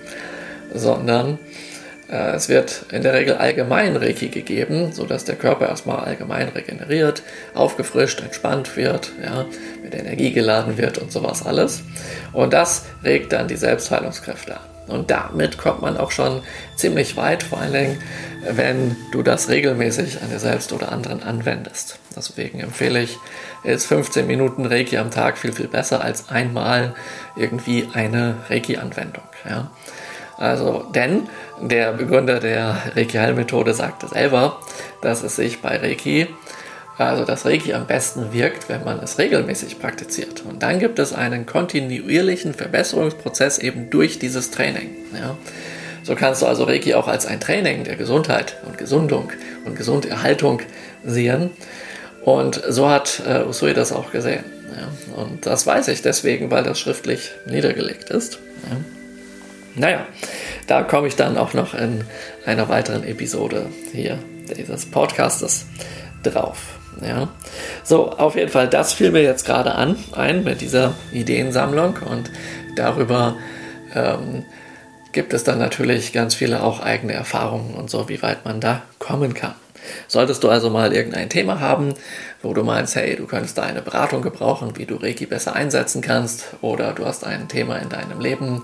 sondern 0.76 1.40
äh, 2.10 2.36
es 2.36 2.50
wird 2.50 2.86
in 2.92 3.02
der 3.02 3.14
Regel 3.14 3.36
allgemein 3.36 3.96
Reiki 3.96 4.30
gegeben, 4.30 4.92
sodass 4.92 5.26
der 5.26 5.36
Körper 5.36 5.68
erstmal 5.68 6.00
allgemein 6.00 6.50
regeneriert, 6.50 7.24
aufgefrischt, 7.54 8.22
entspannt 8.22 8.76
wird, 8.78 9.12
ja, 9.24 9.46
mit 9.84 9.96
Energie 9.96 10.32
geladen 10.32 10.78
wird 10.78 10.98
und 10.98 11.12
sowas 11.12 11.46
alles. 11.46 11.84
Und 12.34 12.54
das 12.54 12.86
regt 13.04 13.34
dann 13.34 13.48
die 13.48 13.58
Selbstheilungskräfte 13.58 14.56
an. 14.58 14.76
Und 14.88 15.10
damit 15.10 15.58
kommt 15.58 15.82
man 15.82 15.98
auch 15.98 16.12
schon 16.12 16.42
ziemlich 16.76 17.18
weit, 17.18 17.42
vor 17.42 17.60
allen 17.60 17.74
Dingen, 17.74 18.04
wenn 18.48 18.96
du 19.12 19.24
das 19.24 19.50
regelmäßig 19.50 20.22
an 20.22 20.30
dir 20.30 20.38
selbst 20.38 20.72
oder 20.74 20.92
anderen 20.92 21.24
anwendest. 21.24 21.98
Deswegen 22.16 22.60
empfehle 22.60 23.02
ich, 23.02 23.18
ist 23.64 23.88
15 23.88 24.28
Minuten 24.28 24.66
Reiki 24.66 24.98
am 24.98 25.10
Tag 25.10 25.40
viel, 25.40 25.54
viel 25.54 25.68
besser 25.68 26.04
als 26.04 26.30
einmal 26.30 26.94
irgendwie 27.36 27.88
eine 27.94 28.36
Reiki-Anwendung. 28.48 29.24
Ja. 29.50 29.72
Also, 30.38 30.86
denn 30.94 31.28
der 31.62 31.94
Begründer 31.94 32.40
der 32.40 32.78
Reiki-Heilmethode 32.96 33.74
sagte 33.74 34.08
selber, 34.08 34.60
dass 35.02 35.24
es 35.24 35.36
sich 35.36 35.62
bei 35.62 35.78
Reiki, 35.78 36.28
also 36.98 37.26
das 37.26 37.46
Reiki 37.46 37.74
am 37.74 37.88
besten 37.88 38.34
wirkt, 38.34 38.70
wenn 38.70 38.84
man 38.84 39.00
es 39.00 39.18
regelmäßig 39.18 39.80
praktiziert. 39.80 40.44
Und 40.48 40.64
dann 40.64 40.80
gibt 40.80 41.00
es 41.00 41.14
einen 41.14 41.46
kontinuierlichen 41.46 42.54
Verbesserungsprozess 42.54 43.58
eben 43.58 43.90
durch 43.90 44.20
dieses 44.20 44.52
Training. 44.52 44.90
Ja. 45.14 45.38
So 46.04 46.16
kannst 46.16 46.42
du 46.42 46.46
also 46.46 46.66
Reiki 46.66 46.94
auch 46.94 47.08
als 47.08 47.26
ein 47.26 47.40
Training 47.40 47.84
der 47.84 47.96
Gesundheit 47.96 48.58
und 48.66 48.78
Gesundung 48.78 49.32
und 49.66 49.76
Gesunderhaltung 49.76 50.62
sehen. 51.04 51.50
Und 52.24 52.62
so 52.68 52.90
hat 52.90 53.22
äh, 53.28 53.44
Usui 53.44 53.74
das 53.74 53.92
auch 53.92 54.12
gesehen. 54.12 54.44
Ja. 54.76 55.22
Und 55.22 55.46
das 55.46 55.66
weiß 55.66 55.88
ich 55.90 56.02
deswegen, 56.02 56.52
weil 56.52 56.64
das 56.64 56.80
schriftlich 56.80 57.32
niedergelegt 57.46 58.10
ist. 58.10 58.40
Ja. 58.70 58.78
Naja, 59.76 60.06
da 60.68 60.84
komme 60.84 61.08
ich 61.08 61.16
dann 61.16 61.38
auch 61.38 61.54
noch 61.54 61.74
in 61.74 62.06
einer 62.46 62.70
weiteren 62.70 63.04
Episode 63.04 63.68
hier 63.92 64.20
dieses 64.58 64.86
Podcastes 64.86 65.66
drauf. 66.24 66.80
Ja. 67.02 67.28
So, 67.84 68.12
auf 68.12 68.36
jeden 68.36 68.52
Fall, 68.52 68.70
das 68.70 68.94
fiel 68.94 69.12
mir 69.12 69.22
jetzt 69.22 69.46
gerade 69.46 69.76
an, 69.76 69.98
ein 70.14 70.44
mit 70.44 70.62
dieser 70.62 70.94
Ideensammlung 71.12 71.98
und 72.10 72.32
darüber 72.78 73.36
ähm, 73.94 74.46
gibt 75.12 75.34
es 75.34 75.44
dann 75.44 75.60
natürlich 75.60 76.14
ganz 76.14 76.36
viele 76.36 76.64
auch 76.64 76.80
eigene 76.80 77.14
Erfahrungen 77.14 77.76
und 77.76 77.90
so, 77.90 78.08
wie 78.08 78.22
weit 78.22 78.46
man 78.46 78.62
da 78.62 78.84
kommen 79.00 79.34
kann. 79.34 79.56
Solltest 80.08 80.44
du 80.44 80.50
also 80.50 80.70
mal 80.70 80.94
irgendein 80.94 81.30
Thema 81.30 81.60
haben, 81.60 81.94
wo 82.42 82.54
du 82.54 82.64
meinst, 82.64 82.96
hey, 82.96 83.16
du 83.16 83.28
könntest 83.28 83.58
da 83.58 83.64
eine 83.64 83.82
Beratung 83.82 84.22
gebrauchen, 84.22 84.78
wie 84.78 84.86
du 84.86 84.96
Reiki 84.96 85.26
besser 85.26 85.54
einsetzen 85.54 86.02
kannst, 86.02 86.48
oder 86.62 86.94
du 86.94 87.06
hast 87.06 87.26
ein 87.26 87.48
Thema 87.50 87.78
in 87.78 87.90
deinem 87.90 88.20
Leben, 88.20 88.64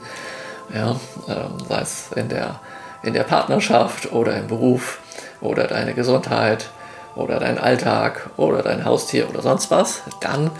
ja, 0.73 0.99
ähm, 1.27 1.57
sei 1.67 1.81
es 1.81 2.11
in 2.15 2.29
der, 2.29 2.59
in 3.03 3.13
der 3.13 3.23
Partnerschaft 3.23 4.11
oder 4.11 4.37
im 4.37 4.47
Beruf 4.47 4.99
oder 5.41 5.67
deine 5.67 5.93
Gesundheit 5.93 6.69
oder 7.15 7.39
dein 7.39 7.57
Alltag 7.57 8.29
oder 8.37 8.61
dein 8.61 8.85
Haustier 8.85 9.29
oder 9.29 9.41
sonst 9.41 9.71
was, 9.71 10.01
dann 10.21 10.51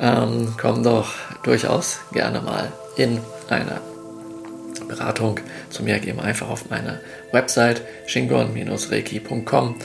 ähm, 0.00 0.54
komm 0.60 0.82
doch 0.82 1.10
durchaus 1.42 2.00
gerne 2.12 2.40
mal 2.40 2.72
in 2.96 3.20
eine 3.48 3.80
Beratung 4.88 5.40
zu 5.70 5.82
mir, 5.82 5.98
geh 5.98 6.12
einfach 6.12 6.50
auf 6.50 6.68
meine 6.70 7.00
Website 7.32 7.82
shingon-reiki.com 8.06 9.76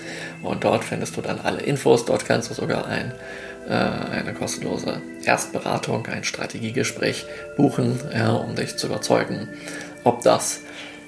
und 0.44 0.64
dort 0.64 0.84
findest 0.84 1.16
du 1.18 1.22
dann 1.22 1.40
alle 1.40 1.62
Infos. 1.62 2.06
Dort 2.06 2.26
kannst 2.26 2.50
du 2.50 2.54
sogar 2.54 2.88
ein, 2.88 3.14
eine 3.68 4.34
kostenlose 4.34 5.02
Erstberatung, 5.26 6.08
ein 6.08 6.24
Strategiegespräch 6.24 7.26
buchen, 7.58 8.00
um 8.48 8.56
dich 8.56 8.78
zu 8.78 8.88
überzeugen, 8.88 9.50
ob 10.04 10.22
das 10.24 10.62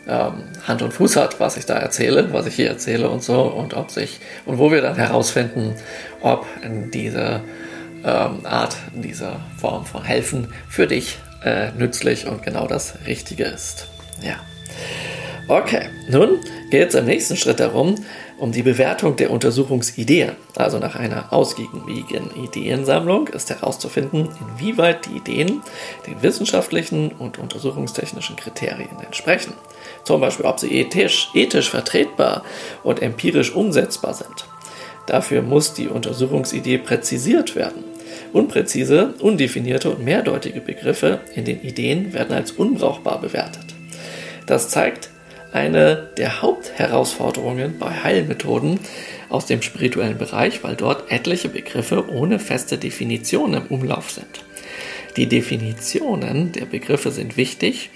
ähm, 0.08 0.44
Hand 0.68 0.82
und 0.82 0.94
Fuß 0.94 1.16
hat, 1.16 1.40
was 1.40 1.58
ich 1.58 1.66
da 1.66 1.76
erzähle, 1.76 2.34
was 2.34 2.48
ich 2.48 2.56
hier 2.56 2.70
erzähle 2.70 3.10
und 3.10 3.24
so 3.24 3.44
und 3.44 3.76
ob 3.76 3.92
sich 3.92 4.20
und 4.46 4.58
wo 4.58 4.72
wir 4.72 4.82
dann 4.82 4.96
herausfinden, 4.96 5.76
ob 6.22 6.46
diese 6.92 7.42
ähm, 8.04 8.46
Art, 8.46 8.76
diese 8.94 9.36
Form 9.58 9.86
von 9.86 10.04
Helfen 10.04 10.54
für 10.68 10.88
dich 10.88 11.20
äh, 11.44 11.72
nützlich 11.72 12.28
und 12.28 12.44
genau 12.44 12.68
das 12.68 12.96
Richtige 13.06 13.46
ist. 13.46 13.88
Ja. 14.22 14.36
Okay, 15.48 15.90
nun 16.10 16.40
geht 16.70 16.90
es 16.90 16.96
im 16.96 17.06
nächsten 17.06 17.36
Schritt 17.36 17.60
darum, 17.60 17.96
um 18.40 18.52
die 18.52 18.64
Bewertung 18.64 19.16
der 19.16 19.32
Untersuchungsideen. 19.32 20.32
Also 20.56 20.80
nach 20.80 20.96
einer 20.96 21.32
ausgiebigen 21.32 22.32
Ideensammlung 22.36 23.28
ist 23.28 23.50
herauszufinden, 23.50 24.30
inwieweit 24.40 25.06
die 25.06 25.18
Ideen 25.18 25.62
den 26.08 26.22
wissenschaftlichen 26.22 27.12
und 27.12 27.38
untersuchungstechnischen 27.38 28.36
Kriterien 28.36 29.00
entsprechen. 29.06 29.54
Zum 30.04 30.22
Beispiel, 30.22 30.46
ob 30.46 30.60
sie 30.60 30.74
ethisch, 30.74 31.30
ethisch 31.34 31.70
vertretbar 31.70 32.44
und 32.84 33.02
empirisch 33.02 33.54
umsetzbar 33.54 34.14
sind. 34.14 34.46
Dafür 35.06 35.42
muss 35.42 35.74
die 35.74 35.88
Untersuchungsidee 35.88 36.78
präzisiert 36.78 37.56
werden. 37.56 37.84
Unpräzise, 38.32 39.16
undefinierte 39.20 39.90
und 39.90 40.04
mehrdeutige 40.04 40.62
Begriffe 40.62 41.22
in 41.36 41.46
den 41.46 41.62
Ideen 41.62 42.14
werden 42.14 42.36
als 42.36 42.52
unbrauchbar 42.52 43.20
bewertet. 43.20 43.66
Das 44.46 44.70
zeigt 44.70 45.10
eine 45.52 46.10
der 46.18 46.42
Hauptherausforderungen 46.42 47.80
bei 47.80 47.92
Heilmethoden 48.04 48.80
aus 49.30 49.46
dem 49.46 49.62
spirituellen 49.62 50.18
Bereich, 50.18 50.64
weil 50.64 50.76
dort 50.76 51.12
etliche 51.12 51.50
Begriffe 51.50 52.10
ohne 52.10 52.40
feste 52.40 52.78
Definition 52.78 53.54
im 53.54 53.66
Umlauf 53.68 54.12
sind. 54.12 54.44
Die 55.18 55.28
Definitionen 55.28 56.52
der 56.52 56.66
Begriffe 56.66 57.12
sind 57.12 57.36
wichtig, 57.36 57.90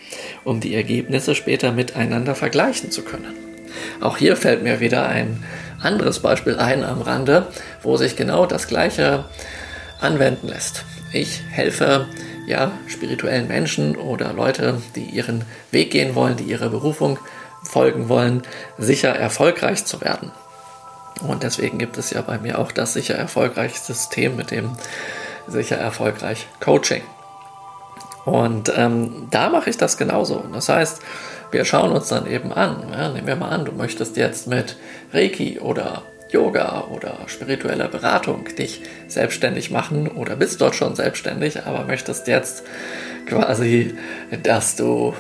um 0.44 0.60
die 0.60 0.76
Ergebnisse 0.76 1.36
später 1.36 1.72
miteinander 1.72 2.36
vergleichen 2.36 2.92
zu 2.92 3.04
können. 3.04 3.34
Auch 4.02 4.18
hier 4.18 4.36
fällt 4.36 4.64
mir 4.64 4.80
wieder 4.80 5.08
ein 5.08 5.44
anderes 5.82 6.20
Beispiel 6.20 6.58
ein 6.58 6.84
am 6.84 7.02
Rande, 7.02 7.48
wo 7.82 7.98
sich 7.98 8.16
genau 8.16 8.46
das 8.46 8.68
gleiche 8.68 9.26
anwenden 10.00 10.48
lässt. 10.48 10.86
Ich 11.12 11.42
helfe 11.52 12.08
ja 12.46 12.72
spirituellen 12.88 13.48
Menschen 13.48 13.96
oder 13.96 14.34
Leute, 14.34 14.82
die 14.96 15.06
ihren 15.06 15.46
Weg 15.72 15.92
gehen 15.92 16.16
wollen, 16.16 16.38
die 16.38 16.44
ihrer 16.44 16.70
Berufung 16.70 17.20
folgen 17.64 18.10
wollen, 18.10 18.44
sicher 18.78 19.16
erfolgreich 19.16 19.86
zu 19.86 20.02
werden. 20.02 20.32
Und 21.28 21.44
deswegen 21.44 21.78
gibt 21.78 21.98
es 21.98 22.12
ja 22.12 22.22
bei 22.22 22.38
mir 22.38 22.60
auch 22.60 22.72
das 22.72 22.94
sicher 22.94 23.16
erfolgreich 23.16 23.80
System 23.80 24.36
mit 24.36 24.52
dem 24.52 24.72
sicher 25.48 25.78
erfolgreich 25.78 26.48
Coaching. 26.60 27.02
Und 28.26 28.72
ähm, 28.76 29.28
da 29.32 29.50
mache 29.50 29.70
ich 29.70 29.78
das 29.78 29.98
genauso. 29.98 30.44
Das 30.54 30.70
heißt, 30.70 31.02
wir 31.52 31.66
schauen 31.66 31.92
uns 31.92 32.08
dann 32.08 32.26
eben 32.26 32.54
an. 32.54 32.88
Ja, 32.92 33.10
nehmen 33.10 33.28
wir 33.28 33.36
mal 33.36 33.50
an, 33.50 33.66
du 33.66 33.72
möchtest 33.74 34.18
jetzt 34.18 34.48
mit 34.48 34.78
Reiki 35.12 35.60
oder 35.60 36.04
Yoga 36.34 36.88
oder 36.92 37.18
spiritueller 37.28 37.88
Beratung 37.88 38.46
dich 38.58 38.82
selbstständig 39.08 39.70
machen 39.70 40.08
oder 40.08 40.36
bist 40.36 40.60
dort 40.60 40.76
schon 40.76 40.96
selbstständig, 40.96 41.64
aber 41.66 41.86
möchtest 41.86 42.28
jetzt 42.28 42.64
quasi, 43.28 43.96
dass 44.42 44.76
du, 44.76 45.14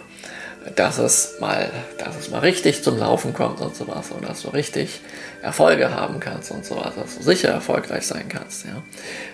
dass 0.75 0.97
es 0.97 1.35
mal, 1.39 1.69
dass 1.99 2.17
es 2.17 2.29
mal 2.31 2.39
richtig 2.39 2.83
zum 2.83 2.97
Laufen 2.97 3.33
kommt 3.33 3.61
und 3.61 3.75
sowas 3.75 4.11
und 4.11 4.27
dass 4.27 4.41
du 4.41 4.49
richtig 4.49 5.01
Erfolge 5.41 5.93
haben 5.93 6.19
kannst 6.19 6.51
und 6.51 6.65
sowas, 6.65 6.95
dass 6.95 7.17
du 7.17 7.23
sicher 7.23 7.49
erfolgreich 7.49 8.07
sein 8.07 8.27
kannst. 8.27 8.65
Ja. 8.65 8.81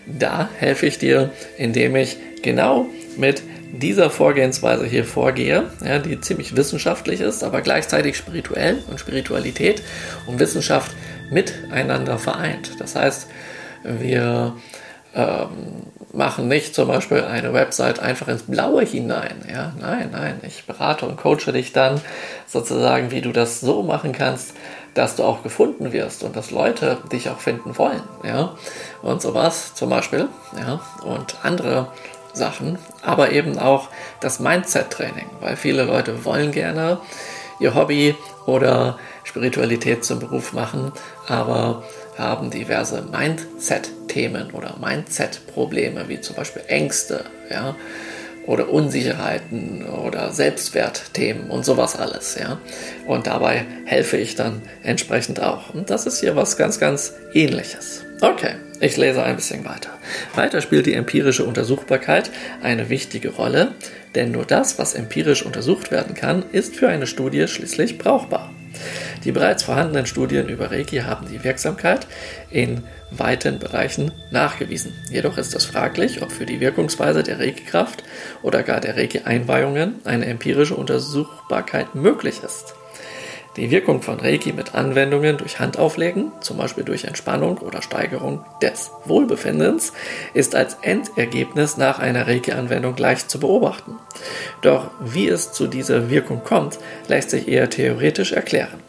Da 0.06 0.50
helfe 0.58 0.86
ich 0.86 0.98
dir, 0.98 1.32
indem 1.58 1.96
ich 1.96 2.18
genau 2.42 2.88
mit 3.16 3.42
dieser 3.72 4.10
Vorgehensweise 4.10 4.86
hier 4.86 5.06
vorgehe, 5.06 5.70
ja, 5.86 6.00
die 6.00 6.20
ziemlich 6.20 6.56
wissenschaftlich 6.56 7.22
ist, 7.22 7.44
aber 7.44 7.62
gleichzeitig 7.62 8.18
spirituell 8.18 8.80
und 8.90 9.00
Spiritualität 9.00 9.84
und 10.26 10.40
Wissenschaft 10.40 10.92
miteinander 11.30 12.18
vereint. 12.18 12.80
Das 12.80 12.96
heißt, 12.96 13.28
wir 13.84 14.56
ähm, 15.16 15.84
machen 16.14 16.48
nicht 16.48 16.76
zum 16.76 16.88
Beispiel 16.88 17.24
eine 17.24 17.54
Website 17.54 18.00
einfach 18.00 18.28
ins 18.28 18.44
Blaue 18.44 18.84
hinein. 18.84 19.44
Ja, 19.52 19.74
nein, 19.80 20.10
nein, 20.12 20.40
ich 20.44 20.66
berate 20.66 21.06
und 21.06 21.18
coache 21.18 21.52
dich 21.52 21.74
dann 21.74 22.02
sozusagen, 22.48 23.12
wie 23.12 23.22
du 23.22 23.32
das 23.32 23.60
so 23.60 23.84
machen 23.84 24.12
kannst, 24.12 24.54
dass 24.94 25.16
du 25.16 25.24
auch 25.24 25.44
gefunden 25.44 25.92
wirst 25.94 26.24
und 26.24 26.36
dass 26.36 26.52
Leute 26.52 26.98
dich 27.12 27.30
auch 27.30 27.40
finden 27.40 27.78
wollen. 27.78 28.02
Ja, 28.24 28.56
und 29.02 29.22
sowas 29.22 29.74
zum 29.76 29.90
Beispiel. 29.90 30.28
Ja, 30.58 30.82
und 31.04 31.38
andere 31.44 31.88
Sachen, 32.34 32.78
aber 33.02 33.32
eben 33.32 33.58
auch 33.58 33.90
das 34.20 34.40
Mindset-Training, 34.40 35.30
weil 35.42 35.56
viele 35.56 35.84
Leute 35.84 36.26
wollen 36.26 36.52
gerne 36.52 37.00
ihr 37.60 37.76
Hobby 37.76 38.16
oder 38.46 38.98
Spiritualität 39.30 40.04
zum 40.04 40.20
Beruf 40.20 40.54
machen, 40.54 40.92
aber 41.28 41.84
haben 42.18 42.50
diverse 42.50 43.04
Mindset-Themen 43.04 44.52
oder 44.52 44.76
Mindset-Probleme, 44.82 46.10
wie 46.10 46.20
zum 46.20 46.36
Beispiel 46.36 46.64
Ängste, 46.68 47.26
ja, 47.50 47.76
oder 48.48 48.70
Unsicherheiten 48.70 49.86
oder 49.86 50.32
Selbstwertthemen 50.32 51.52
und 51.52 51.64
sowas 51.64 51.96
alles, 51.96 52.38
ja. 52.40 52.60
Und 53.06 53.28
dabei 53.28 53.66
helfe 53.86 54.18
ich 54.18 54.34
dann 54.34 54.64
entsprechend 54.82 55.40
auch. 55.42 55.76
Und 55.76 55.92
das 55.92 56.08
ist 56.08 56.20
hier 56.20 56.36
was 56.36 56.58
ganz, 56.58 56.80
ganz 56.80 57.14
ähnliches. 57.34 58.04
Okay, 58.22 58.56
ich 58.80 58.98
lese 58.98 59.22
ein 59.22 59.36
bisschen 59.36 59.64
weiter. 59.64 59.92
Weiter 60.34 60.62
spielt 60.62 60.88
die 60.88 60.96
empirische 60.96 61.46
Untersuchbarkeit 61.46 62.32
eine 62.64 62.90
wichtige 62.90 63.30
Rolle, 63.30 63.76
denn 64.16 64.32
nur 64.32 64.46
das, 64.46 64.80
was 64.80 64.96
empirisch 64.96 65.46
untersucht 65.46 65.92
werden 65.92 66.16
kann, 66.16 66.44
ist 66.52 66.76
für 66.76 66.90
eine 66.90 67.06
Studie 67.06 67.48
schließlich 67.48 68.00
brauchbar. 68.00 68.50
Die 69.24 69.32
bereits 69.32 69.64
vorhandenen 69.64 70.06
Studien 70.06 70.48
über 70.48 70.72
Reiki 70.72 70.98
haben 70.98 71.28
die 71.28 71.44
Wirksamkeit 71.44 72.08
in 72.50 72.84
weiten 73.12 73.60
Bereichen 73.60 74.12
nachgewiesen. 74.32 74.94
Jedoch 75.10 75.38
ist 75.38 75.56
es 75.56 75.66
fraglich, 75.66 76.22
ob 76.22 76.32
für 76.32 76.46
die 76.46 76.60
Wirkungsweise 76.60 77.24
der 77.24 77.40
Reiki-Kraft 77.40 78.04
oder 78.44 78.64
gar 78.64 78.80
der 78.80 78.98
Reiki-Einweihungen 78.98 79.96
eine 80.06 80.26
empirische 80.26 80.76
Untersuchbarkeit 80.76 81.96
möglich 81.96 82.42
ist. 82.44 82.76
Die 83.60 83.72
Wirkung 83.72 84.02
von 84.02 84.22
Reiki 84.22 84.54
mit 84.54 84.74
Anwendungen 84.74 85.36
durch 85.36 85.60
Handauflegen, 85.60 86.32
zum 86.40 86.56
Beispiel 86.56 86.86
durch 86.86 87.04
Entspannung 87.04 87.58
oder 87.58 87.82
Steigerung 87.82 88.46
des 88.62 88.90
Wohlbefindens, 89.04 89.92
ist 90.34 90.56
als 90.56 90.78
Endergebnis 90.82 91.76
nach 91.76 92.00
einer 92.00 92.26
Reiki-Anwendung 92.26 92.96
leicht 92.96 93.30
zu 93.30 93.38
beobachten. 93.38 93.96
Doch 94.62 94.92
wie 95.02 95.28
es 95.28 95.52
zu 95.52 95.68
dieser 95.68 96.10
Wirkung 96.10 96.42
kommt, 96.46 96.80
lässt 97.10 97.32
sich 97.32 97.50
eher 97.50 97.70
theoretisch 97.70 98.32
erklären. 98.32 98.80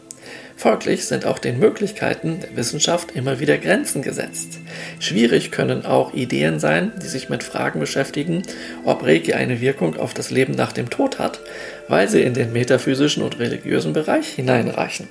Folglich 0.61 1.07
sind 1.07 1.25
auch 1.25 1.39
den 1.39 1.57
Möglichkeiten 1.57 2.39
der 2.39 2.55
Wissenschaft 2.55 3.15
immer 3.15 3.39
wieder 3.39 3.57
Grenzen 3.57 4.03
gesetzt. 4.03 4.59
Schwierig 4.99 5.51
können 5.51 5.87
auch 5.87 6.13
Ideen 6.13 6.59
sein, 6.59 6.91
die 7.01 7.07
sich 7.07 7.29
mit 7.29 7.43
Fragen 7.43 7.79
beschäftigen, 7.79 8.43
ob 8.85 9.03
Reiki 9.03 9.33
eine 9.33 9.59
Wirkung 9.59 9.97
auf 9.97 10.13
das 10.13 10.29
Leben 10.29 10.53
nach 10.53 10.71
dem 10.71 10.91
Tod 10.91 11.17
hat, 11.17 11.39
weil 11.91 12.09
sie 12.09 12.21
in 12.21 12.33
den 12.33 12.51
metaphysischen 12.53 13.21
und 13.21 13.39
religiösen 13.39 13.93
Bereich 13.93 14.27
hineinreichen. 14.27 15.07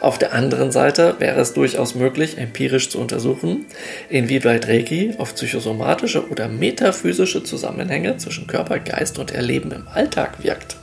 Auf 0.00 0.18
der 0.18 0.32
anderen 0.32 0.72
Seite 0.72 1.16
wäre 1.18 1.40
es 1.40 1.52
durchaus 1.52 1.94
möglich, 1.94 2.38
empirisch 2.38 2.88
zu 2.88 2.98
untersuchen, 2.98 3.66
inwieweit 4.08 4.66
Reiki 4.66 5.14
auf 5.18 5.34
psychosomatische 5.34 6.28
oder 6.28 6.48
metaphysische 6.48 7.42
Zusammenhänge 7.42 8.16
zwischen 8.16 8.46
Körper, 8.46 8.78
Geist 8.78 9.18
und 9.18 9.32
Erleben 9.32 9.70
im 9.72 9.86
Alltag 9.88 10.42
wirkt 10.42 10.76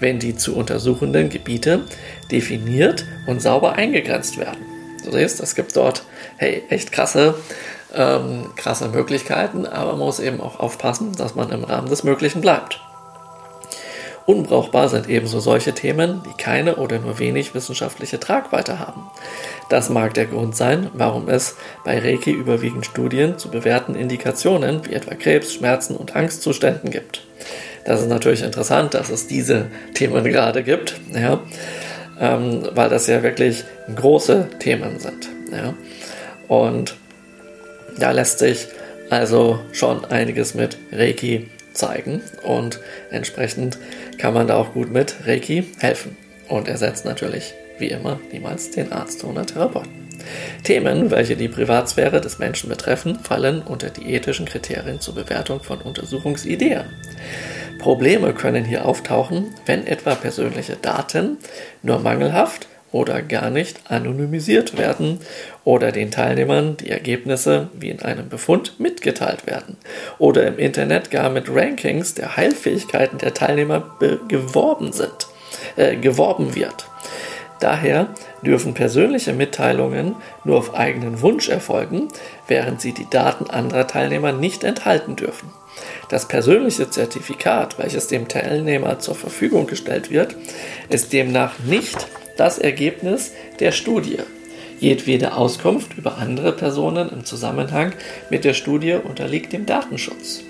wenn 0.00 0.18
die 0.18 0.36
zu 0.36 0.56
untersuchenden 0.56 1.28
Gebiete 1.28 1.82
definiert 2.30 3.04
und 3.26 3.42
sauber 3.42 3.74
eingegrenzt 3.74 4.38
werden. 4.38 4.64
Du 5.04 5.12
siehst, 5.12 5.40
es 5.40 5.54
gibt 5.54 5.76
dort 5.76 6.04
hey, 6.36 6.62
echt 6.68 6.92
krasse, 6.92 7.34
ähm, 7.94 8.50
krasse 8.56 8.88
Möglichkeiten, 8.88 9.66
aber 9.66 9.92
man 9.92 10.00
muss 10.00 10.20
eben 10.20 10.40
auch 10.40 10.60
aufpassen, 10.60 11.12
dass 11.16 11.34
man 11.34 11.50
im 11.50 11.64
Rahmen 11.64 11.88
des 11.88 12.04
Möglichen 12.04 12.40
bleibt. 12.40 12.80
Unbrauchbar 14.28 14.90
sind 14.90 15.08
ebenso 15.08 15.40
solche 15.40 15.72
Themen, 15.72 16.20
die 16.22 16.36
keine 16.36 16.76
oder 16.76 16.98
nur 16.98 17.18
wenig 17.18 17.54
wissenschaftliche 17.54 18.20
Tragweite 18.20 18.78
haben. 18.78 19.04
Das 19.70 19.88
mag 19.88 20.12
der 20.12 20.26
Grund 20.26 20.54
sein, 20.54 20.90
warum 20.92 21.30
es 21.30 21.56
bei 21.82 21.98
Reiki 21.98 22.30
überwiegend 22.30 22.84
Studien 22.84 23.38
zu 23.38 23.48
bewährten 23.48 23.94
Indikationen 23.94 24.84
wie 24.84 24.92
etwa 24.92 25.14
Krebs, 25.14 25.54
Schmerzen 25.54 25.96
und 25.96 26.14
Angstzuständen 26.14 26.90
gibt. 26.90 27.22
Das 27.86 28.02
ist 28.02 28.10
natürlich 28.10 28.42
interessant, 28.42 28.92
dass 28.92 29.08
es 29.08 29.28
diese 29.28 29.68
Themen 29.94 30.22
gerade 30.24 30.62
gibt, 30.62 31.00
ja, 31.14 31.40
ähm, 32.20 32.68
weil 32.74 32.90
das 32.90 33.06
ja 33.06 33.22
wirklich 33.22 33.64
große 33.96 34.50
Themen 34.58 34.98
sind. 34.98 35.30
Ja. 35.50 35.72
Und 36.48 36.96
da 37.98 38.10
lässt 38.10 38.40
sich 38.40 38.66
also 39.08 39.58
schon 39.72 40.04
einiges 40.04 40.52
mit 40.52 40.76
Reiki 40.92 41.48
zeigen 41.78 42.20
und 42.42 42.80
entsprechend 43.10 43.78
kann 44.18 44.34
man 44.34 44.46
da 44.46 44.56
auch 44.56 44.72
gut 44.72 44.92
mit 44.92 45.26
Reiki 45.26 45.64
helfen 45.78 46.16
und 46.48 46.68
ersetzt 46.68 47.04
natürlich 47.04 47.54
wie 47.78 47.88
immer 47.88 48.18
niemals 48.32 48.70
den 48.70 48.92
Arzt 48.92 49.24
oder 49.24 49.46
Therapeuten. 49.46 50.08
Themen, 50.64 51.10
welche 51.10 51.36
die 51.36 51.48
Privatsphäre 51.48 52.20
des 52.20 52.38
Menschen 52.38 52.68
betreffen, 52.68 53.20
fallen 53.20 53.62
unter 53.62 53.88
die 53.90 54.12
ethischen 54.12 54.46
Kriterien 54.46 55.00
zur 55.00 55.14
Bewertung 55.14 55.62
von 55.62 55.80
Untersuchungsideen. 55.80 56.84
Probleme 57.78 58.34
können 58.34 58.64
hier 58.64 58.84
auftauchen, 58.84 59.54
wenn 59.66 59.86
etwa 59.86 60.16
persönliche 60.16 60.76
Daten 60.76 61.38
nur 61.82 62.00
mangelhaft 62.00 62.66
oder 62.92 63.22
gar 63.22 63.50
nicht 63.50 63.90
anonymisiert 63.90 64.78
werden 64.78 65.20
oder 65.64 65.92
den 65.92 66.10
Teilnehmern 66.10 66.76
die 66.76 66.90
Ergebnisse 66.90 67.68
wie 67.74 67.90
in 67.90 68.02
einem 68.02 68.28
Befund 68.28 68.80
mitgeteilt 68.80 69.46
werden 69.46 69.76
oder 70.18 70.46
im 70.46 70.58
Internet 70.58 71.10
gar 71.10 71.30
mit 71.30 71.48
Rankings 71.48 72.14
der 72.14 72.36
Heilfähigkeiten 72.36 73.18
der 73.18 73.34
Teilnehmer 73.34 73.96
geworben 74.28 74.92
sind, 74.92 75.28
äh, 75.76 75.96
geworben 75.96 76.54
wird. 76.54 76.86
Daher 77.60 78.06
dürfen 78.42 78.74
persönliche 78.74 79.32
Mitteilungen 79.32 80.14
nur 80.44 80.58
auf 80.58 80.74
eigenen 80.74 81.20
Wunsch 81.22 81.48
erfolgen, 81.48 82.08
während 82.46 82.80
sie 82.80 82.92
die 82.92 83.10
Daten 83.10 83.50
anderer 83.50 83.86
Teilnehmer 83.86 84.32
nicht 84.32 84.62
enthalten 84.62 85.16
dürfen. 85.16 85.50
Das 86.08 86.28
persönliche 86.28 86.88
Zertifikat, 86.88 87.78
welches 87.78 88.06
dem 88.06 88.28
Teilnehmer 88.28 89.00
zur 89.00 89.14
Verfügung 89.14 89.66
gestellt 89.66 90.10
wird, 90.10 90.36
ist 90.88 91.12
demnach 91.12 91.58
nicht 91.60 92.06
das 92.38 92.58
Ergebnis 92.58 93.32
der 93.60 93.72
Studie. 93.72 94.18
Jedwede 94.80 95.34
Auskunft 95.34 95.98
über 95.98 96.18
andere 96.18 96.52
Personen 96.52 97.10
im 97.10 97.24
Zusammenhang 97.24 97.92
mit 98.30 98.44
der 98.44 98.54
Studie 98.54 98.94
unterliegt 98.94 99.52
dem 99.52 99.66
Datenschutz. 99.66 100.40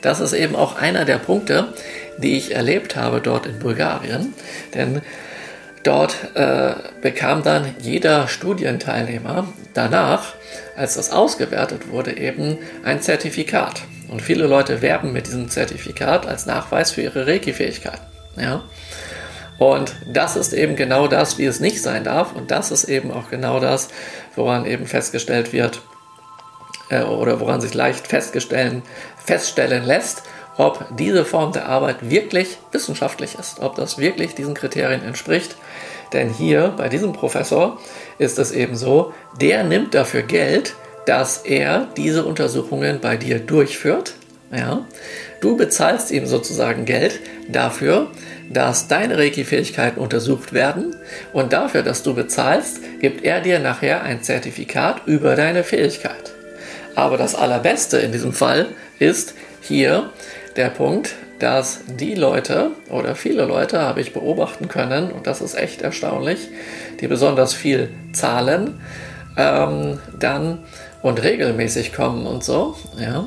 Das 0.00 0.20
ist 0.20 0.32
eben 0.32 0.54
auch 0.54 0.76
einer 0.76 1.04
der 1.04 1.18
Punkte, 1.18 1.74
die 2.18 2.36
ich 2.36 2.54
erlebt 2.54 2.96
habe 2.96 3.20
dort 3.20 3.46
in 3.46 3.58
Bulgarien, 3.58 4.32
denn 4.74 5.02
Dort 5.82 6.16
äh, 6.34 6.74
bekam 7.00 7.42
dann 7.42 7.74
jeder 7.80 8.28
Studienteilnehmer 8.28 9.52
danach, 9.74 10.34
als 10.76 10.94
das 10.94 11.10
ausgewertet 11.10 11.88
wurde, 11.88 12.16
eben 12.16 12.58
ein 12.84 13.02
Zertifikat. 13.02 13.82
Und 14.08 14.22
viele 14.22 14.46
Leute 14.46 14.80
werben 14.80 15.12
mit 15.12 15.26
diesem 15.26 15.48
Zertifikat 15.48 16.26
als 16.26 16.46
Nachweis 16.46 16.92
für 16.92 17.02
ihre 17.02 17.26
Reiki-Fähigkeiten. 17.26 18.06
Ja? 18.36 18.62
Und 19.62 19.94
das 20.04 20.34
ist 20.34 20.52
eben 20.54 20.74
genau 20.74 21.06
das, 21.06 21.38
wie 21.38 21.44
es 21.44 21.60
nicht 21.60 21.80
sein 21.80 22.02
darf. 22.02 22.34
Und 22.34 22.50
das 22.50 22.72
ist 22.72 22.82
eben 22.82 23.12
auch 23.12 23.30
genau 23.30 23.60
das, 23.60 23.90
woran 24.34 24.66
eben 24.66 24.86
festgestellt 24.86 25.52
wird 25.52 25.82
äh, 26.88 27.04
oder 27.04 27.38
woran 27.38 27.60
sich 27.60 27.72
leicht 27.72 28.08
feststellen, 28.08 28.82
lässt, 29.84 30.24
ob 30.56 30.84
diese 30.98 31.24
Form 31.24 31.52
der 31.52 31.68
Arbeit 31.68 32.10
wirklich 32.10 32.58
wissenschaftlich 32.72 33.36
ist, 33.38 33.60
ob 33.60 33.76
das 33.76 33.98
wirklich 33.98 34.34
diesen 34.34 34.54
Kriterien 34.54 35.04
entspricht. 35.04 35.54
Denn 36.12 36.30
hier 36.30 36.74
bei 36.76 36.88
diesem 36.88 37.12
Professor 37.12 37.78
ist 38.18 38.40
es 38.40 38.50
eben 38.50 38.74
so, 38.74 39.14
der 39.40 39.62
nimmt 39.62 39.94
dafür 39.94 40.22
Geld, 40.22 40.74
dass 41.06 41.36
er 41.36 41.86
diese 41.96 42.24
Untersuchungen 42.24 42.98
bei 43.00 43.16
dir 43.16 43.38
durchführt. 43.38 44.14
Ja? 44.50 44.84
Du 45.40 45.56
bezahlst 45.56 46.10
ihm 46.10 46.26
sozusagen 46.26 46.84
Geld 46.84 47.20
dafür, 47.48 48.10
dass 48.52 48.88
deine 48.88 49.18
Reiki-Fähigkeiten 49.18 50.00
untersucht 50.00 50.52
werden 50.52 50.96
und 51.32 51.52
dafür, 51.52 51.82
dass 51.82 52.02
du 52.02 52.14
bezahlst, 52.14 52.80
gibt 53.00 53.24
er 53.24 53.40
dir 53.40 53.58
nachher 53.58 54.02
ein 54.02 54.22
Zertifikat 54.22 55.02
über 55.06 55.36
deine 55.36 55.64
Fähigkeit. 55.64 56.32
Aber 56.94 57.16
das 57.16 57.34
Allerbeste 57.34 57.98
in 57.98 58.12
diesem 58.12 58.32
Fall 58.32 58.66
ist 58.98 59.34
hier, 59.60 60.10
der 60.56 60.68
Punkt, 60.68 61.14
dass 61.38 61.80
die 61.86 62.14
Leute 62.14 62.70
oder 62.88 63.14
viele 63.14 63.44
Leute 63.44 63.80
habe 63.80 64.00
ich 64.00 64.12
beobachten 64.12 64.68
können, 64.68 65.10
und 65.10 65.26
das 65.26 65.40
ist 65.40 65.54
echt 65.54 65.82
erstaunlich, 65.82 66.48
die 67.00 67.08
besonders 67.08 67.54
viel 67.54 67.88
zahlen, 68.12 68.80
ähm, 69.36 69.98
dann 70.18 70.58
und 71.00 71.22
regelmäßig 71.22 71.92
kommen 71.92 72.26
und 72.26 72.44
so, 72.44 72.76
ja, 72.98 73.26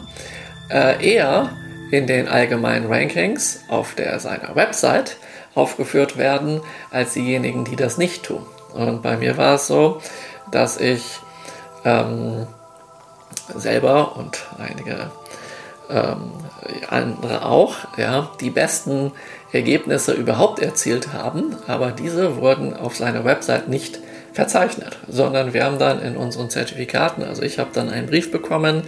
äh, 0.69 1.13
eher 1.13 1.49
in 1.91 2.07
den 2.07 2.27
allgemeinen 2.27 2.91
Rankings 2.91 3.63
auf 3.67 3.95
der 3.95 4.19
seiner 4.19 4.55
Website 4.55 5.17
aufgeführt 5.53 6.17
werden 6.17 6.61
als 6.91 7.13
diejenigen, 7.13 7.65
die 7.65 7.75
das 7.75 7.97
nicht 7.97 8.23
tun. 8.23 8.45
Und 8.73 9.01
bei 9.01 9.17
mir 9.17 9.37
war 9.37 9.55
es 9.55 9.67
so, 9.67 10.01
dass 10.51 10.79
ich 10.79 11.19
ähm, 11.85 12.47
selber 13.55 14.17
und 14.17 14.45
einige 14.57 15.11
ähm, 15.89 16.31
andere 16.89 17.45
auch, 17.45 17.75
ja, 17.97 18.31
die 18.41 18.49
besten 18.49 19.11
Ergebnisse 19.51 20.13
überhaupt 20.13 20.59
erzielt 20.59 21.13
haben, 21.13 21.55
aber 21.67 21.91
diese 21.91 22.37
wurden 22.37 22.75
auf 22.75 22.95
seiner 22.95 23.23
Website 23.23 23.69
nicht 23.69 23.99
verzeichnet, 24.33 24.97
sondern 25.07 25.53
wir 25.53 25.63
haben 25.63 25.79
dann 25.79 26.01
in 26.01 26.17
unseren 26.17 26.49
Zertifikaten, 26.49 27.23
also 27.23 27.41
ich 27.41 27.57
habe 27.59 27.69
dann 27.73 27.89
einen 27.89 28.07
Brief 28.07 28.31
bekommen, 28.31 28.83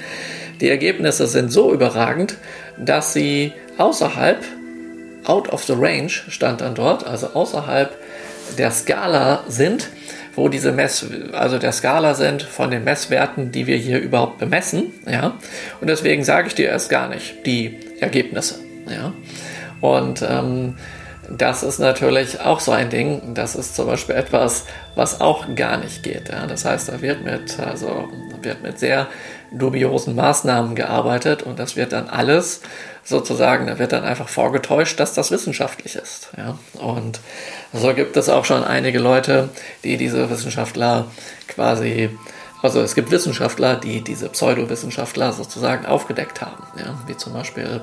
die 0.60 0.70
Ergebnisse 0.70 1.28
sind 1.28 1.52
so 1.52 1.72
überragend, 1.72 2.36
dass 2.80 3.14
sie 3.14 3.54
außerhalb, 3.78 4.44
out 5.26 5.50
of 5.50 5.64
the 5.64 5.74
range 5.74 6.12
stand 6.30 6.62
dann 6.62 6.76
dort, 6.76 7.06
also 7.06 7.28
außerhalb 7.28 7.96
der 8.58 8.72
Skala 8.72 9.44
sind, 9.48 9.90
wo 10.36 10.50
diese 10.50 10.72
Mess, 10.72 11.06
also 11.34 11.58
der 11.58 11.72
Skala 11.72 12.14
sind 12.14 12.44
von 12.44 12.72
den 12.72 12.84
Messwerten, 12.84 13.52
die 13.52 13.68
wir 13.68 13.78
hier 13.78 14.00
überhaupt 14.00 14.38
bemessen, 14.38 14.94
ja. 15.06 15.38
Und 15.82 15.88
deswegen 15.88 16.24
sage 16.24 16.48
ich 16.48 16.56
dir 16.56 16.70
erst 16.70 16.90
gar 16.90 17.10
nicht 17.10 17.46
die 17.46 17.80
Ergebnisse, 18.00 18.60
ja. 18.88 19.14
Und 19.82 20.24
ähm, 20.28 20.76
das 21.30 21.64
ist 21.64 21.80
natürlich 21.80 22.40
auch 22.40 22.60
so 22.60 22.72
ein 22.72 22.90
Ding. 22.90 23.34
Das 23.34 23.56
ist 23.56 23.76
zum 23.76 23.88
Beispiel 23.88 24.16
etwas, 24.16 24.66
was 24.96 25.20
auch 25.20 25.46
gar 25.56 25.78
nicht 25.78 26.04
geht. 26.04 26.30
Ja. 26.30 26.48
Das 26.48 26.66
heißt, 26.66 26.90
da 26.90 27.02
wird 27.02 27.24
mit, 27.24 27.60
also 27.60 28.10
wird 28.42 28.64
mit 28.64 28.80
sehr 28.80 29.08
dubiosen 29.52 30.16
Maßnahmen 30.16 30.76
gearbeitet 30.76 31.44
und 31.44 31.60
das 31.60 31.76
wird 31.76 31.94
dann 31.94 32.10
alles 32.10 32.62
sozusagen, 33.04 33.68
da 33.68 33.80
wird 33.80 33.94
dann 33.94 34.04
einfach 34.04 34.28
vorgetäuscht, 34.28 35.00
dass 35.00 35.14
das 35.14 35.32
wissenschaftlich 35.32 35.96
ist. 35.96 36.30
Ja? 36.38 36.58
Und 36.80 37.20
so 37.74 37.94
gibt 37.94 38.18
es 38.18 38.30
auch 38.30 38.46
schon 38.46 38.64
einige 38.64 39.00
Leute, 39.00 39.50
die 39.84 39.98
diese 39.98 40.30
Wissenschaftler 40.30 41.06
quasi, 41.48 42.10
also 42.62 42.82
es 42.82 42.96
gibt 42.96 43.12
Wissenschaftler, 43.12 43.76
die 43.76 44.02
diese 44.02 44.28
Pseudowissenschaftler 44.30 45.32
sozusagen 45.32 45.86
aufgedeckt 45.86 46.42
haben, 46.42 46.64
ja? 46.78 46.98
wie 47.08 47.16
zum 47.16 47.34
Beispiel 47.34 47.82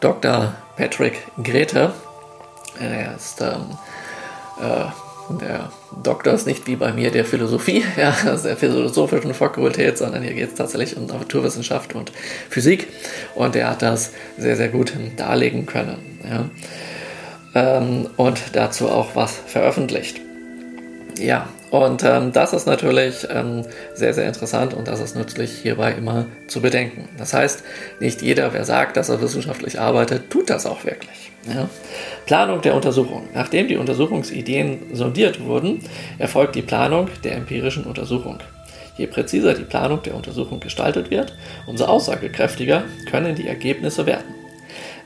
Dr. 0.00 0.54
Patrick 0.76 1.26
Grete. 1.42 1.92
Er 2.80 3.14
ist 3.14 3.40
ähm, 3.40 3.78
äh, 4.60 4.86
der 5.30 5.70
Doktor 6.02 6.32
ist 6.32 6.46
nicht 6.46 6.66
wie 6.66 6.76
bei 6.76 6.92
mir 6.92 7.10
der 7.10 7.24
Philosophie, 7.24 7.84
ja, 7.96 8.14
der 8.36 8.56
philosophischen 8.56 9.34
Fakultät, 9.34 9.98
sondern 9.98 10.22
hier 10.22 10.34
geht 10.34 10.50
es 10.50 10.54
tatsächlich 10.54 10.96
um 10.96 11.06
Naturwissenschaft 11.06 11.94
und 11.94 12.12
Physik. 12.48 12.88
Und 13.34 13.56
er 13.56 13.70
hat 13.70 13.82
das 13.82 14.12
sehr, 14.38 14.56
sehr 14.56 14.68
gut 14.68 14.92
darlegen 15.16 15.66
können. 15.66 16.20
Ja. 16.24 16.50
Ähm, 17.54 18.08
und 18.16 18.40
dazu 18.52 18.88
auch 18.88 19.14
was 19.14 19.32
veröffentlicht. 19.46 20.20
Ja, 21.18 21.48
und 21.70 22.04
ähm, 22.04 22.32
das 22.32 22.52
ist 22.52 22.66
natürlich 22.66 23.26
ähm, 23.30 23.64
sehr, 23.94 24.14
sehr 24.14 24.26
interessant 24.26 24.72
und 24.72 24.88
das 24.88 25.00
ist 25.00 25.16
nützlich 25.16 25.50
hierbei 25.50 25.92
immer 25.92 26.26
zu 26.46 26.62
bedenken. 26.62 27.08
Das 27.18 27.34
heißt, 27.34 27.62
nicht 28.00 28.22
jeder, 28.22 28.52
wer 28.52 28.64
sagt, 28.64 28.96
dass 28.96 29.08
er 29.08 29.20
wissenschaftlich 29.20 29.80
arbeitet, 29.80 30.30
tut 30.30 30.48
das 30.48 30.64
auch 30.64 30.84
wirklich. 30.84 31.32
Ja? 31.54 31.68
Planung 32.26 32.60
der 32.60 32.74
Untersuchung. 32.74 33.28
Nachdem 33.34 33.68
die 33.68 33.76
Untersuchungsideen 33.76 34.94
sondiert 34.94 35.44
wurden, 35.44 35.80
erfolgt 36.18 36.54
die 36.54 36.62
Planung 36.62 37.08
der 37.24 37.36
empirischen 37.36 37.84
Untersuchung. 37.84 38.38
Je 38.96 39.06
präziser 39.06 39.54
die 39.54 39.64
Planung 39.64 40.02
der 40.02 40.14
Untersuchung 40.14 40.60
gestaltet 40.60 41.10
wird, 41.10 41.34
umso 41.66 41.84
aussagekräftiger 41.84 42.82
können 43.08 43.36
die 43.36 43.46
Ergebnisse 43.46 44.06
werden. 44.06 44.34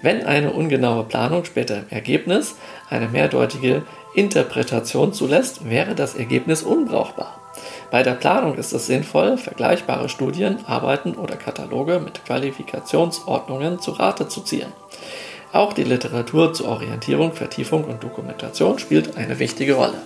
Wenn 0.00 0.24
eine 0.24 0.52
ungenaue 0.52 1.04
Planung 1.04 1.44
später 1.44 1.78
im 1.78 1.88
Ergebnis 1.90 2.56
eine 2.90 3.08
mehrdeutige 3.08 3.82
Interpretation 4.14 5.12
zulässt, 5.12 5.68
wäre 5.68 5.94
das 5.94 6.16
Ergebnis 6.16 6.62
unbrauchbar. 6.62 7.38
Bei 7.90 8.02
der 8.02 8.14
Planung 8.14 8.56
ist 8.56 8.72
es 8.72 8.86
sinnvoll, 8.86 9.36
vergleichbare 9.36 10.08
Studien, 10.08 10.58
Arbeiten 10.66 11.14
oder 11.14 11.36
Kataloge 11.36 12.00
mit 12.00 12.24
Qualifikationsordnungen 12.24 13.80
zu 13.80 13.92
Rate 13.92 14.28
zu 14.28 14.40
ziehen. 14.40 14.72
Auch 15.52 15.74
die 15.74 15.84
Literatur 15.84 16.54
zur 16.54 16.68
Orientierung, 16.68 17.34
Vertiefung 17.34 17.84
und 17.84 18.02
Dokumentation 18.02 18.78
spielt 18.78 19.16
eine 19.18 19.38
wichtige 19.38 19.74
Rolle. 19.74 20.00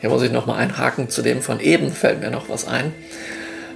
Hier 0.00 0.10
muss 0.10 0.22
ich 0.22 0.30
nochmal 0.30 0.58
einhaken, 0.58 1.08
zu 1.08 1.22
dem 1.22 1.40
von 1.40 1.60
eben 1.60 1.90
fällt 1.90 2.20
mir 2.20 2.30
noch 2.30 2.50
was 2.50 2.68
ein. 2.68 2.92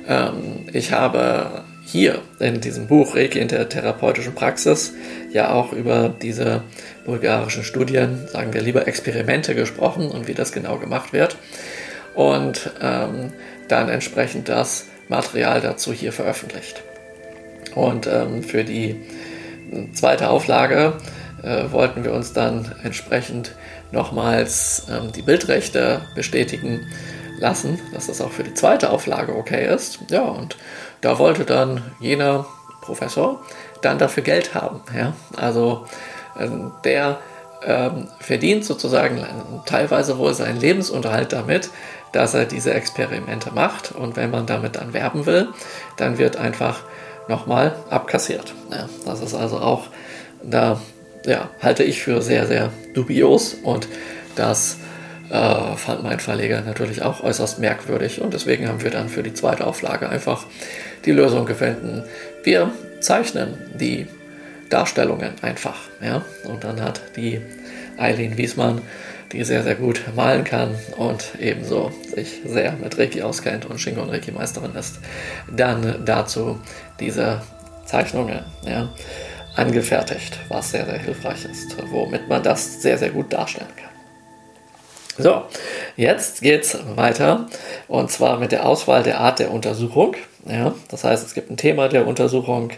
Ähm, 0.06 0.66
ich 0.72 0.92
habe 0.92 1.64
hier 1.86 2.20
in 2.38 2.60
diesem 2.60 2.86
Buch 2.86 3.16
Reiki 3.16 3.38
in 3.38 3.48
der 3.48 3.68
therapeutischen 3.68 4.34
Praxis 4.34 4.92
ja 5.32 5.52
auch 5.52 5.72
über 5.72 6.14
diese 6.20 6.62
bulgarischen 7.06 7.64
Studien, 7.64 8.28
sagen 8.28 8.52
wir 8.52 8.60
lieber 8.60 8.86
Experimente 8.86 9.54
gesprochen 9.54 10.10
und 10.10 10.28
wie 10.28 10.34
das 10.34 10.52
genau 10.52 10.76
gemacht 10.76 11.14
wird. 11.14 11.36
Und 12.14 12.70
ähm, 12.82 13.32
dann 13.68 13.88
entsprechend 13.88 14.50
das 14.50 14.86
Material 15.08 15.62
dazu 15.62 15.92
hier 15.94 16.12
veröffentlicht. 16.12 16.82
Und 17.74 18.06
ähm, 18.06 18.42
für 18.42 18.64
die 18.64 18.96
zweite 19.92 20.30
Auflage 20.30 20.94
äh, 21.42 21.70
wollten 21.70 22.04
wir 22.04 22.12
uns 22.12 22.32
dann 22.32 22.74
entsprechend 22.82 23.54
nochmals 23.92 24.86
ähm, 24.90 25.12
die 25.12 25.22
Bildrechte 25.22 26.02
bestätigen 26.14 26.86
lassen, 27.38 27.78
dass 27.92 28.06
das 28.06 28.20
auch 28.20 28.30
für 28.30 28.44
die 28.44 28.54
zweite 28.54 28.90
Auflage 28.90 29.34
okay 29.34 29.72
ist. 29.72 29.98
Ja, 30.10 30.22
und 30.22 30.56
da 31.00 31.18
wollte 31.18 31.44
dann 31.44 31.82
jener 31.98 32.46
Professor 32.82 33.40
dann 33.80 33.98
dafür 33.98 34.22
Geld 34.22 34.54
haben. 34.54 34.80
Ja? 34.96 35.14
Also 35.36 35.86
äh, 36.38 36.48
der 36.84 37.18
ähm, 37.64 38.08
verdient 38.18 38.64
sozusagen 38.64 39.24
teilweise 39.66 40.18
wohl 40.18 40.34
seinen 40.34 40.60
Lebensunterhalt 40.60 41.32
damit, 41.32 41.70
dass 42.12 42.34
er 42.34 42.44
diese 42.44 42.74
Experimente 42.74 43.52
macht. 43.52 43.92
Und 43.92 44.16
wenn 44.16 44.30
man 44.30 44.46
damit 44.46 44.76
dann 44.76 44.92
werben 44.92 45.26
will, 45.26 45.48
dann 45.96 46.18
wird 46.18 46.36
einfach 46.36 46.80
nochmal 47.30 47.74
abkassiert. 47.88 48.52
Ja, 48.70 48.88
das 49.06 49.22
ist 49.22 49.34
also 49.34 49.58
auch, 49.58 49.86
da 50.42 50.80
ja, 51.24 51.48
halte 51.62 51.84
ich 51.84 52.02
für 52.02 52.20
sehr, 52.20 52.46
sehr 52.46 52.70
dubios 52.92 53.54
und 53.54 53.88
das 54.36 54.76
äh, 55.30 55.76
fand 55.76 56.02
mein 56.02 56.20
Verleger 56.20 56.60
natürlich 56.60 57.02
auch 57.02 57.22
äußerst 57.22 57.58
merkwürdig 57.58 58.20
und 58.20 58.34
deswegen 58.34 58.68
haben 58.68 58.82
wir 58.82 58.90
dann 58.90 59.08
für 59.08 59.22
die 59.22 59.32
zweite 59.32 59.66
Auflage 59.66 60.08
einfach 60.08 60.44
die 61.04 61.12
Lösung 61.12 61.46
gefunden. 61.46 62.04
Wir 62.42 62.70
zeichnen 63.00 63.54
die 63.74 64.06
Darstellungen 64.68 65.32
einfach. 65.42 65.76
Ja? 66.02 66.24
Und 66.44 66.64
dann 66.64 66.82
hat 66.82 67.00
die 67.16 67.40
Eileen 67.98 68.36
Wiesmann, 68.36 68.82
die 69.32 69.44
sehr, 69.44 69.62
sehr 69.62 69.76
gut 69.76 70.02
malen 70.16 70.44
kann 70.44 70.74
und 70.96 71.32
ebenso 71.38 71.92
sich 72.14 72.40
sehr 72.44 72.72
mit 72.72 72.98
Reiki 72.98 73.22
auskennt 73.22 73.66
und 73.66 73.80
Shingon 73.80 74.10
Reiki 74.10 74.32
Meisterin 74.32 74.74
ist, 74.74 74.98
dann 75.50 76.02
dazu 76.04 76.58
diese 76.98 77.42
Zeichnungen 77.84 78.44
ja, 78.66 78.88
angefertigt, 79.54 80.38
was 80.48 80.70
sehr, 80.72 80.86
sehr 80.86 80.98
hilfreich 80.98 81.44
ist, 81.44 81.76
womit 81.90 82.28
man 82.28 82.42
das 82.42 82.82
sehr, 82.82 82.98
sehr 82.98 83.10
gut 83.10 83.32
darstellen 83.32 83.68
kann. 83.76 83.90
So, 85.18 85.42
jetzt 85.96 86.40
geht 86.40 86.62
es 86.62 86.78
weiter 86.96 87.46
und 87.88 88.10
zwar 88.10 88.38
mit 88.38 88.52
der 88.52 88.66
Auswahl 88.66 89.02
der 89.02 89.20
Art 89.20 89.38
der 89.38 89.50
Untersuchung. 89.50 90.16
Ja, 90.46 90.74
das 90.88 91.04
heißt, 91.04 91.26
es 91.26 91.34
gibt 91.34 91.50
ein 91.50 91.58
Thema 91.58 91.88
der 91.88 92.06
Untersuchung, 92.06 92.70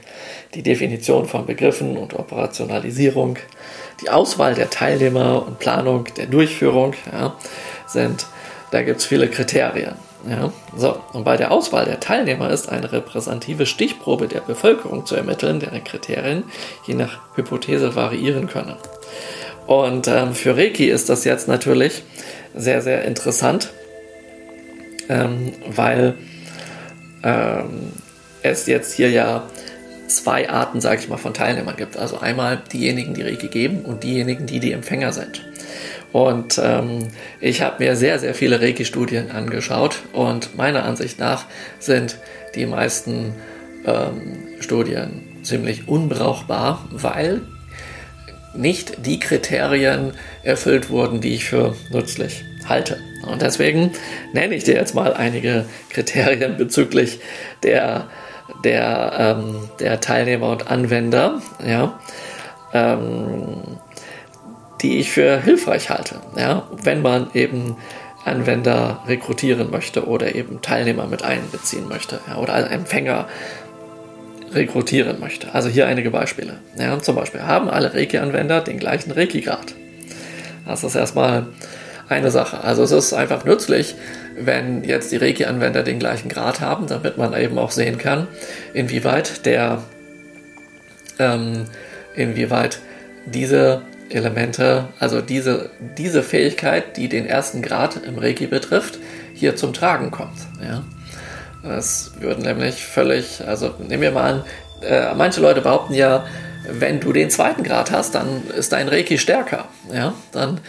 die 0.55 0.65
Definition 0.65 1.27
von 1.27 1.47
Begriffen 1.47 1.97
und 1.97 2.15
Operationalisierung, 2.15 3.39
die 4.03 4.11
Auswahl 4.11 4.55
der 4.55 4.71
Teilnehmer 4.71 5.47
und 5.47 5.59
Planung 5.59 6.07
der 6.17 6.27
Durchführung 6.27 6.95
ja, 7.11 7.35
sind, 7.87 8.27
da 8.71 8.83
gibt 8.83 9.01
es 9.01 9.07
viele 9.07 9.29
Kriterien. 9.29 9.95
Ja, 10.29 10.53
so, 10.77 11.01
und 11.13 11.25
bei 11.25 11.37
der 11.37 11.51
Auswahl 11.51 11.85
der 11.85 11.99
Teilnehmer 11.99 12.51
ist 12.51 12.69
eine 12.69 12.93
repräsentative 12.93 13.67
Stichprobe 13.67 14.29
der 14.29 14.41
Bevölkerung 14.41 15.05
zu 15.05 15.17
ermitteln, 15.17 15.59
deren 15.59 15.83
Kriterien 15.83 16.45
je 16.87 16.95
nach 16.95 17.19
Hypothese 17.35 17.97
variieren 17.97 18.47
können. 18.47 18.77
Und 19.67 20.07
ähm, 20.09 20.35
für 20.35 20.57
Reiki 20.57 20.89
ist 20.89 21.09
das 21.09 21.25
jetzt 21.25 21.49
natürlich 21.49 22.03
sehr, 22.55 22.83
sehr 22.83 23.05
interessant, 23.05 23.71
ähm, 25.09 25.53
weil 25.69 26.15
ähm, 27.25 27.93
es 28.43 28.67
jetzt 28.67 28.95
hier 28.95 29.11
ja 29.11 29.45
zwei 30.17 30.49
Arten, 30.49 30.81
sage 30.81 31.01
ich 31.01 31.09
mal, 31.09 31.17
von 31.17 31.35
Teilnehmern 31.35 31.77
gibt. 31.77 31.97
Also 31.97 32.19
einmal 32.19 32.63
diejenigen, 32.73 33.15
die 33.15 33.23
Reiki 33.23 33.49
geben 33.49 33.83
und 33.83 34.03
diejenigen, 34.03 34.47
die 34.47 34.61
die 34.61 34.73
Empfänger 34.73 35.13
sind. 35.13 35.43
Und 36.13 36.61
ähm, 36.63 37.09
ich 37.41 37.63
habe 37.63 37.83
mir 37.83 37.97
sehr, 37.97 38.19
sehr 38.19 38.35
viele 38.35 38.61
Reiki-Studien 38.61 39.31
angeschaut 39.31 40.01
und 40.13 40.57
meiner 40.57 40.85
Ansicht 40.85 41.19
nach 41.19 41.47
sind 41.79 42.19
die 42.55 42.67
meisten 42.67 43.33
ähm, 43.87 44.49
Studien 44.61 45.23
ziemlich 45.43 45.89
unbrauchbar, 45.89 46.87
weil 46.91 47.41
nicht 48.55 49.07
die 49.07 49.19
Kriterien 49.19 50.13
erfüllt 50.43 50.91
wurden, 50.91 51.21
die 51.21 51.35
ich 51.35 51.45
für 51.47 51.75
nützlich 51.91 52.45
halte. 52.69 52.99
Und 53.27 53.41
deswegen 53.41 53.93
nenne 54.33 54.55
ich 54.55 54.65
dir 54.65 54.75
jetzt 54.75 54.95
mal 54.95 55.15
einige 55.15 55.65
Kriterien 55.91 56.57
bezüglich 56.57 57.21
der, 57.63 58.09
der, 58.65 59.13
ähm, 59.19 59.69
der 59.81 60.01
Teilnehmer 60.01 60.51
und 60.51 60.71
Anwender, 60.71 61.41
ja, 61.65 61.99
ähm, 62.73 63.79
die 64.81 64.99
ich 64.99 65.11
für 65.11 65.41
hilfreich 65.41 65.91
halte, 65.91 66.17
ja, 66.37 66.65
wenn 66.83 67.03
man 67.03 67.31
eben 67.35 67.77
Anwender 68.25 69.01
rekrutieren 69.07 69.71
möchte 69.71 70.07
oder 70.07 70.35
eben 70.35 70.63
Teilnehmer 70.63 71.07
mit 71.07 71.25
einbeziehen 71.25 71.89
möchte 71.89 72.21
ja, 72.29 72.37
oder 72.37 72.71
Empfänger 72.71 73.27
rekrutieren 74.53 75.19
möchte. 75.19 75.55
Also 75.55 75.69
hier 75.69 75.87
einige 75.87 76.11
Beispiele. 76.11 76.59
Ja, 76.79 76.99
zum 77.01 77.17
Beispiel 77.17 77.43
haben 77.43 77.69
alle 77.69 77.95
Reiki-Anwender 77.95 78.61
den 78.61 78.79
gleichen 78.79 79.11
Reiki-Grad. 79.11 79.75
Das 80.67 80.85
ist 80.85 80.95
erstmal 80.95 81.47
eine 82.09 82.31
Sache. 82.31 82.63
Also 82.63 82.83
es 82.83 82.93
ist 82.93 83.13
einfach 83.13 83.45
nützlich, 83.45 83.95
wenn 84.37 84.85
jetzt 84.85 85.13
die 85.13 85.17
Reiki-Anwender 85.17 85.83
den 85.83 85.99
gleichen 85.99 86.29
Grad 86.29 86.61
haben, 86.61 86.87
damit 86.87 87.19
man 87.19 87.35
eben 87.35 87.59
auch 87.59 87.71
sehen 87.71 87.99
kann, 87.99 88.29
inwieweit 88.75 89.47
der, 89.47 89.83
ähm, 91.19 91.65
inwieweit 92.15 92.81
diese 93.27 93.83
Elemente, 94.11 94.89
also 94.99 95.21
diese, 95.21 95.71
diese 95.97 96.23
Fähigkeit, 96.23 96.97
die 96.97 97.09
den 97.09 97.27
ersten 97.27 97.63
Grad 97.63 97.97
im 98.05 98.19
Reiki 98.19 98.47
betrifft, 98.47 98.99
hier 99.35 99.57
zum 99.57 99.73
Tragen 99.73 100.11
kommt. 100.11 100.39
Ja? 100.63 100.85
Es 101.77 102.13
würden 102.21 102.45
nämlich 102.45 102.85
völlig, 102.85 103.47
also 103.47 103.75
nehmen 103.79 104.03
wir 104.03 104.11
mal 104.13 104.33
an, 104.33 104.45
äh, 104.83 105.15
manche 105.15 105.41
Leute 105.41 105.61
behaupten 105.61 105.95
ja, 105.95 106.27
wenn 106.69 107.01
du 107.01 107.13
den 107.13 107.31
zweiten 107.31 107.63
Grad 107.63 107.91
hast, 107.91 108.15
dann 108.15 108.43
ist 108.57 108.73
dein 108.73 108.89
Reiki 108.89 109.19
stärker. 109.19 109.67
Ja? 109.93 110.15
Dann 110.33 110.61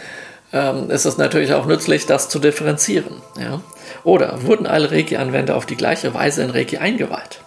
ähm, 0.54 0.88
ist 0.88 1.04
es 1.04 1.18
natürlich 1.18 1.52
auch 1.52 1.66
nützlich, 1.66 2.06
das 2.06 2.28
zu 2.28 2.38
differenzieren. 2.38 3.16
Ja? 3.38 3.60
Oder 4.04 4.38
wurden 4.44 4.66
alle 4.66 4.90
Reiki-Anwender 4.90 5.56
auf 5.56 5.66
die 5.66 5.76
gleiche 5.76 6.14
Weise 6.14 6.42
in 6.42 6.50
Reiki 6.50 6.78
eingeweiht? 6.78 7.40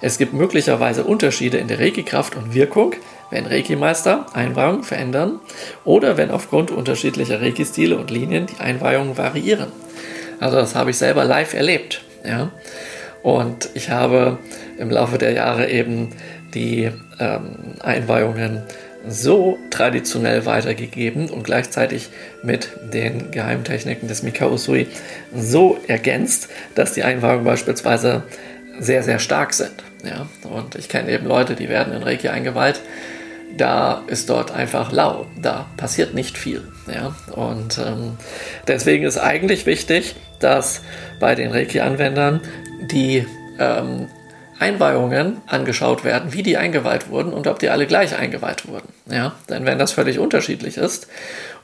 Es 0.00 0.18
gibt 0.18 0.32
möglicherweise 0.32 1.04
Unterschiede 1.04 1.58
in 1.58 1.68
der 1.68 1.78
Reiki-Kraft 1.78 2.36
und 2.36 2.54
Wirkung, 2.54 2.94
wenn 3.30 3.46
Reiki-Meister 3.46 4.26
Einweihungen 4.32 4.82
verändern 4.82 5.38
oder 5.84 6.16
wenn 6.16 6.30
aufgrund 6.30 6.70
unterschiedlicher 6.70 7.40
Reiki-Stile 7.40 7.96
und 7.96 8.10
Linien 8.10 8.46
die 8.46 8.60
Einweihungen 8.60 9.16
variieren. 9.16 9.68
Also 10.40 10.56
das 10.56 10.74
habe 10.74 10.90
ich 10.90 10.98
selber 10.98 11.24
live 11.24 11.54
erlebt. 11.54 12.02
Ja? 12.24 12.50
Und 13.22 13.70
ich 13.74 13.90
habe 13.90 14.38
im 14.78 14.90
Laufe 14.90 15.18
der 15.18 15.32
Jahre 15.32 15.70
eben 15.70 16.10
die 16.54 16.90
ähm, 17.20 17.74
Einweihungen 17.80 18.62
so 19.08 19.58
traditionell 19.70 20.46
weitergegeben 20.46 21.30
und 21.30 21.44
gleichzeitig 21.44 22.08
mit 22.42 22.70
den 22.92 23.30
Geheimtechniken 23.30 24.08
des 24.08 24.22
Mikao 24.22 24.52
Usui 24.52 24.86
so 25.34 25.78
ergänzt, 25.86 26.48
dass 26.74 26.94
die 26.94 27.02
Einweihungen 27.02 27.44
beispielsweise 27.44 28.24
sehr, 28.78 29.02
sehr 29.02 29.18
stark 29.18 29.54
sind. 29.54 29.82
Ja? 30.04 30.26
Und 30.48 30.74
ich 30.74 30.88
kenne 30.88 31.10
eben 31.10 31.26
Leute, 31.26 31.54
die 31.54 31.68
werden 31.68 31.92
in 31.92 32.02
Reiki 32.02 32.28
eingeweiht, 32.28 32.80
da 33.56 34.02
ist 34.06 34.30
dort 34.30 34.52
einfach 34.52 34.92
lau, 34.92 35.26
da 35.40 35.66
passiert 35.76 36.14
nicht 36.14 36.38
viel. 36.38 36.62
Ja? 36.86 37.14
Und 37.34 37.78
ähm, 37.78 38.16
deswegen 38.66 39.04
ist 39.04 39.18
eigentlich 39.18 39.66
wichtig, 39.66 40.14
dass 40.38 40.82
bei 41.18 41.34
den 41.34 41.50
Reiki-Anwendern 41.50 42.40
die 42.90 43.26
ähm, 43.58 44.08
Einweihungen 44.58 45.38
angeschaut 45.46 46.04
werden, 46.04 46.32
wie 46.32 46.42
die 46.42 46.56
eingeweiht 46.56 47.10
wurden 47.10 47.32
und 47.32 47.46
ob 47.46 47.58
die 47.58 47.70
alle 47.70 47.86
gleich 47.86 48.16
eingeweiht 48.16 48.68
wurden. 48.68 48.88
Ja? 49.10 49.34
Denn 49.48 49.64
wenn 49.64 49.78
das 49.78 49.92
völlig 49.92 50.18
unterschiedlich 50.18 50.76
ist 50.76 51.08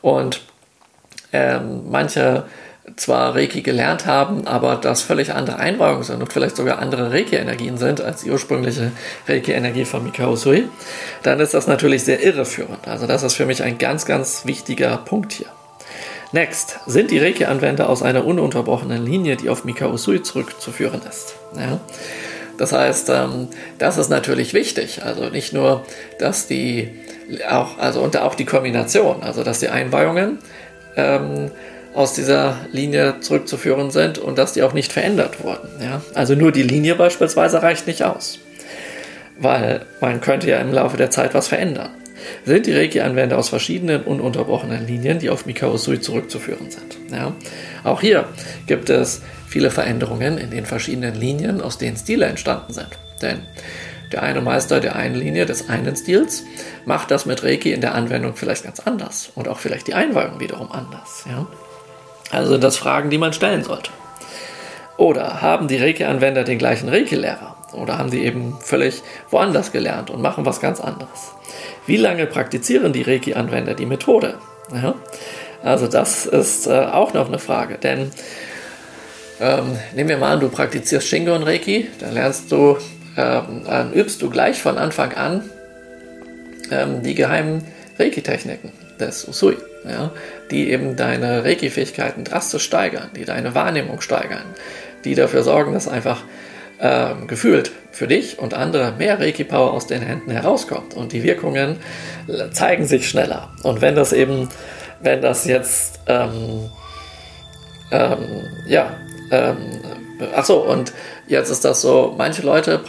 und 0.03 0.43
ähm, 1.33 1.91
manche 1.91 2.45
zwar 2.97 3.35
Reiki 3.35 3.63
gelernt 3.63 4.07
haben, 4.07 4.47
aber 4.47 4.77
das 4.77 5.03
völlig 5.03 5.33
andere 5.33 5.57
Einweihungen 5.57 6.03
sind 6.03 6.21
und 6.21 6.33
vielleicht 6.33 6.57
sogar 6.57 6.79
andere 6.79 7.11
Reiki-Energien 7.11 7.79
sind 7.79 8.01
als 8.01 8.23
die 8.23 8.31
ursprüngliche 8.31 8.93
Reiki-Energie 9.27 9.85
von 9.85 10.05
Mikao 10.05 10.37
Sui, 10.37 10.69
dann 11.23 11.41
ist 11.41 11.55
das 11.55 11.67
natürlich 11.67 12.05
sehr 12.05 12.23
irreführend. 12.23 12.87
Also 12.87 13.07
das 13.07 13.23
ist 13.23 13.35
für 13.35 13.47
mich 13.47 13.63
ein 13.63 13.79
ganz, 13.79 14.05
ganz 14.05 14.45
wichtiger 14.45 14.97
Punkt 14.99 15.33
hier. 15.33 15.47
Next, 16.33 16.81
sind 16.87 17.11
die 17.11 17.19
Reiki-Anwender 17.19 17.89
aus 17.89 18.03
einer 18.03 18.27
ununterbrochenen 18.27 19.05
Linie, 19.05 19.37
die 19.37 19.49
auf 19.49 19.65
Mikao 19.65 19.97
Sui 19.97 20.23
zurückzuführen 20.23 21.01
ist. 21.09 21.37
Ja? 21.57 21.81
Das 22.59 22.73
heißt, 22.73 23.09
ähm, 23.11 23.49
das 23.79 23.99
ist 23.99 24.09
natürlich 24.09 24.55
wichtig. 24.55 25.03
Also 25.05 25.29
nicht 25.29 25.53
nur, 25.53 25.85
dass 26.19 26.47
die 26.47 26.91
auch, 27.49 27.79
also 27.79 28.01
und 28.01 28.17
auch 28.17 28.35
die 28.35 28.45
Kombination, 28.45 29.23
also 29.23 29.43
dass 29.43 29.61
die 29.61 29.69
Einweihungen 29.69 30.39
ähm, 30.97 31.51
aus 31.95 32.15
dieser 32.15 32.57
Linie 32.73 33.21
zurückzuführen 33.21 33.91
sind 33.91 34.19
und 34.19 34.37
dass 34.37 34.53
die 34.53 34.63
auch 34.63 34.73
nicht 34.73 34.93
verändert 34.93 35.43
wurden. 35.43 35.69
Ja? 35.81 36.03
Also 36.15 36.35
nur 36.35 36.53
die 36.53 36.63
Linie 36.63 36.97
beispielsweise 36.97 37.63
reicht 37.63 37.87
nicht 37.87 38.03
aus, 38.03 38.41
weil 39.39 39.83
man 40.01 40.21
könnte 40.21 40.49
ja 40.51 40.59
im 40.59 40.73
Laufe 40.73 40.97
der 40.97 41.11
Zeit 41.11 41.35
was 41.35 41.49
verändern. 41.49 41.91
Sind 42.45 42.67
die 42.67 42.75
Reiki-Anwender 42.75 43.37
aus 43.37 43.51
verschiedenen 43.51 44.03
ununterbrochenen 44.03 44.87
Linien, 44.87 45.19
die 45.19 45.31
auf 45.31 45.47
Mikao 45.47 45.77
Sui 45.77 46.01
zurückzuführen 46.01 46.71
sind. 46.71 46.97
Ja? 47.13 47.33
Auch 47.85 48.01
hier 48.01 48.27
gibt 48.67 48.91
es 48.91 49.23
viele 49.55 49.71
Veränderungen 49.71 50.37
in 50.37 50.51
den 50.51 50.67
verschiedenen 50.67 51.15
Linien, 51.15 51.61
aus 51.61 51.79
denen 51.79 51.97
Stile 51.97 52.27
entstanden 52.27 52.73
sind. 52.73 52.89
Denn 53.23 53.39
der 54.11 54.25
eine 54.25 54.41
Meister 54.41 54.81
der 54.81 54.97
einen 54.97 55.15
Linie, 55.15 55.47
des 55.47 55.69
einen 55.69 55.95
Stils, 55.95 56.43
macht 56.87 57.13
das 57.13 57.25
mit 57.25 57.45
Reiki 57.45 57.73
in 57.73 57.81
der 57.81 57.95
Anwendung 57.95 58.35
vielleicht 58.35 58.65
ganz 58.65 58.81
anders 58.81 59.31
und 59.37 59.47
auch 59.47 59.61
vielleicht 59.61 59.87
die 59.87 59.95
Einweihung 59.95 60.41
wiederum 60.41 60.73
anders. 60.73 61.25
Ja? 61.31 61.47
Also 62.33 62.51
sind 62.51 62.65
das 62.65 62.77
Fragen, 62.77 63.11
die 63.11 63.19
man 63.19 63.33
stellen 63.33 63.63
sollte. 63.63 63.93
Oder 64.97 65.41
haben 65.41 65.69
die 65.69 65.77
Reiki-Anwender 65.77 66.43
den 66.43 66.59
gleichen 66.59 66.89
Reiki-Lehrer? 66.89 67.57
Oder 67.75 67.97
haben 67.97 68.11
die 68.11 68.25
eben 68.25 68.59
völlig 68.61 69.05
woanders 69.31 69.71
gelernt 69.71 70.11
und 70.11 70.21
machen 70.21 70.45
was 70.45 70.61
ganz 70.61 70.81
anderes? 70.81 71.33
Wie 71.87 71.97
lange 71.97 72.27
praktizieren 72.27 72.93
die 72.93 73.03
Reiki-Anwender 73.03 73.75
die 73.75 73.87
Methode? 73.87 74.35
Ja? 74.73 74.97
Also 75.63 75.87
das 75.87 76.27
ist 76.27 76.67
äh, 76.67 76.73
auch 76.73 77.15
noch 77.15 77.29
eine 77.29 77.39
Frage, 77.39 77.79
denn 77.79 78.11
ähm, 79.41 79.77
nehmen 79.95 80.09
wir 80.09 80.17
mal 80.17 80.33
an, 80.33 80.41
du 80.41 80.49
praktizierst 80.49 81.07
Shingon 81.07 81.43
Reiki, 81.43 81.89
dann 81.99 82.15
lernst 82.15 82.51
du, 82.53 82.79
ähm, 83.17 83.93
übst 83.95 84.23
du 84.23 84.31
gleich 84.31 84.61
von 84.63 84.79
Anfang 84.79 85.13
an 85.15 85.43
ähm, 86.71 87.03
die 87.03 87.15
geheimen 87.15 87.65
Reiki-Techniken 87.99 88.73
des 88.99 89.27
Usui, 89.29 89.57
ja, 89.89 90.11
die 90.51 90.71
eben 90.71 90.97
deine 90.97 91.45
Reiki-Fähigkeiten 91.45 92.25
drastisch 92.25 92.65
steigern, 92.65 93.11
die 93.17 93.25
deine 93.25 93.55
Wahrnehmung 93.55 94.01
steigern, 94.01 94.45
die 95.05 95.15
dafür 95.15 95.43
sorgen, 95.43 95.75
dass 95.75 95.89
einfach 95.89 96.23
ähm, 96.81 97.27
gefühlt 97.27 97.73
für 97.93 98.07
dich 98.07 98.39
und 98.39 98.55
andere 98.55 98.93
mehr 98.93 99.21
Reiki-Power 99.21 99.73
aus 99.73 99.87
den 99.87 100.03
Händen 100.03 100.31
herauskommt 100.31 100.95
und 100.95 101.13
die 101.13 101.23
Wirkungen 101.23 101.77
zeigen 102.53 102.87
sich 102.87 103.09
schneller. 103.09 103.53
Und 103.63 103.81
wenn 103.81 103.95
das 103.95 104.13
eben, 104.13 104.49
wenn 105.01 105.23
das 105.23 105.45
jetzt, 105.45 106.01
ähm, 106.09 106.71
ähm, 107.93 108.19
ja, 108.67 108.97
ähm, 109.31 109.57
ach 110.35 110.45
so, 110.45 110.59
und 110.59 110.93
jetzt 111.27 111.51
ist 111.51 111.65
das 111.65 111.81
so, 111.81 112.15
manche 112.17 112.43
Leute 112.43 112.81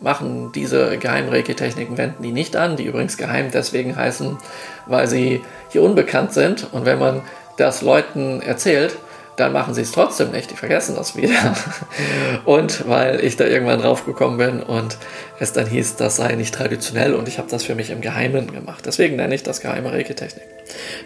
machen 0.00 0.52
diese 0.52 0.98
geheimen 0.98 1.30
Reiki-Techniken, 1.30 1.98
wenden 1.98 2.22
die 2.22 2.32
nicht 2.32 2.56
an, 2.56 2.76
die 2.76 2.84
übrigens 2.84 3.16
geheim 3.16 3.50
deswegen 3.52 3.96
heißen, 3.96 4.38
weil 4.86 5.06
sie 5.06 5.42
hier 5.70 5.82
unbekannt 5.82 6.32
sind. 6.32 6.66
Und 6.72 6.84
wenn 6.84 6.98
man 6.98 7.22
das 7.56 7.82
Leuten 7.82 8.40
erzählt, 8.40 8.96
dann 9.38 9.52
machen 9.52 9.72
sie 9.72 9.82
es 9.82 9.92
trotzdem 9.92 10.32
nicht, 10.32 10.50
die 10.50 10.56
vergessen 10.56 10.96
das 10.96 11.16
wieder. 11.16 11.54
Und 12.44 12.88
weil 12.88 13.24
ich 13.24 13.36
da 13.36 13.44
irgendwann 13.44 13.80
drauf 13.80 14.04
gekommen 14.04 14.36
bin 14.36 14.62
und 14.62 14.98
es 15.38 15.52
dann 15.52 15.66
hieß, 15.66 15.94
das 15.96 16.16
sei 16.16 16.34
nicht 16.34 16.52
traditionell 16.52 17.14
und 17.14 17.28
ich 17.28 17.38
habe 17.38 17.48
das 17.48 17.64
für 17.64 17.76
mich 17.76 17.90
im 17.90 18.00
Geheimen 18.00 18.52
gemacht. 18.52 18.84
Deswegen 18.84 19.14
nenne 19.16 19.34
ich 19.34 19.44
das 19.44 19.60
geheime 19.60 19.92
Reiki-Technik. 19.92 20.44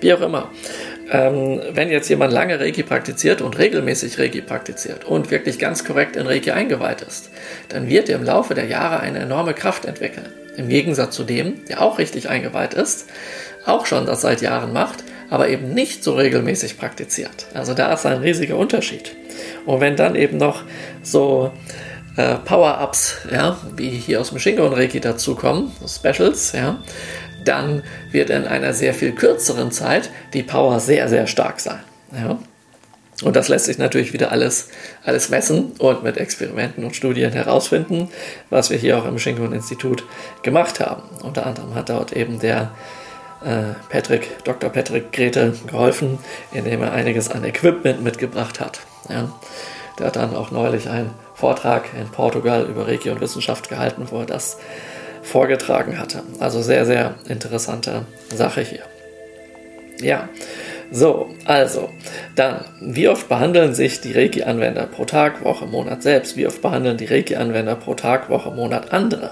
Wie 0.01 0.15
auch 0.15 0.21
immer. 0.23 0.49
Ähm, 1.13 1.61
wenn 1.73 1.91
jetzt 1.91 2.09
jemand 2.09 2.33
lange 2.33 2.59
Reiki 2.59 2.83
praktiziert 2.83 3.43
und 3.43 3.59
regelmäßig 3.59 4.19
Reiki 4.19 4.41
praktiziert 4.41 5.05
und 5.05 5.31
wirklich 5.31 5.59
ganz 5.59 5.85
korrekt 5.85 6.17
in 6.17 6.27
Reiki 6.27 6.53
eingeweiht 6.53 7.03
ist, 7.03 7.29
dann 7.69 7.87
wird 7.89 8.09
er 8.09 8.17
im 8.17 8.25
Laufe 8.25 8.55
der 8.55 8.65
Jahre 8.65 9.01
eine 9.01 9.19
enorme 9.19 9.53
Kraft 9.53 9.85
entwickeln. 9.85 10.33
Im 10.57 10.71
Gegensatz 10.71 11.15
zu 11.15 11.25
dem, 11.25 11.67
der 11.67 11.83
auch 11.83 11.99
richtig 11.99 12.31
eingeweiht 12.31 12.73
ist, 12.73 13.11
auch 13.67 13.85
schon 13.85 14.07
das 14.07 14.23
seit 14.23 14.41
Jahren 14.41 14.73
macht, 14.73 15.05
aber 15.29 15.49
eben 15.49 15.75
nicht 15.75 16.03
so 16.03 16.15
regelmäßig 16.15 16.79
praktiziert. 16.79 17.47
Also 17.53 17.75
da 17.75 17.93
ist 17.93 18.07
ein 18.07 18.19
riesiger 18.19 18.57
Unterschied. 18.57 19.15
Und 19.67 19.81
wenn 19.81 19.97
dann 19.97 20.15
eben 20.15 20.39
noch 20.39 20.63
so 21.03 21.53
äh, 22.17 22.37
Power-Ups, 22.37 23.17
ja, 23.31 23.59
wie 23.77 23.91
hier 23.91 24.21
aus 24.21 24.31
dem 24.31 24.39
Shingon 24.39 24.73
Reiki 24.73 25.01
dazukommen, 25.01 25.73
so 25.81 25.89
Specials, 25.89 26.53
ja, 26.53 26.79
dann 27.45 27.83
wird 28.11 28.31
in 28.31 28.47
einer 28.47 28.73
sehr 28.73 28.95
viel 28.95 29.13
kürzeren 29.13 29.73
Zeit 29.73 30.11
die 30.33 30.43
Power 30.43 30.81
sehr, 30.81 31.09
sehr 31.09 31.27
stark 31.27 31.61
sein. 31.61 31.81
Ja. 32.13 32.39
Und 33.23 33.37
das 33.37 33.49
lässt 33.49 33.67
sich 33.67 33.79
natürlich 33.79 34.13
wieder 34.13 34.33
alles, 34.33 34.69
alles 35.05 35.29
messen 35.29 35.73
und 35.79 36.03
mit 36.03 36.17
Experimenten 36.17 36.85
und 36.85 36.97
Studien 36.97 37.33
herausfinden, 37.33 38.09
was 38.51 38.71
wir 38.71 38.77
hier 38.77 38.99
auch 38.99 39.07
im 39.07 39.19
Shingon 39.19 39.53
Institut 39.53 40.05
gemacht 40.43 40.81
haben. 40.81 41.03
Unter 41.23 41.47
anderem 41.47 41.75
hat 41.75 41.89
dort 41.89 42.13
eben 42.13 42.41
der 42.41 42.73
äh, 43.45 43.75
Patrick, 43.91 44.45
Dr. 44.45 44.71
Patrick 44.71 45.13
Grete 45.13 45.55
geholfen, 45.67 46.19
indem 46.53 46.83
er 46.83 46.93
einiges 46.93 47.31
an 47.31 47.45
Equipment 47.45 48.03
mitgebracht 48.03 48.61
hat. 48.61 48.81
Ja. 49.09 49.31
Der 49.99 50.07
hat 50.07 50.17
dann 50.17 50.35
auch 50.35 50.51
neulich 50.51 50.89
einen 50.89 51.11
Vortrag 51.35 51.91
in 51.99 52.09
Portugal 52.09 52.65
über 52.65 52.89
Reiki 52.89 53.11
und 53.11 53.21
Wissenschaft 53.21 53.69
gehalten, 53.69 54.07
wo 54.11 54.21
er 54.21 54.27
das 54.27 54.59
vorgetragen 55.23 55.99
hatte. 55.99 56.23
Also 56.41 56.63
sehr, 56.63 56.85
sehr 56.85 57.15
interessante 57.29 58.07
Sache 58.35 58.61
hier. 58.63 58.83
Ja, 60.01 60.29
so, 60.91 61.31
also, 61.47 61.89
dann, 62.35 62.65
wie 62.83 63.09
oft 63.09 63.29
behandeln 63.29 63.75
sich 63.75 64.03
die 64.03 64.13
Reiki-Anwender 64.13 64.87
pro 64.87 65.07
Tag, 65.07 65.43
Woche, 65.43 65.65
Monat 65.65 66.03
selbst? 66.03 66.37
Wie 66.37 66.47
oft 66.47 66.61
behandeln 66.61 66.99
die 66.99 67.07
Reiki-Anwender 67.07 67.77
pro 67.77 67.95
Tag, 67.95 68.29
Woche, 68.29 68.51
Monat 68.51 68.93
andere? 68.93 69.31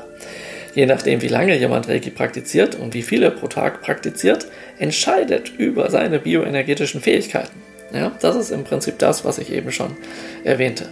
Je 0.74 0.86
nachdem, 0.86 1.20
wie 1.20 1.28
lange 1.28 1.57
jemand 1.59 1.88
Reiki 1.88 2.11
praktiziert 2.11 2.76
und 2.76 2.95
wie 2.95 3.03
viele 3.03 3.30
pro 3.30 3.49
Tag 3.49 3.82
praktiziert, 3.82 4.47
entscheidet 4.78 5.51
über 5.59 5.91
seine 5.91 6.18
bioenergetischen 6.18 7.03
Fähigkeiten. 7.03 7.61
Ja, 7.93 8.12
das 8.20 8.36
ist 8.36 8.53
im 8.53 8.64
Prinzip 8.64 8.99
das, 8.99 9.24
was 9.24 9.38
ich 9.38 9.53
eben 9.53 9.72
schon 9.72 9.97
erwähnte. 10.45 10.86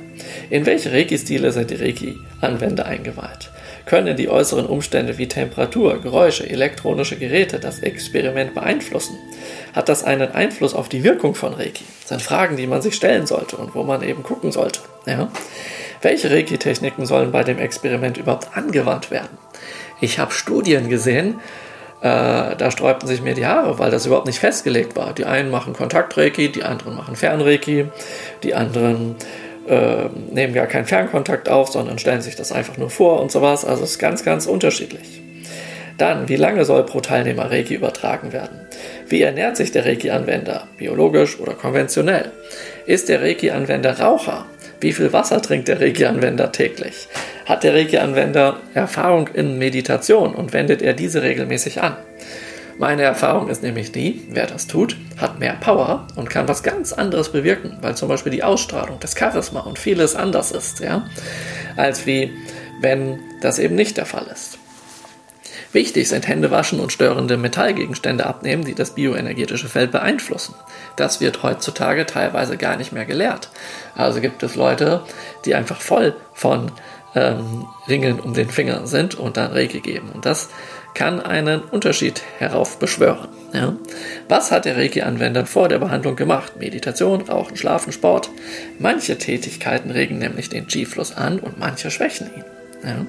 In 0.51 0.67
welche 0.67 0.93
Reiki-Stile 0.93 1.53
sind 1.53 1.71
die 1.71 1.77
Reiki-Anwender 1.77 2.85
eingeweiht? 2.85 3.51
Können 3.89 4.19
die 4.19 4.29
äußeren 4.29 4.67
Umstände 4.67 5.17
wie 5.17 5.29
Temperatur, 5.29 6.03
Geräusche, 6.03 6.47
elektronische 6.47 7.17
Geräte 7.17 7.59
das 7.59 7.79
Experiment 7.79 8.53
beeinflussen? 8.53 9.19
Hat 9.73 9.89
das 9.89 10.05
einen 10.05 10.31
Einfluss 10.31 10.75
auf 10.75 10.91
die 10.91 11.05
Wirkung 11.05 11.35
von 11.35 11.55
Reiki? 11.55 11.85
Das 12.01 12.11
sind 12.11 12.21
Fragen, 12.21 12.59
die 12.59 12.67
man 12.67 12.83
sich 12.83 12.95
stellen 12.95 13.27
sollte 13.27 13.57
und 13.57 13.75
wo 13.75 13.85
man 13.85 14.03
eben 14.03 14.23
gucken 14.23 14.53
sollte. 14.53 14.81
Ja? 15.07 15.29
Welche 16.03 16.31
Reiki-Techniken 16.31 17.07
sollen 17.07 17.33
bei 17.33 17.45
dem 17.45 17.59
Experiment 17.59 18.19
überhaupt 18.19 18.55
angewandt 18.55 19.11
werden? 19.11 19.39
Ich 20.03 20.19
habe 20.19 20.33
Studien 20.33 20.91
gesehen, 20.91 21.41
äh, 22.03 22.57
da 22.57 22.71
sträubten 22.71 23.09
sich 23.09 23.23
mir 23.23 23.33
die 23.33 23.47
Haare, 23.47 23.79
weil 23.79 23.91
das 23.91 24.05
überhaupt 24.05 24.27
nicht 24.27 24.39
festgelegt 24.39 24.97
war. 24.97 25.15
Die 25.15 25.25
einen 25.25 25.51
machen 25.51 25.73
Kontaktreiki, 25.73 26.53
die 26.53 26.63
anderen 26.63 26.95
machen 26.95 27.17
Fernreiki, 27.17 27.87
die 28.43 28.55
anderen 28.55 29.17
äh, 29.69 30.09
nehmen 30.33 30.55
gar 30.55 30.67
keinen 30.67 30.87
Fernkontakt 30.87 31.49
auf, 31.49 31.69
sondern 31.69 31.99
stellen 31.99 32.23
sich 32.23 32.37
das 32.37 32.53
einfach 32.53 32.77
nur 32.77 32.91
vor 32.91 33.21
und 33.21 33.31
sowas. 33.31 33.65
Also 33.65 33.85
es 33.85 33.93
ist 33.93 33.99
ganz, 33.99 34.25
ganz 34.25 34.47
unterschiedlich. 34.47 35.23
Dann, 35.99 36.29
wie 36.29 36.37
lange 36.37 36.65
soll 36.65 36.87
pro 36.87 37.01
Teilnehmer 37.01 37.51
Reiki 37.51 37.75
übertragen 37.75 38.33
werden? 38.33 38.61
Wie 39.09 39.23
ernährt 39.23 39.57
sich 39.57 39.73
der 39.73 39.85
Reiki-Anwender? 39.85 40.69
Biologisch 40.77 41.41
oder 41.41 41.55
konventionell? 41.55 42.31
Ist 42.87 43.09
der 43.09 43.21
Reiki-Anwender 43.21 43.99
Raucher? 43.99 44.47
Wie 44.81 44.93
viel 44.93 45.13
Wasser 45.13 45.43
trinkt 45.43 45.67
der 45.67 45.81
Reiki-Anwender 45.81 46.53
täglich? 46.53 47.09
Hat 47.47 47.65
der 47.65 47.75
Reiki-Anwender 47.75 48.61
Erfahrung 48.75 49.29
in 49.35 49.59
Meditation 49.59 50.35
und 50.35 50.53
wendet 50.53 50.83
er 50.83 50.93
diese 50.93 51.23
regelmäßig 51.23 51.83
an? 51.83 51.97
Meine 52.79 53.03
Erfahrung 53.03 53.49
ist 53.49 53.63
nämlich 53.65 53.91
die, 53.91 54.23
wer 54.31 54.47
das 54.47 54.69
tut, 54.69 54.97
hat 55.17 55.41
mehr 55.41 55.55
Power 55.55 56.07
und 56.15 56.31
kann 56.31 56.47
was 56.47 56.63
ganz 56.63 56.93
anderes 56.93 57.33
bewirken, 57.33 57.79
weil 57.81 57.97
zum 57.97 58.09
Beispiel 58.09 58.31
die 58.31 58.45
Ausstrahlung, 58.45 58.99
das 59.01 59.17
Charisma 59.19 59.61
und 59.61 59.81
vieles 59.81 60.15
anders 60.15 60.53
ist, 60.53 60.79
ja, 60.79 61.05
als 61.77 62.07
wie 62.07 62.33
wenn 62.81 63.19
das 63.41 63.59
eben 63.59 63.75
nicht 63.75 63.97
der 63.97 64.07
Fall 64.07 64.29
ist. 64.33 64.59
Wichtig 65.73 66.09
sind 66.09 66.29
Händewaschen 66.29 66.79
und 66.79 66.93
störende 66.93 67.37
Metallgegenstände 67.37 68.25
abnehmen, 68.25 68.65
die 68.65 68.75
das 68.75 68.95
bioenergetische 68.95 69.69
Feld 69.69 69.91
beeinflussen. 69.91 70.55
Das 70.97 71.21
wird 71.21 71.43
heutzutage 71.43 72.07
teilweise 72.07 72.57
gar 72.57 72.77
nicht 72.77 72.93
mehr 72.93 73.05
gelehrt. 73.05 73.51
Also 73.97 74.21
gibt 74.21 74.43
es 74.45 74.55
Leute, 74.55 75.03
die 75.45 75.55
einfach 75.55 75.81
voll 75.81 76.15
von 76.33 76.71
ähm, 77.15 77.67
Ringen 77.89 78.21
um 78.21 78.33
den 78.35 78.49
Finger 78.49 78.87
sind 78.87 79.17
und 79.17 79.37
dann 79.37 79.53
Reiki 79.53 79.81
geben. 79.81 80.11
Und 80.15 80.25
das 80.25 80.49
kann 80.95 81.21
einen 81.21 81.61
Unterschied 81.61 82.23
heraufbeschwören. 82.39 83.29
Ja? 83.53 83.77
Was 84.29 84.51
hat 84.51 84.65
der 84.65 84.77
Reiki-Anwender 84.77 85.47
vor 85.47 85.69
der 85.69 85.79
Behandlung 85.79 86.17
gemacht? 86.17 86.59
Meditation, 86.59 87.23
Rauchen, 87.23 87.57
Schlafen, 87.57 87.93
Sport. 87.93 88.31
Manche 88.79 89.19
Tätigkeiten 89.19 89.91
regen 89.91 90.19
nämlich 90.19 90.49
den 90.49 90.67
Qi-Fluss 90.67 91.17
an 91.17 91.39
und 91.39 91.59
manche 91.59 91.91
schwächen 91.91 92.31
ihn. 92.37 92.45
Ja? 92.85 93.07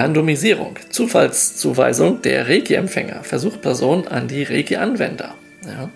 Randomisierung, 0.00 0.76
Zufallszuweisung 0.90 2.22
der 2.22 2.48
Reiki-Empfänger, 2.48 3.24
Versuchperson 3.24 4.08
an 4.08 4.28
die 4.28 4.42
Reiki-Anwender. 4.42 5.34
Ja? 5.64 5.90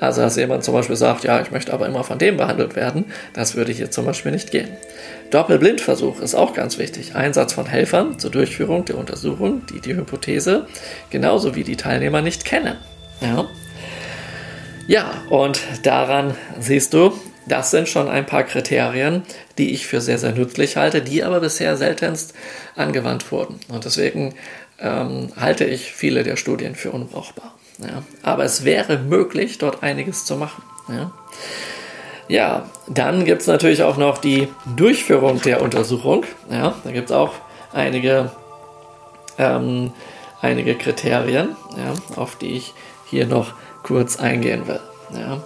Also, 0.00 0.22
dass 0.22 0.36
jemand 0.36 0.64
zum 0.64 0.74
Beispiel 0.74 0.96
sagt, 0.96 1.24
ja, 1.24 1.40
ich 1.42 1.50
möchte 1.50 1.74
aber 1.74 1.86
immer 1.86 2.04
von 2.04 2.18
dem 2.18 2.38
behandelt 2.38 2.74
werden, 2.74 3.04
das 3.34 3.54
würde 3.54 3.72
hier 3.72 3.90
zum 3.90 4.06
Beispiel 4.06 4.32
nicht 4.32 4.50
gehen. 4.50 4.70
Doppelblindversuch 5.30 6.20
ist 6.20 6.34
auch 6.34 6.54
ganz 6.54 6.78
wichtig. 6.78 7.14
Einsatz 7.14 7.52
von 7.52 7.66
Helfern 7.66 8.18
zur 8.18 8.30
Durchführung 8.30 8.84
der 8.84 8.98
Untersuchung, 8.98 9.62
die 9.66 9.80
die 9.80 9.94
Hypothese 9.94 10.66
genauso 11.10 11.54
wie 11.54 11.64
die 11.64 11.76
Teilnehmer 11.76 12.20
nicht 12.20 12.44
kennen. 12.44 12.76
Ja, 13.20 13.48
ja 14.86 15.10
und 15.30 15.60
daran 15.84 16.34
siehst 16.58 16.94
du, 16.94 17.12
das 17.46 17.70
sind 17.70 17.88
schon 17.88 18.08
ein 18.08 18.26
paar 18.26 18.44
Kriterien, 18.44 19.22
die 19.58 19.72
ich 19.72 19.86
für 19.86 20.00
sehr, 20.00 20.18
sehr 20.18 20.32
nützlich 20.32 20.76
halte, 20.76 21.02
die 21.02 21.22
aber 21.22 21.40
bisher 21.40 21.76
seltenst 21.76 22.34
angewandt 22.76 23.30
wurden. 23.32 23.58
Und 23.68 23.84
deswegen 23.84 24.34
ähm, 24.78 25.32
halte 25.38 25.64
ich 25.64 25.92
viele 25.92 26.22
der 26.22 26.36
Studien 26.36 26.74
für 26.74 26.90
unbrauchbar. 26.90 27.54
Ja. 27.78 28.02
Aber 28.22 28.44
es 28.44 28.64
wäre 28.64 28.98
möglich, 28.98 29.58
dort 29.58 29.82
einiges 29.82 30.24
zu 30.24 30.36
machen. 30.36 30.62
Ja, 30.88 31.12
ja 32.30 32.64
dann 32.88 33.24
gibt 33.24 33.42
es 33.42 33.46
natürlich 33.46 33.82
auch 33.82 33.96
noch 33.96 34.18
die 34.18 34.48
Durchführung 34.76 35.40
der 35.42 35.62
Untersuchung. 35.62 36.24
Ja, 36.50 36.74
da 36.84 36.90
gibt 36.90 37.10
es 37.10 37.16
auch 37.16 37.32
einige, 37.72 38.30
ähm, 39.38 39.92
einige 40.40 40.74
Kriterien, 40.74 41.56
ja, 41.76 41.94
auf 42.16 42.36
die 42.36 42.56
ich 42.56 42.72
hier 43.08 43.26
noch 43.26 43.54
kurz 43.82 44.18
eingehen 44.18 44.66
will. 44.66 44.80
Ja. 45.14 45.42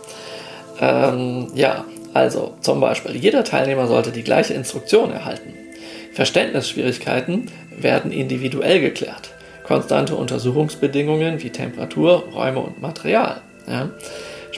Ähm, 0.80 1.49
ja, 1.55 1.85
also 2.12 2.55
zum 2.61 2.80
Beispiel, 2.80 3.16
jeder 3.16 3.45
Teilnehmer 3.45 3.87
sollte 3.87 4.12
die 4.12 4.24
gleiche 4.24 4.55
Instruktion 4.55 5.12
erhalten. 5.12 5.55
Verständnisschwierigkeiten 6.12 7.51
werden 7.76 8.12
individuell 8.12 8.80
geklärt. 8.80 9.30
Konstante 9.66 10.14
Untersuchungsbedingungen 10.14 11.43
wie 11.43 11.51
Temperatur, 11.51 12.24
Räume 12.35 12.61
und 12.61 12.80
Material 12.80 13.41
ja, 13.66 13.91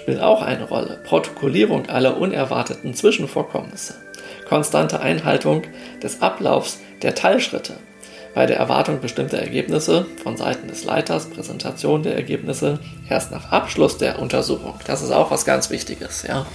spielen 0.07 0.21
auch 0.21 0.41
eine 0.41 0.69
Rolle. 0.69 1.01
Protokollierung 1.03 1.89
aller 1.89 2.17
unerwarteten 2.17 2.95
Zwischenvorkommnisse. 2.95 3.97
Konstante 4.49 5.01
Einhaltung 5.01 5.63
des 6.01 6.23
Ablaufs 6.23 6.79
der 7.03 7.17
Teilschritte. 7.17 7.73
Bei 8.33 8.47
der 8.47 8.57
Erwartung 8.57 9.01
bestimmter 9.01 9.39
Ergebnisse 9.39 10.07
von 10.23 10.37
Seiten 10.37 10.69
des 10.69 10.85
Leiters, 10.85 11.29
Präsentation 11.29 12.05
der 12.05 12.15
Ergebnisse 12.15 12.79
erst 13.09 13.33
nach 13.33 13.51
Abschluss 13.51 13.99
der 13.99 14.21
Untersuchung. 14.21 14.75
Das 14.87 15.03
ist 15.03 15.11
auch 15.11 15.33
was 15.33 15.45
ganz 15.45 15.71
Wichtiges. 15.71 16.23
Ja. 16.23 16.47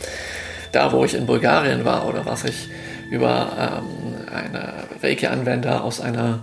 Da, 0.72 0.94
wo 0.94 1.04
ich 1.04 1.14
in 1.14 1.26
Bulgarien 1.26 1.84
war 1.84 2.08
oder 2.08 2.26
was 2.26 2.46
ich 2.46 2.70
über 3.10 3.82
ähm, 3.84 4.16
eine 4.34 4.76
Reiki-Anwender 5.04 5.84
aus 5.84 6.00
einer 6.00 6.40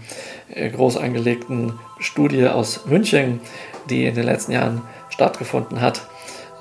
äh, 0.53 0.69
groß 0.69 0.99
angelegten 0.99 1.73
Studie 2.01 2.49
aus 2.49 2.85
München, 2.85 3.41
die 3.89 4.05
in 4.05 4.15
den 4.15 4.25
letzten 4.25 4.53
Jahren 4.53 4.83
stattgefunden 5.09 5.81
hat, 5.81 6.03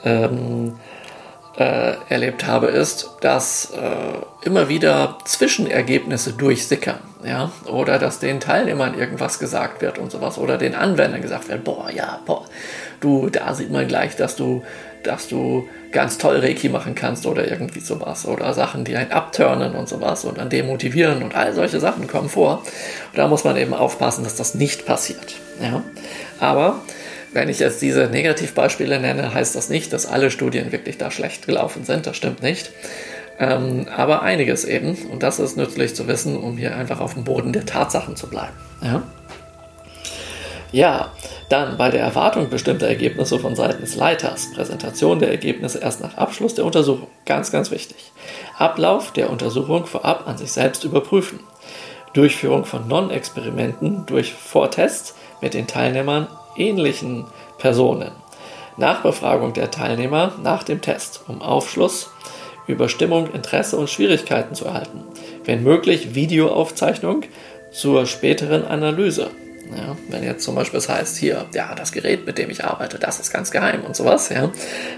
ähm, 0.04 0.76
äh, 1.58 1.94
erlebt 2.10 2.46
habe, 2.46 2.68
ist, 2.68 3.10
dass 3.22 3.72
äh, 3.72 4.46
immer 4.46 4.70
wieder 4.70 5.18
Zwischenergebnisse 5.26 6.34
durchsickern, 6.34 7.00
ja, 7.26 7.52
oder 7.66 7.98
dass 7.98 8.20
den 8.20 8.40
Teilnehmern 8.40 8.98
irgendwas 8.98 9.40
gesagt 9.40 9.82
wird 9.82 9.98
und 9.98 10.12
sowas, 10.12 10.38
oder 10.38 10.58
den 10.58 10.76
Anwendern 10.76 11.22
gesagt 11.22 11.50
wird, 11.50 11.64
boah, 11.64 11.90
ja, 11.90 12.20
boah, 12.26 12.46
du, 13.00 13.30
da 13.30 13.56
sieht 13.56 13.72
man 13.72 13.88
gleich, 13.88 14.16
dass 14.16 14.36
du, 14.36 14.64
dass 15.04 15.28
du 15.28 15.68
ganz 15.92 16.20
toll 16.20 16.38
Reiki 16.38 16.70
machen 16.70 16.94
kannst 16.94 17.26
oder 17.26 17.50
irgendwie 17.50 17.80
sowas, 17.80 18.28
oder 18.28 18.54
Sachen, 18.54 18.84
die 18.84 18.96
einen 18.96 19.12
abturnen 19.12 19.74
und 19.74 19.90
sowas 19.90 20.26
und 20.26 20.38
dann 20.38 20.50
demotivieren 20.50 21.24
und 21.24 21.34
all 21.34 21.54
solche 21.54 21.80
Sachen 21.80 22.08
kommen 22.08 22.30
vor. 22.30 22.62
Und 23.12 23.18
da 23.18 23.28
muss 23.28 23.46
man 23.46 23.58
eben 23.58 23.74
aufpassen, 23.74 24.24
dass 24.24 24.36
das 24.36 24.54
nicht 24.54 24.86
passiert, 24.86 25.36
ja, 25.60 25.82
aber 26.40 26.82
wenn 27.34 27.50
ich 27.50 27.60
jetzt 27.60 27.82
diese 27.82 28.08
Negativbeispiele 28.08 29.00
nenne, 29.00 29.34
heißt 29.34 29.56
das 29.56 29.70
nicht, 29.70 29.94
dass 29.94 30.06
alle 30.06 30.32
Studien 30.32 30.72
wirklich 30.72 30.98
da 30.98 31.12
schlecht 31.12 31.46
gelaufen 31.46 31.84
sind. 31.84 32.08
Das 32.08 32.18
stimmt 32.18 32.42
nicht. 32.42 32.72
Ähm, 33.40 33.88
aber 33.96 34.24
einiges 34.24 34.66
eben. 34.66 34.96
Und 35.12 35.24
das 35.24 35.40
ist 35.40 35.58
nützlich 35.58 35.96
zu 35.96 36.08
wissen, 36.08 36.38
um 36.38 36.58
hier 36.58 36.76
einfach 36.76 37.00
auf 37.00 37.14
dem 37.14 37.24
Boden 37.24 37.54
der 37.54 37.66
Tatsachen 37.66 38.16
zu 38.16 38.28
bleiben. 38.28 38.54
Ja, 38.82 39.04
ja 40.72 41.12
dann 41.50 41.78
bei 41.78 41.90
der 41.92 42.02
Erwartung 42.02 42.50
bestimmter 42.50 42.88
Ergebnisse 42.88 43.40
von 43.40 43.56
Seiten 43.56 43.82
des 43.82 43.96
Leiters. 43.96 44.52
Präsentation 44.54 45.20
der 45.20 45.30
Ergebnisse 45.30 45.80
erst 45.80 46.02
nach 46.02 46.18
Abschluss 46.18 46.56
der 46.56 46.66
Untersuchung. 46.66 47.08
Ganz, 47.26 47.52
ganz 47.52 47.72
wichtig. 47.72 48.12
Ablauf 48.58 49.12
der 49.12 49.30
Untersuchung 49.30 49.86
vorab 49.86 50.28
an 50.28 50.38
sich 50.38 50.52
selbst 50.52 50.84
überprüfen. 50.84 51.40
Durchführung 52.14 52.66
von 52.66 52.88
Non-Experimenten 52.88 54.06
durch 54.08 54.34
Vortests 54.34 55.14
mit 55.42 55.54
den 55.54 55.68
Teilnehmern 55.68 56.28
ähnlichen 56.58 57.26
Personen. 57.58 58.12
Nachbefragung 58.78 59.54
der 59.54 59.72
Teilnehmer 59.72 60.34
nach 60.44 60.64
dem 60.64 60.82
Test, 60.82 61.22
um 61.28 61.42
Aufschluss 61.42 62.12
über 62.68 62.90
Stimmung, 62.90 63.34
Interesse 63.34 63.78
und 63.78 63.90
Schwierigkeiten 63.90 64.54
zu 64.54 64.66
erhalten. 64.66 65.04
Wenn 65.46 65.64
möglich, 65.64 66.14
Videoaufzeichnung 66.14 67.24
zur 67.72 68.06
späteren 68.06 68.66
Analyse. 68.66 69.32
Ja, 69.76 69.98
wenn 70.10 70.24
jetzt 70.24 70.44
zum 70.44 70.56
Beispiel 70.56 70.78
es 70.78 70.88
heißt, 70.88 71.18
hier, 71.18 71.46
ja, 71.54 71.76
das 71.76 71.92
Gerät, 71.92 72.26
mit 72.26 72.38
dem 72.38 72.50
ich 72.50 72.64
arbeite, 72.64 73.00
das 73.00 73.20
ist 73.20 73.34
ganz 73.34 73.52
geheim 73.52 73.84
und 73.84 73.98
sowas, 73.98 74.30
ja, 74.30 74.50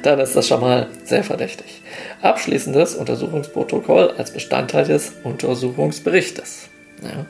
dann 0.03 0.19
ist 0.19 0.35
das 0.35 0.47
schon 0.47 0.61
mal 0.61 0.87
sehr 1.05 1.23
verdächtig. 1.23 1.81
Abschließendes 2.21 2.93
Untersuchungsprotokoll 2.93 4.13
als 4.17 4.31
Bestandteil 4.31 4.85
des 4.85 5.13
Untersuchungsberichtes. 5.23 6.69
Ja. 7.01 7.25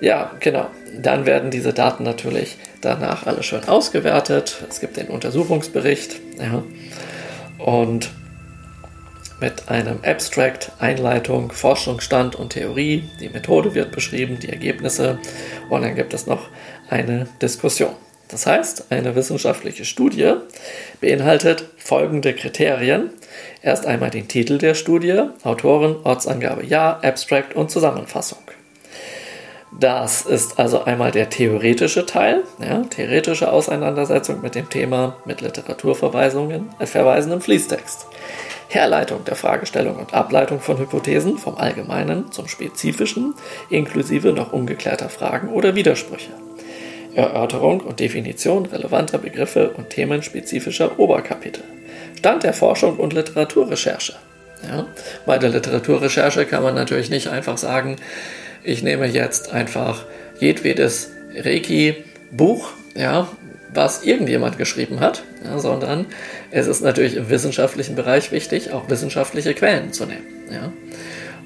Ja, 0.00 0.32
genau. 0.40 0.68
Dann 1.00 1.26
werden 1.26 1.50
diese 1.50 1.72
Daten 1.72 2.04
natürlich 2.04 2.56
danach 2.80 3.26
alle 3.26 3.42
schön 3.42 3.64
ausgewertet. 3.68 4.64
Es 4.68 4.80
gibt 4.80 4.96
den 4.96 5.08
Untersuchungsbericht. 5.08 6.20
Ja. 6.38 6.62
Und 7.58 8.10
mit 9.40 9.68
einem 9.68 10.00
Abstract, 10.04 10.72
Einleitung, 10.78 11.52
Forschungsstand 11.52 12.34
und 12.36 12.50
Theorie. 12.50 13.08
Die 13.20 13.28
Methode 13.28 13.74
wird 13.74 13.92
beschrieben, 13.92 14.38
die 14.40 14.48
Ergebnisse 14.48 15.18
und 15.70 15.82
dann 15.82 15.94
gibt 15.94 16.12
es 16.14 16.26
noch 16.26 16.48
eine 16.90 17.28
Diskussion. 17.40 17.94
Das 18.28 18.46
heißt, 18.46 18.90
eine 18.90 19.14
wissenschaftliche 19.14 19.84
Studie 19.84 20.34
beinhaltet 21.00 21.64
folgende 21.78 22.34
Kriterien. 22.34 23.10
Erst 23.62 23.86
einmal 23.86 24.10
den 24.10 24.28
Titel 24.28 24.58
der 24.58 24.74
Studie, 24.74 25.22
Autoren, 25.44 25.96
Ortsangabe 26.04 26.66
ja, 26.66 26.98
Abstract 27.02 27.54
und 27.54 27.70
Zusammenfassung. 27.70 28.38
Das 29.70 30.22
ist 30.22 30.58
also 30.58 30.84
einmal 30.84 31.10
der 31.10 31.28
theoretische 31.28 32.06
Teil, 32.06 32.44
ja, 32.58 32.82
theoretische 32.84 33.52
Auseinandersetzung 33.52 34.40
mit 34.40 34.54
dem 34.54 34.70
Thema 34.70 35.16
mit 35.24 35.40
Literaturverweisungen, 35.40 36.70
äh, 36.78 36.86
Verweisen 36.86 37.32
im 37.32 37.40
Fließtext. 37.40 38.06
Herleitung 38.68 39.24
der 39.24 39.34
Fragestellung 39.34 39.96
und 39.96 40.12
Ableitung 40.14 40.60
von 40.60 40.78
Hypothesen 40.78 41.38
vom 41.38 41.56
Allgemeinen 41.56 42.30
zum 42.32 42.48
Spezifischen, 42.48 43.34
inklusive 43.70 44.32
noch 44.32 44.52
ungeklärter 44.52 45.08
Fragen 45.08 45.48
oder 45.48 45.74
Widersprüche. 45.74 46.30
Erörterung 47.14 47.80
und 47.80 48.00
Definition 48.00 48.66
relevanter 48.66 49.18
Begriffe 49.18 49.70
und 49.70 49.90
themenspezifischer 49.90 50.98
Oberkapitel. 50.98 51.64
Stand 52.18 52.42
der 52.42 52.52
Forschung 52.52 52.96
und 52.96 53.12
Literaturrecherche. 53.12 54.14
Ja, 54.66 54.86
bei 55.24 55.38
der 55.38 55.50
Literaturrecherche 55.50 56.44
kann 56.44 56.62
man 56.62 56.74
natürlich 56.74 57.10
nicht 57.10 57.28
einfach 57.28 57.58
sagen, 57.58 57.96
ich 58.68 58.82
nehme 58.82 59.06
jetzt 59.06 59.52
einfach 59.52 60.04
jedwedes 60.38 61.10
Reiki-Buch, 61.34 62.68
ja, 62.94 63.28
was 63.72 64.02
irgendjemand 64.02 64.58
geschrieben 64.58 65.00
hat, 65.00 65.22
ja, 65.44 65.58
sondern 65.58 66.06
es 66.50 66.66
ist 66.66 66.82
natürlich 66.82 67.16
im 67.16 67.30
wissenschaftlichen 67.30 67.94
Bereich 67.94 68.30
wichtig, 68.30 68.72
auch 68.72 68.88
wissenschaftliche 68.90 69.54
Quellen 69.54 69.92
zu 69.92 70.04
nehmen. 70.04 70.26
Ja. 70.50 70.72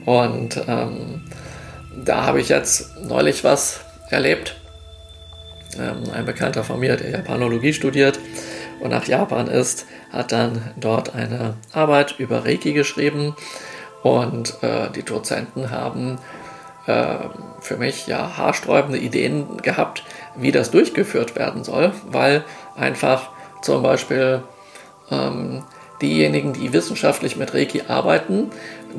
Und 0.05 0.61
ähm, 0.67 1.23
da 2.05 2.27
habe 2.27 2.41
ich 2.41 2.49
jetzt 2.49 2.97
neulich 3.01 3.45
was 3.45 3.81
erlebt. 4.11 4.57
Ähm, 5.79 6.03
ein 6.13 6.27
Bekannter 6.27 6.65
von 6.65 6.81
mir, 6.81 6.97
der 6.97 7.11
Japanologie 7.11 7.73
studiert 7.73 8.19
und 8.81 8.91
nach 8.91 9.07
Japan 9.07 9.47
ist, 9.47 9.87
hat 10.11 10.33
dann 10.33 10.73
dort 10.77 11.15
eine 11.15 11.55
Arbeit 11.73 12.17
über 12.19 12.45
Reiki 12.45 12.73
geschrieben 12.73 13.37
und 14.03 14.55
äh, 14.63 14.91
die 14.95 15.05
Dozenten 15.05 15.71
haben 15.71 16.19
für 16.85 17.77
mich 17.77 18.07
ja 18.07 18.37
haarsträubende 18.37 18.99
Ideen 18.99 19.59
gehabt, 19.63 20.03
wie 20.37 20.51
das 20.53 20.71
durchgeführt 20.71 21.37
werden 21.37 21.65
soll, 21.65 21.93
weil 22.11 22.45
einfach 22.77 23.31
zum 23.63 23.83
Beispiel 23.83 24.43
ähm, 25.11 25.63
diejenigen, 26.03 26.53
die 26.53 26.73
wissenschaftlich 26.73 27.37
mit 27.37 27.55
Reiki 27.55 27.85
arbeiten, 27.87 28.51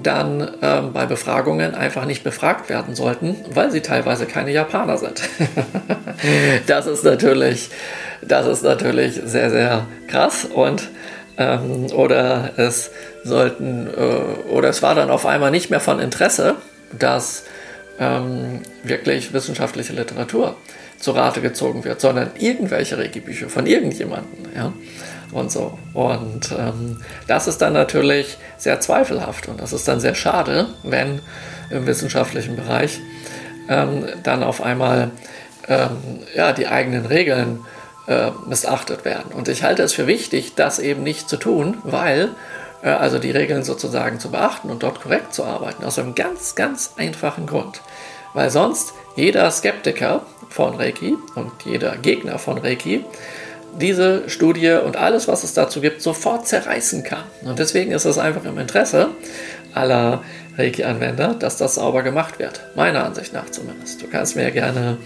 dann 0.02 0.56
ähm, 0.62 0.94
bei 0.94 1.06
Befragungen 1.06 1.76
einfach 1.76 2.06
nicht 2.06 2.24
befragt 2.24 2.70
werden 2.70 2.96
sollten, 2.96 3.36
weil 3.54 3.70
sie 3.72 3.82
teilweise 3.82 4.26
keine 4.26 4.52
Japaner 4.52 4.98
sind. 4.98 5.22
das 6.68 6.88
ist 6.88 7.04
natürlich, 7.04 7.70
das 8.22 8.48
ist 8.48 8.64
natürlich 8.64 9.22
sehr, 9.26 9.50
sehr 9.50 9.86
krass 10.08 10.46
und 10.46 10.90
ähm, 11.38 11.88
oder 11.94 12.52
es 12.58 12.92
sollten 13.24 13.88
äh, 13.88 14.50
oder 14.50 14.70
es 14.70 14.82
war 14.82 14.96
dann 14.96 15.10
auf 15.10 15.26
einmal 15.26 15.52
nicht 15.52 15.70
mehr 15.70 15.80
von 15.80 16.00
Interesse, 16.00 16.56
dass 16.98 17.44
ähm, 18.00 18.62
wirklich 18.84 19.34
wissenschaftliche 19.34 19.94
Literatur 19.94 20.56
zu 21.00 21.12
Rate 21.12 21.42
gezogen 21.42 21.84
wird, 21.84 22.02
sondern 22.02 22.32
irgendwelche 22.40 22.98
Reiki-Bücher 22.98 23.50
von 23.50 23.66
irgendjemandem. 23.66 24.46
Ja? 24.56 24.74
Und 25.32 25.52
so. 25.52 25.78
Und 25.94 26.52
ähm, 26.58 27.02
das 27.28 27.48
ist 27.48 27.60
dann 27.60 27.74
natürlich 27.74 28.38
sehr 28.58 28.80
zweifelhaft 28.80 29.48
und 29.48 29.60
das 29.60 29.74
ist 29.74 29.88
dann 29.88 30.00
sehr 30.00 30.16
schade, 30.16 30.68
wenn 30.84 31.20
im 31.70 31.88
wissenschaftlichen 31.88 32.56
Bereich 32.56 33.00
ähm, 33.68 34.06
dann 34.24 34.44
auf 34.44 34.62
einmal 34.62 35.12
ähm, 35.68 36.20
ja, 36.36 36.54
die 36.54 36.68
eigenen 36.68 37.06
Regeln 37.06 37.60
äh, 38.08 38.32
missachtet 38.48 39.06
werden. 39.06 39.32
Und 39.34 39.48
ich 39.48 39.64
halte 39.64 39.84
es 39.84 39.94
für 39.94 40.08
wichtig, 40.08 40.56
das 40.56 40.80
eben 40.80 41.04
nicht 41.04 41.30
zu 41.30 41.38
tun, 41.38 41.78
weil 41.84 42.30
also 42.90 43.20
die 43.20 43.32
Regeln 43.32 43.64
sozusagen 43.64 44.20
zu 44.20 44.32
beachten 44.32 44.70
und 44.70 44.84
dort 44.84 45.02
korrekt 45.02 45.34
zu 45.34 45.44
arbeiten. 45.44 45.84
Aus 45.84 45.98
einem 45.98 46.16
ganz, 46.16 46.56
ganz 46.56 46.94
einfachen 46.98 47.46
Grund. 47.46 47.82
Weil 48.34 48.50
sonst 48.50 48.94
jeder 49.16 49.50
Skeptiker 49.52 50.24
von 50.50 50.76
Reiki 50.76 51.18
und 51.36 51.52
jeder 51.66 51.98
Gegner 51.98 52.40
von 52.40 52.58
Reiki 52.58 53.06
diese 53.80 54.30
Studie 54.30 54.72
und 54.72 54.98
alles, 54.98 55.28
was 55.28 55.44
es 55.44 55.54
dazu 55.54 55.82
gibt, 55.82 56.02
sofort 56.02 56.48
zerreißen 56.48 57.04
kann. 57.04 57.24
Und 57.44 57.58
deswegen 57.60 57.92
ist 57.92 58.06
es 58.06 58.18
einfach 58.18 58.46
im 58.46 58.58
Interesse 58.60 59.10
aller 59.74 60.22
Reiki-Anwender, 60.58 61.36
dass 61.40 61.58
das 61.58 61.76
sauber 61.76 62.04
gemacht 62.04 62.38
wird. 62.38 62.62
Meiner 62.76 63.04
Ansicht 63.04 63.34
nach 63.34 63.50
zumindest. 63.50 64.02
Du 64.02 64.08
kannst 64.08 64.36
mir 64.36 64.52
gerne 64.52 64.98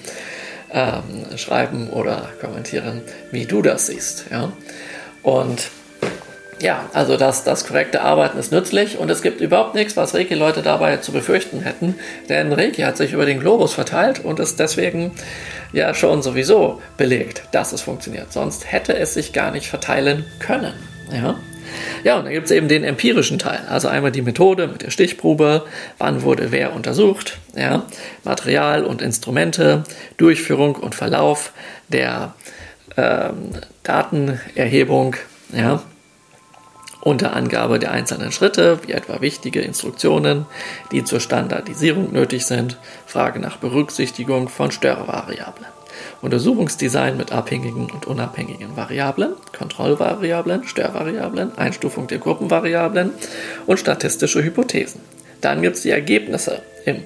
ähm, 0.73 1.37
schreiben 1.37 1.89
oder 1.89 2.29
kommentieren, 2.41 3.01
wie 3.31 3.45
du 3.45 3.61
das 3.61 3.87
siehst. 3.87 4.25
Ja? 4.31 4.51
Und 5.23 5.69
ja, 6.59 6.89
also 6.93 7.17
das, 7.17 7.43
das 7.43 7.67
korrekte 7.67 8.01
Arbeiten 8.01 8.37
ist 8.37 8.51
nützlich 8.51 8.97
und 8.97 9.09
es 9.09 9.21
gibt 9.21 9.41
überhaupt 9.41 9.75
nichts, 9.75 9.95
was 9.95 10.13
Reiki-Leute 10.13 10.61
dabei 10.61 10.97
zu 10.97 11.11
befürchten 11.11 11.61
hätten, 11.61 11.95
denn 12.29 12.51
Reiki 12.51 12.81
hat 12.81 12.97
sich 12.97 13.13
über 13.13 13.25
den 13.25 13.39
Globus 13.39 13.73
verteilt 13.73 14.23
und 14.23 14.39
ist 14.39 14.59
deswegen 14.59 15.11
ja 15.73 15.93
schon 15.93 16.21
sowieso 16.21 16.81
belegt, 16.97 17.43
dass 17.51 17.73
es 17.73 17.81
funktioniert. 17.81 18.33
Sonst 18.33 18.71
hätte 18.71 18.97
es 18.97 19.13
sich 19.13 19.33
gar 19.33 19.51
nicht 19.51 19.67
verteilen 19.67 20.25
können. 20.39 20.73
Ja, 21.11 21.35
ja 22.03 22.17
und 22.17 22.25
dann 22.25 22.33
gibt 22.33 22.45
es 22.45 22.51
eben 22.51 22.67
den 22.67 22.83
empirischen 22.83 23.37
Teil, 23.37 23.59
also 23.69 23.87
einmal 23.87 24.11
die 24.11 24.21
Methode 24.23 24.67
mit 24.67 24.81
der 24.81 24.91
Stichprobe, 24.91 25.65
wann 25.99 26.23
wurde 26.23 26.51
wer 26.51 26.73
untersucht, 26.73 27.37
ja, 27.55 27.83
Material 28.23 28.83
und 28.83 29.01
Instrumente, 29.01 29.83
Durchführung 30.17 30.75
und 30.75 30.95
Verlauf 30.95 31.53
der 31.89 32.33
ähm, 32.97 33.51
Datenerhebung, 33.83 35.15
ja, 35.53 35.83
unter 37.07 37.33
Angabe 37.33 37.79
der 37.79 37.91
einzelnen 37.91 38.33
Schritte, 38.33 38.79
wie 38.85 38.91
etwa 38.91 39.21
wichtige 39.21 39.61
Instruktionen, 39.61 40.45
die 40.91 41.05
zur 41.05 41.21
Standardisierung 41.21 42.11
nötig 42.11 42.45
sind, 42.45 42.77
Frage 43.05 43.39
nach 43.39 43.55
Berücksichtigung 43.55 44.49
von 44.49 44.71
Störvariablen. 44.71 45.69
Untersuchungsdesign 46.21 47.15
mit 47.15 47.31
abhängigen 47.31 47.89
und 47.89 48.07
unabhängigen 48.07 48.75
Variablen, 48.75 49.35
Kontrollvariablen, 49.57 50.65
Störvariablen, 50.65 51.57
Einstufung 51.57 52.07
der 52.07 52.17
Gruppenvariablen 52.17 53.11
und 53.67 53.79
statistische 53.79 54.43
Hypothesen. 54.43 54.99
Dann 55.39 55.61
gibt 55.61 55.77
es 55.77 55.83
die 55.83 55.91
Ergebnisse 55.91 56.61
im 56.85 57.03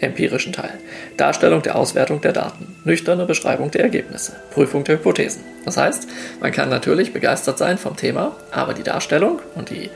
empirischen 0.00 0.52
Teil. 0.52 0.72
Darstellung 1.16 1.62
der 1.62 1.76
Auswertung 1.76 2.20
der 2.20 2.32
Daten, 2.32 2.74
nüchterne 2.84 3.26
Beschreibung 3.26 3.70
der 3.70 3.82
Ergebnisse, 3.82 4.36
Prüfung 4.50 4.84
der 4.84 4.96
Hypothesen. 4.96 5.42
Das 5.64 5.76
heißt, 5.76 6.08
man 6.40 6.52
kann 6.52 6.68
natürlich 6.68 7.12
begeistert 7.12 7.58
sein 7.58 7.78
vom 7.78 7.96
Thema, 7.96 8.36
aber 8.50 8.74
die 8.74 8.82
Darstellung 8.82 9.40
und 9.54 9.70
die 9.70 9.90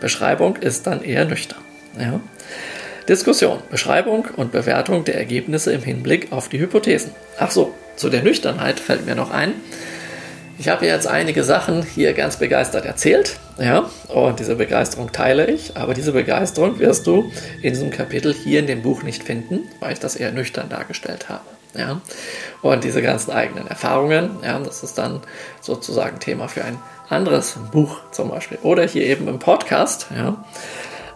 Beschreibung 0.00 0.56
ist 0.56 0.86
dann 0.86 1.02
eher 1.02 1.24
nüchtern. 1.24 1.60
Ja? 1.98 2.20
Diskussion, 3.08 3.58
Beschreibung 3.70 4.28
und 4.36 4.52
Bewertung 4.52 5.04
der 5.04 5.16
Ergebnisse 5.16 5.72
im 5.72 5.82
Hinblick 5.82 6.30
auf 6.30 6.48
die 6.48 6.60
Hypothesen. 6.60 7.12
Ach 7.38 7.50
so, 7.50 7.74
zu 7.96 8.08
der 8.08 8.22
Nüchternheit 8.22 8.78
fällt 8.78 9.06
mir 9.06 9.14
noch 9.14 9.30
ein, 9.30 9.54
ich 10.58 10.68
habe 10.68 10.86
jetzt 10.86 11.06
einige 11.06 11.44
Sachen 11.44 11.82
hier 11.82 12.12
ganz 12.12 12.36
begeistert 12.36 12.84
erzählt, 12.84 13.38
ja, 13.58 13.90
und 14.08 14.40
diese 14.40 14.56
Begeisterung 14.56 15.12
teile 15.12 15.46
ich, 15.50 15.76
aber 15.76 15.94
diese 15.94 16.12
Begeisterung 16.12 16.78
wirst 16.78 17.06
du 17.06 17.30
in 17.62 17.72
diesem 17.72 17.90
Kapitel 17.90 18.32
hier 18.32 18.60
in 18.60 18.66
dem 18.66 18.82
Buch 18.82 19.02
nicht 19.02 19.22
finden, 19.22 19.60
weil 19.80 19.92
ich 19.92 20.00
das 20.00 20.16
eher 20.16 20.32
nüchtern 20.32 20.68
dargestellt 20.68 21.28
habe. 21.28 21.42
Ja, 21.74 22.02
und 22.60 22.84
diese 22.84 23.00
ganzen 23.00 23.30
eigenen 23.30 23.66
Erfahrungen, 23.66 24.36
ja, 24.44 24.58
das 24.58 24.82
ist 24.82 24.98
dann 24.98 25.22
sozusagen 25.62 26.20
Thema 26.20 26.46
für 26.48 26.64
ein 26.64 26.78
anderes 27.08 27.56
Buch 27.72 27.98
zum 28.10 28.28
Beispiel 28.28 28.58
oder 28.62 28.86
hier 28.86 29.04
eben 29.04 29.26
im 29.26 29.38
Podcast, 29.38 30.08
ja. 30.14 30.44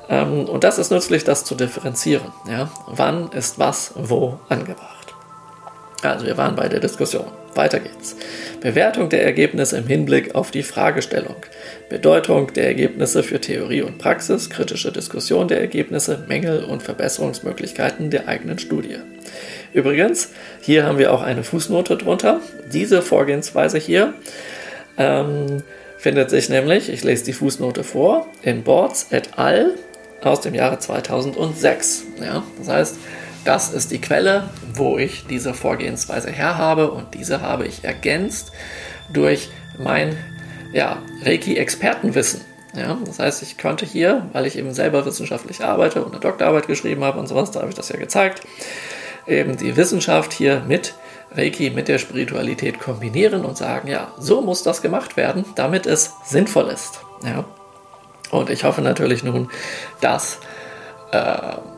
Ähm, 0.09 0.49
und 0.49 0.65
das 0.65 0.79
ist 0.79 0.91
nützlich, 0.91 1.25
das 1.25 1.45
zu 1.45 1.57
differenzieren, 1.57 2.33
ja. 2.51 2.71
Wann 2.87 3.31
ist 3.33 3.59
was 3.59 3.93
wo 3.97 4.41
angebracht? 4.49 4.96
Also 6.03 6.27
wir 6.27 6.37
waren 6.37 6.57
bei 6.57 6.69
der 6.69 6.81
Diskussion. 6.81 7.27
Weiter 7.55 7.81
geht's. 7.81 8.17
Bewertung 8.61 9.09
der 9.09 9.25
Ergebnisse 9.25 9.79
im 9.79 9.87
Hinblick 9.87 10.35
auf 10.35 10.51
die 10.51 10.63
Fragestellung. 10.63 11.37
Bedeutung 11.89 12.53
der 12.53 12.67
Ergebnisse 12.67 13.23
für 13.23 13.41
Theorie 13.41 13.83
und 13.83 13.99
Praxis, 13.99 14.51
kritische 14.51 14.93
Diskussion 14.93 15.49
der 15.49 15.61
Ergebnisse, 15.61 16.25
Mängel 16.29 16.65
und 16.65 16.83
Verbesserungsmöglichkeiten 16.83 18.11
der 18.11 18.29
eigenen 18.29 18.59
Studie. 18.59 18.97
Übrigens, 19.73 20.31
hier 20.61 20.85
haben 20.85 20.99
wir 20.99 21.13
auch 21.13 21.23
eine 21.23 21.45
Fußnote 21.45 21.97
drunter. 21.97 22.41
Diese 22.73 23.03
Vorgehensweise 23.03 23.79
hier 23.79 24.15
ähm, 24.99 25.63
findet 25.99 26.31
sich 26.31 26.49
nämlich, 26.49 26.89
ich 26.89 27.05
lese 27.05 27.25
die 27.25 27.33
Fußnote 27.33 27.85
vor, 27.85 28.27
in 28.43 28.63
Boards 28.63 29.09
et 29.11 29.39
al. 29.39 29.73
aus 30.23 30.41
dem 30.41 30.55
Jahre 30.55 30.79
2006. 30.79 32.05
Ja, 32.21 32.43
das 32.59 32.69
heißt, 32.69 32.97
das 33.47 33.73
ist 33.73 33.93
die 33.93 34.01
Quelle, 34.01 34.51
wo 34.75 34.99
ich 34.99 35.27
diese 35.27 35.55
Vorgehensweise 35.55 36.31
her 36.31 36.59
habe 36.59 36.91
und 36.91 37.15
diese 37.15 37.41
habe 37.41 37.67
ich 37.67 37.85
ergänzt 37.85 38.53
durch 39.13 39.51
mein 39.79 40.17
ja, 40.73 40.99
Reiki-Expertenwissen. 41.23 42.41
Ja, 42.75 42.99
das 43.07 43.19
heißt, 43.19 43.43
ich 43.43 43.57
konnte 43.57 43.87
hier, 43.87 44.29
weil 44.33 44.47
ich 44.47 44.59
eben 44.59 44.75
selber 44.75 45.07
wissenschaftlich 45.07 45.65
arbeite 45.65 46.05
und 46.05 46.13
eine 46.13 46.21
Doktorarbeit 46.21 46.67
geschrieben 46.67 47.05
habe 47.05 47.19
und 47.19 47.27
sowas, 47.27 47.51
da 47.51 47.61
habe 47.61 47.71
ich 47.71 47.77
das 47.77 47.89
ja 47.89 47.97
gezeigt, 47.97 48.43
eben 49.27 49.57
die 49.57 49.77
Wissenschaft 49.77 50.33
hier 50.33 50.63
mit 50.67 50.95
Reiki, 51.31 51.71
mit 51.71 51.89
der 51.89 51.99
Spiritualität 51.99 52.81
kombinieren 52.81 53.45
und 53.45 53.57
sagen, 53.57 53.89
ja, 53.89 54.13
so 54.19 54.43
muss 54.43 54.63
das 54.63 54.83
gemacht 54.83 55.17
werden, 55.17 55.45
damit 55.55 55.87
es 55.87 56.13
sinnvoll 56.25 56.69
ist. 56.69 57.01
Ja. 57.25 57.45
Und 58.31 58.51
ich 58.51 58.65
hoffe 58.65 58.83
natürlich 58.83 59.23
nun, 59.23 59.51
dass 60.01 60.39
äh, 61.13 61.19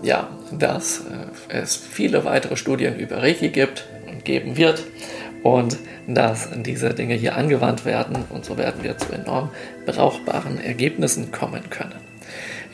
ja, 0.03 0.29
dass 0.53 1.01
äh, 1.01 1.57
es 1.57 1.76
viele 1.76 2.24
weitere 2.24 2.57
Studien 2.57 2.99
über 2.99 3.22
Reiki 3.22 3.49
gibt 3.49 3.87
und 4.11 4.24
geben 4.24 4.57
wird 4.57 4.83
und 5.43 5.76
dass 6.07 6.49
diese 6.55 6.95
Dinge 6.95 7.14
hier 7.14 7.37
angewandt 7.37 7.85
werden 7.85 8.24
und 8.31 8.45
so 8.45 8.57
werden 8.57 8.83
wir 8.83 8.97
zu 8.97 9.12
enorm 9.12 9.51
brauchbaren 9.87 10.61
Ergebnissen 10.61 11.31
kommen 11.31 11.68
können. 11.70 12.09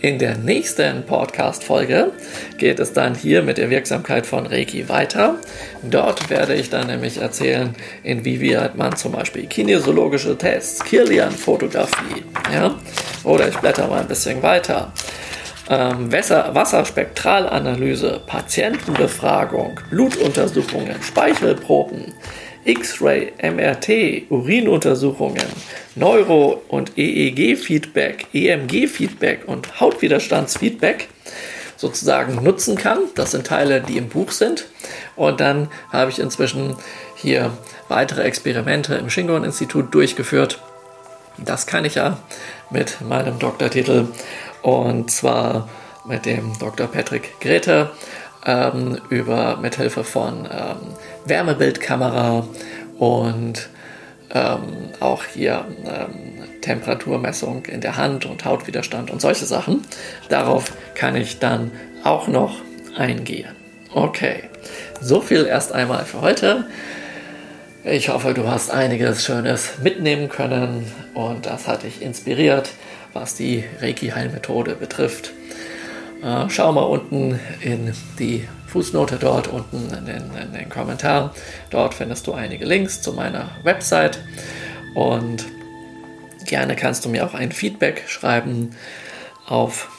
In 0.01 0.19
der 0.19 0.37
nächsten 0.37 1.05
Podcast-Folge 1.07 2.13
geht 2.59 2.79
es 2.79 2.93
dann 2.93 3.15
hier 3.15 3.43
mit 3.43 3.57
der 3.57 3.71
Wirksamkeit 3.71 4.27
von 4.27 4.47
Reiki 4.47 4.91
weiter. 4.91 5.39
Dort 5.83 6.29
werde 6.29 6.55
ich 6.55 6.69
dann 6.69 6.89
nämlich 6.89 7.23
erzählen, 7.23 7.75
inwieweit 8.03 8.77
man 8.77 8.95
zum 8.97 9.13
Beispiel 9.13 9.47
kinesiologische 9.47 10.37
Tests, 10.37 10.85
Kirlian-Fotografie, 10.85 12.23
ja, 12.53 12.75
oder 13.23 13.49
ich 13.49 13.57
blätter 13.57 13.89
mal 13.89 14.03
ein 14.03 14.09
bisschen 14.09 14.43
weiter 14.43 14.93
ähm, 15.69 16.13
Wasser, 16.13 16.55
Wasserspektralanalyse, 16.55 18.21
Patientenbefragung, 18.27 19.81
Blutuntersuchungen, 19.91 21.03
Speichelproben, 21.03 22.13
X-Ray, 22.65 23.33
MRT, 23.43 24.31
Urinuntersuchungen, 24.31 25.47
Neuro- 25.95 26.63
und 26.69 26.97
EEG-Feedback, 26.97 28.27
EMG-Feedback 28.33 29.47
und 29.47 29.81
Hautwiderstandsfeedback 29.81 31.09
sozusagen 31.77 32.43
nutzen 32.43 32.77
kann. 32.77 33.01
Das 33.15 33.33
sind 33.33 33.47
Teile, 33.47 33.81
die 33.81 33.99
im 33.99 34.09
Buch 34.09 34.33
sind. 34.33 34.67
Und 35.17 35.41
dann 35.41 35.69
habe 35.93 36.11
ich 36.11 36.19
inzwischen 36.19 36.77
hier 37.17 37.51
weitere 37.89 38.23
Experimente 38.23 38.95
im 38.95 39.11
Shingon-Institut 39.11 39.95
durchgeführt. 39.95 40.61
Das 41.39 41.67
kann 41.67 41.85
ich 41.85 41.97
ja 41.97 42.19
mit 42.71 43.01
meinem 43.01 43.39
Doktortitel 43.39 44.07
und 44.65 45.11
zwar 45.11 45.69
mit 46.07 46.25
dem 46.25 46.59
Dr. 46.59 46.87
Patrick 46.87 47.39
Grete 47.39 47.91
ähm, 48.47 48.99
über 49.11 49.59
mithilfe 49.59 50.05
von 50.05 50.49
ähm, 50.51 50.95
Wärmebildkamera 51.27 52.47
und 52.99 53.69
ähm, 54.31 54.63
auch 55.01 55.23
hier 55.25 55.67
ähm, 55.85 56.61
Temperaturmessung 56.63 57.67
in 57.67 57.83
der 57.83 57.99
Hand 57.99 58.25
und 58.25 58.47
Hautwiderstand 58.47 59.11
und 59.11 59.21
solche 59.21 59.45
Sachen. 59.45 59.85
Darauf 60.31 60.73
kann 60.95 61.15
ich 61.15 61.39
dann 61.39 61.71
auch 62.03 62.27
noch 62.27 62.57
eingehen. 62.97 63.55
Okay, 63.93 64.45
so 65.03 65.21
viel 65.21 65.45
erst 65.45 65.73
einmal 65.73 66.07
für 66.07 66.23
heute. 66.23 66.65
Ich 67.85 68.09
hoffe, 68.09 68.33
du 68.33 68.49
hast 68.49 68.71
einiges 68.71 69.27
Schönes 69.27 69.75
mitnehmen 69.83 70.31
können 70.31 70.91
und 71.13 71.45
das 71.45 71.69
hat 71.69 71.83
dich 71.83 72.01
inspiriert 72.01 72.71
was 73.15 73.35
die 73.35 73.65
Reiki-Heilmethode 73.81 74.75
betrifft. 74.75 75.33
Äh, 76.23 76.49
schau 76.51 76.73
mal 76.73 76.83
unten 76.83 77.39
in 77.61 77.93
die 78.19 78.49
Fußnote 78.67 79.19
dort 79.21 79.47
unten 79.47 79.95
in 79.95 80.07
den, 80.07 80.31
in 80.37 80.53
den 80.53 80.69
Kommentaren. 80.69 81.31
Dort 81.71 81.95
findest 81.95 82.27
du 82.27 82.33
einige 82.33 82.65
Links 82.65 83.03
zu 83.03 83.13
meiner 83.13 83.51
Website 83.63 84.19
und 84.95 85.45
gerne 86.47 86.77
kannst 86.77 87.05
du 87.05 87.09
mir 87.09 87.25
auch 87.25 87.35
ein 87.35 87.53
Feedback 87.53 88.05
schreiben 88.09 88.75
auf 89.47 89.91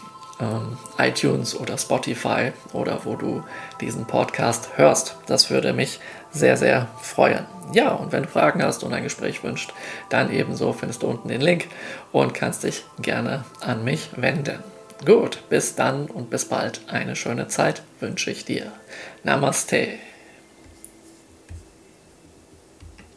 ähm, 0.42 0.78
iTunes 0.98 1.58
oder 1.58 1.78
Spotify 1.78 2.52
oder 2.74 3.06
wo 3.06 3.16
du 3.16 3.44
diesen 3.80 4.06
Podcast 4.06 4.70
hörst. 4.76 5.16
Das 5.28 5.50
würde 5.50 5.74
mich 5.74 6.00
sehr, 6.36 6.58
sehr 6.58 6.88
freuen. 7.02 7.46
Ja, 7.74 7.94
und 7.94 8.12
wenn 8.12 8.24
du 8.24 8.30
Fragen 8.30 8.64
hast 8.64 8.84
und 8.84 8.94
ein 8.94 9.04
Gespräch 9.04 9.44
wünscht, 9.44 9.74
dann 10.10 10.32
ebenso 10.32 10.74
findest 10.74 11.02
du 11.02 11.08
unten 11.08 11.30
den 11.30 11.42
Link 11.42 11.68
und 12.12 12.34
kannst 12.34 12.64
dich 12.64 12.84
gerne 13.02 13.44
an 13.62 13.84
mich 13.84 14.10
wenden. 14.16 14.60
Gut, 15.04 15.44
bis 15.50 15.76
dann 15.76 16.06
und 16.06 16.30
bis 16.30 16.46
bald. 16.46 16.82
Eine 16.88 17.16
schöne 17.16 17.48
Zeit 17.48 17.82
wünsche 18.00 18.32
ich 18.32 18.46
dir. 18.46 18.72
Namaste. 19.24 19.88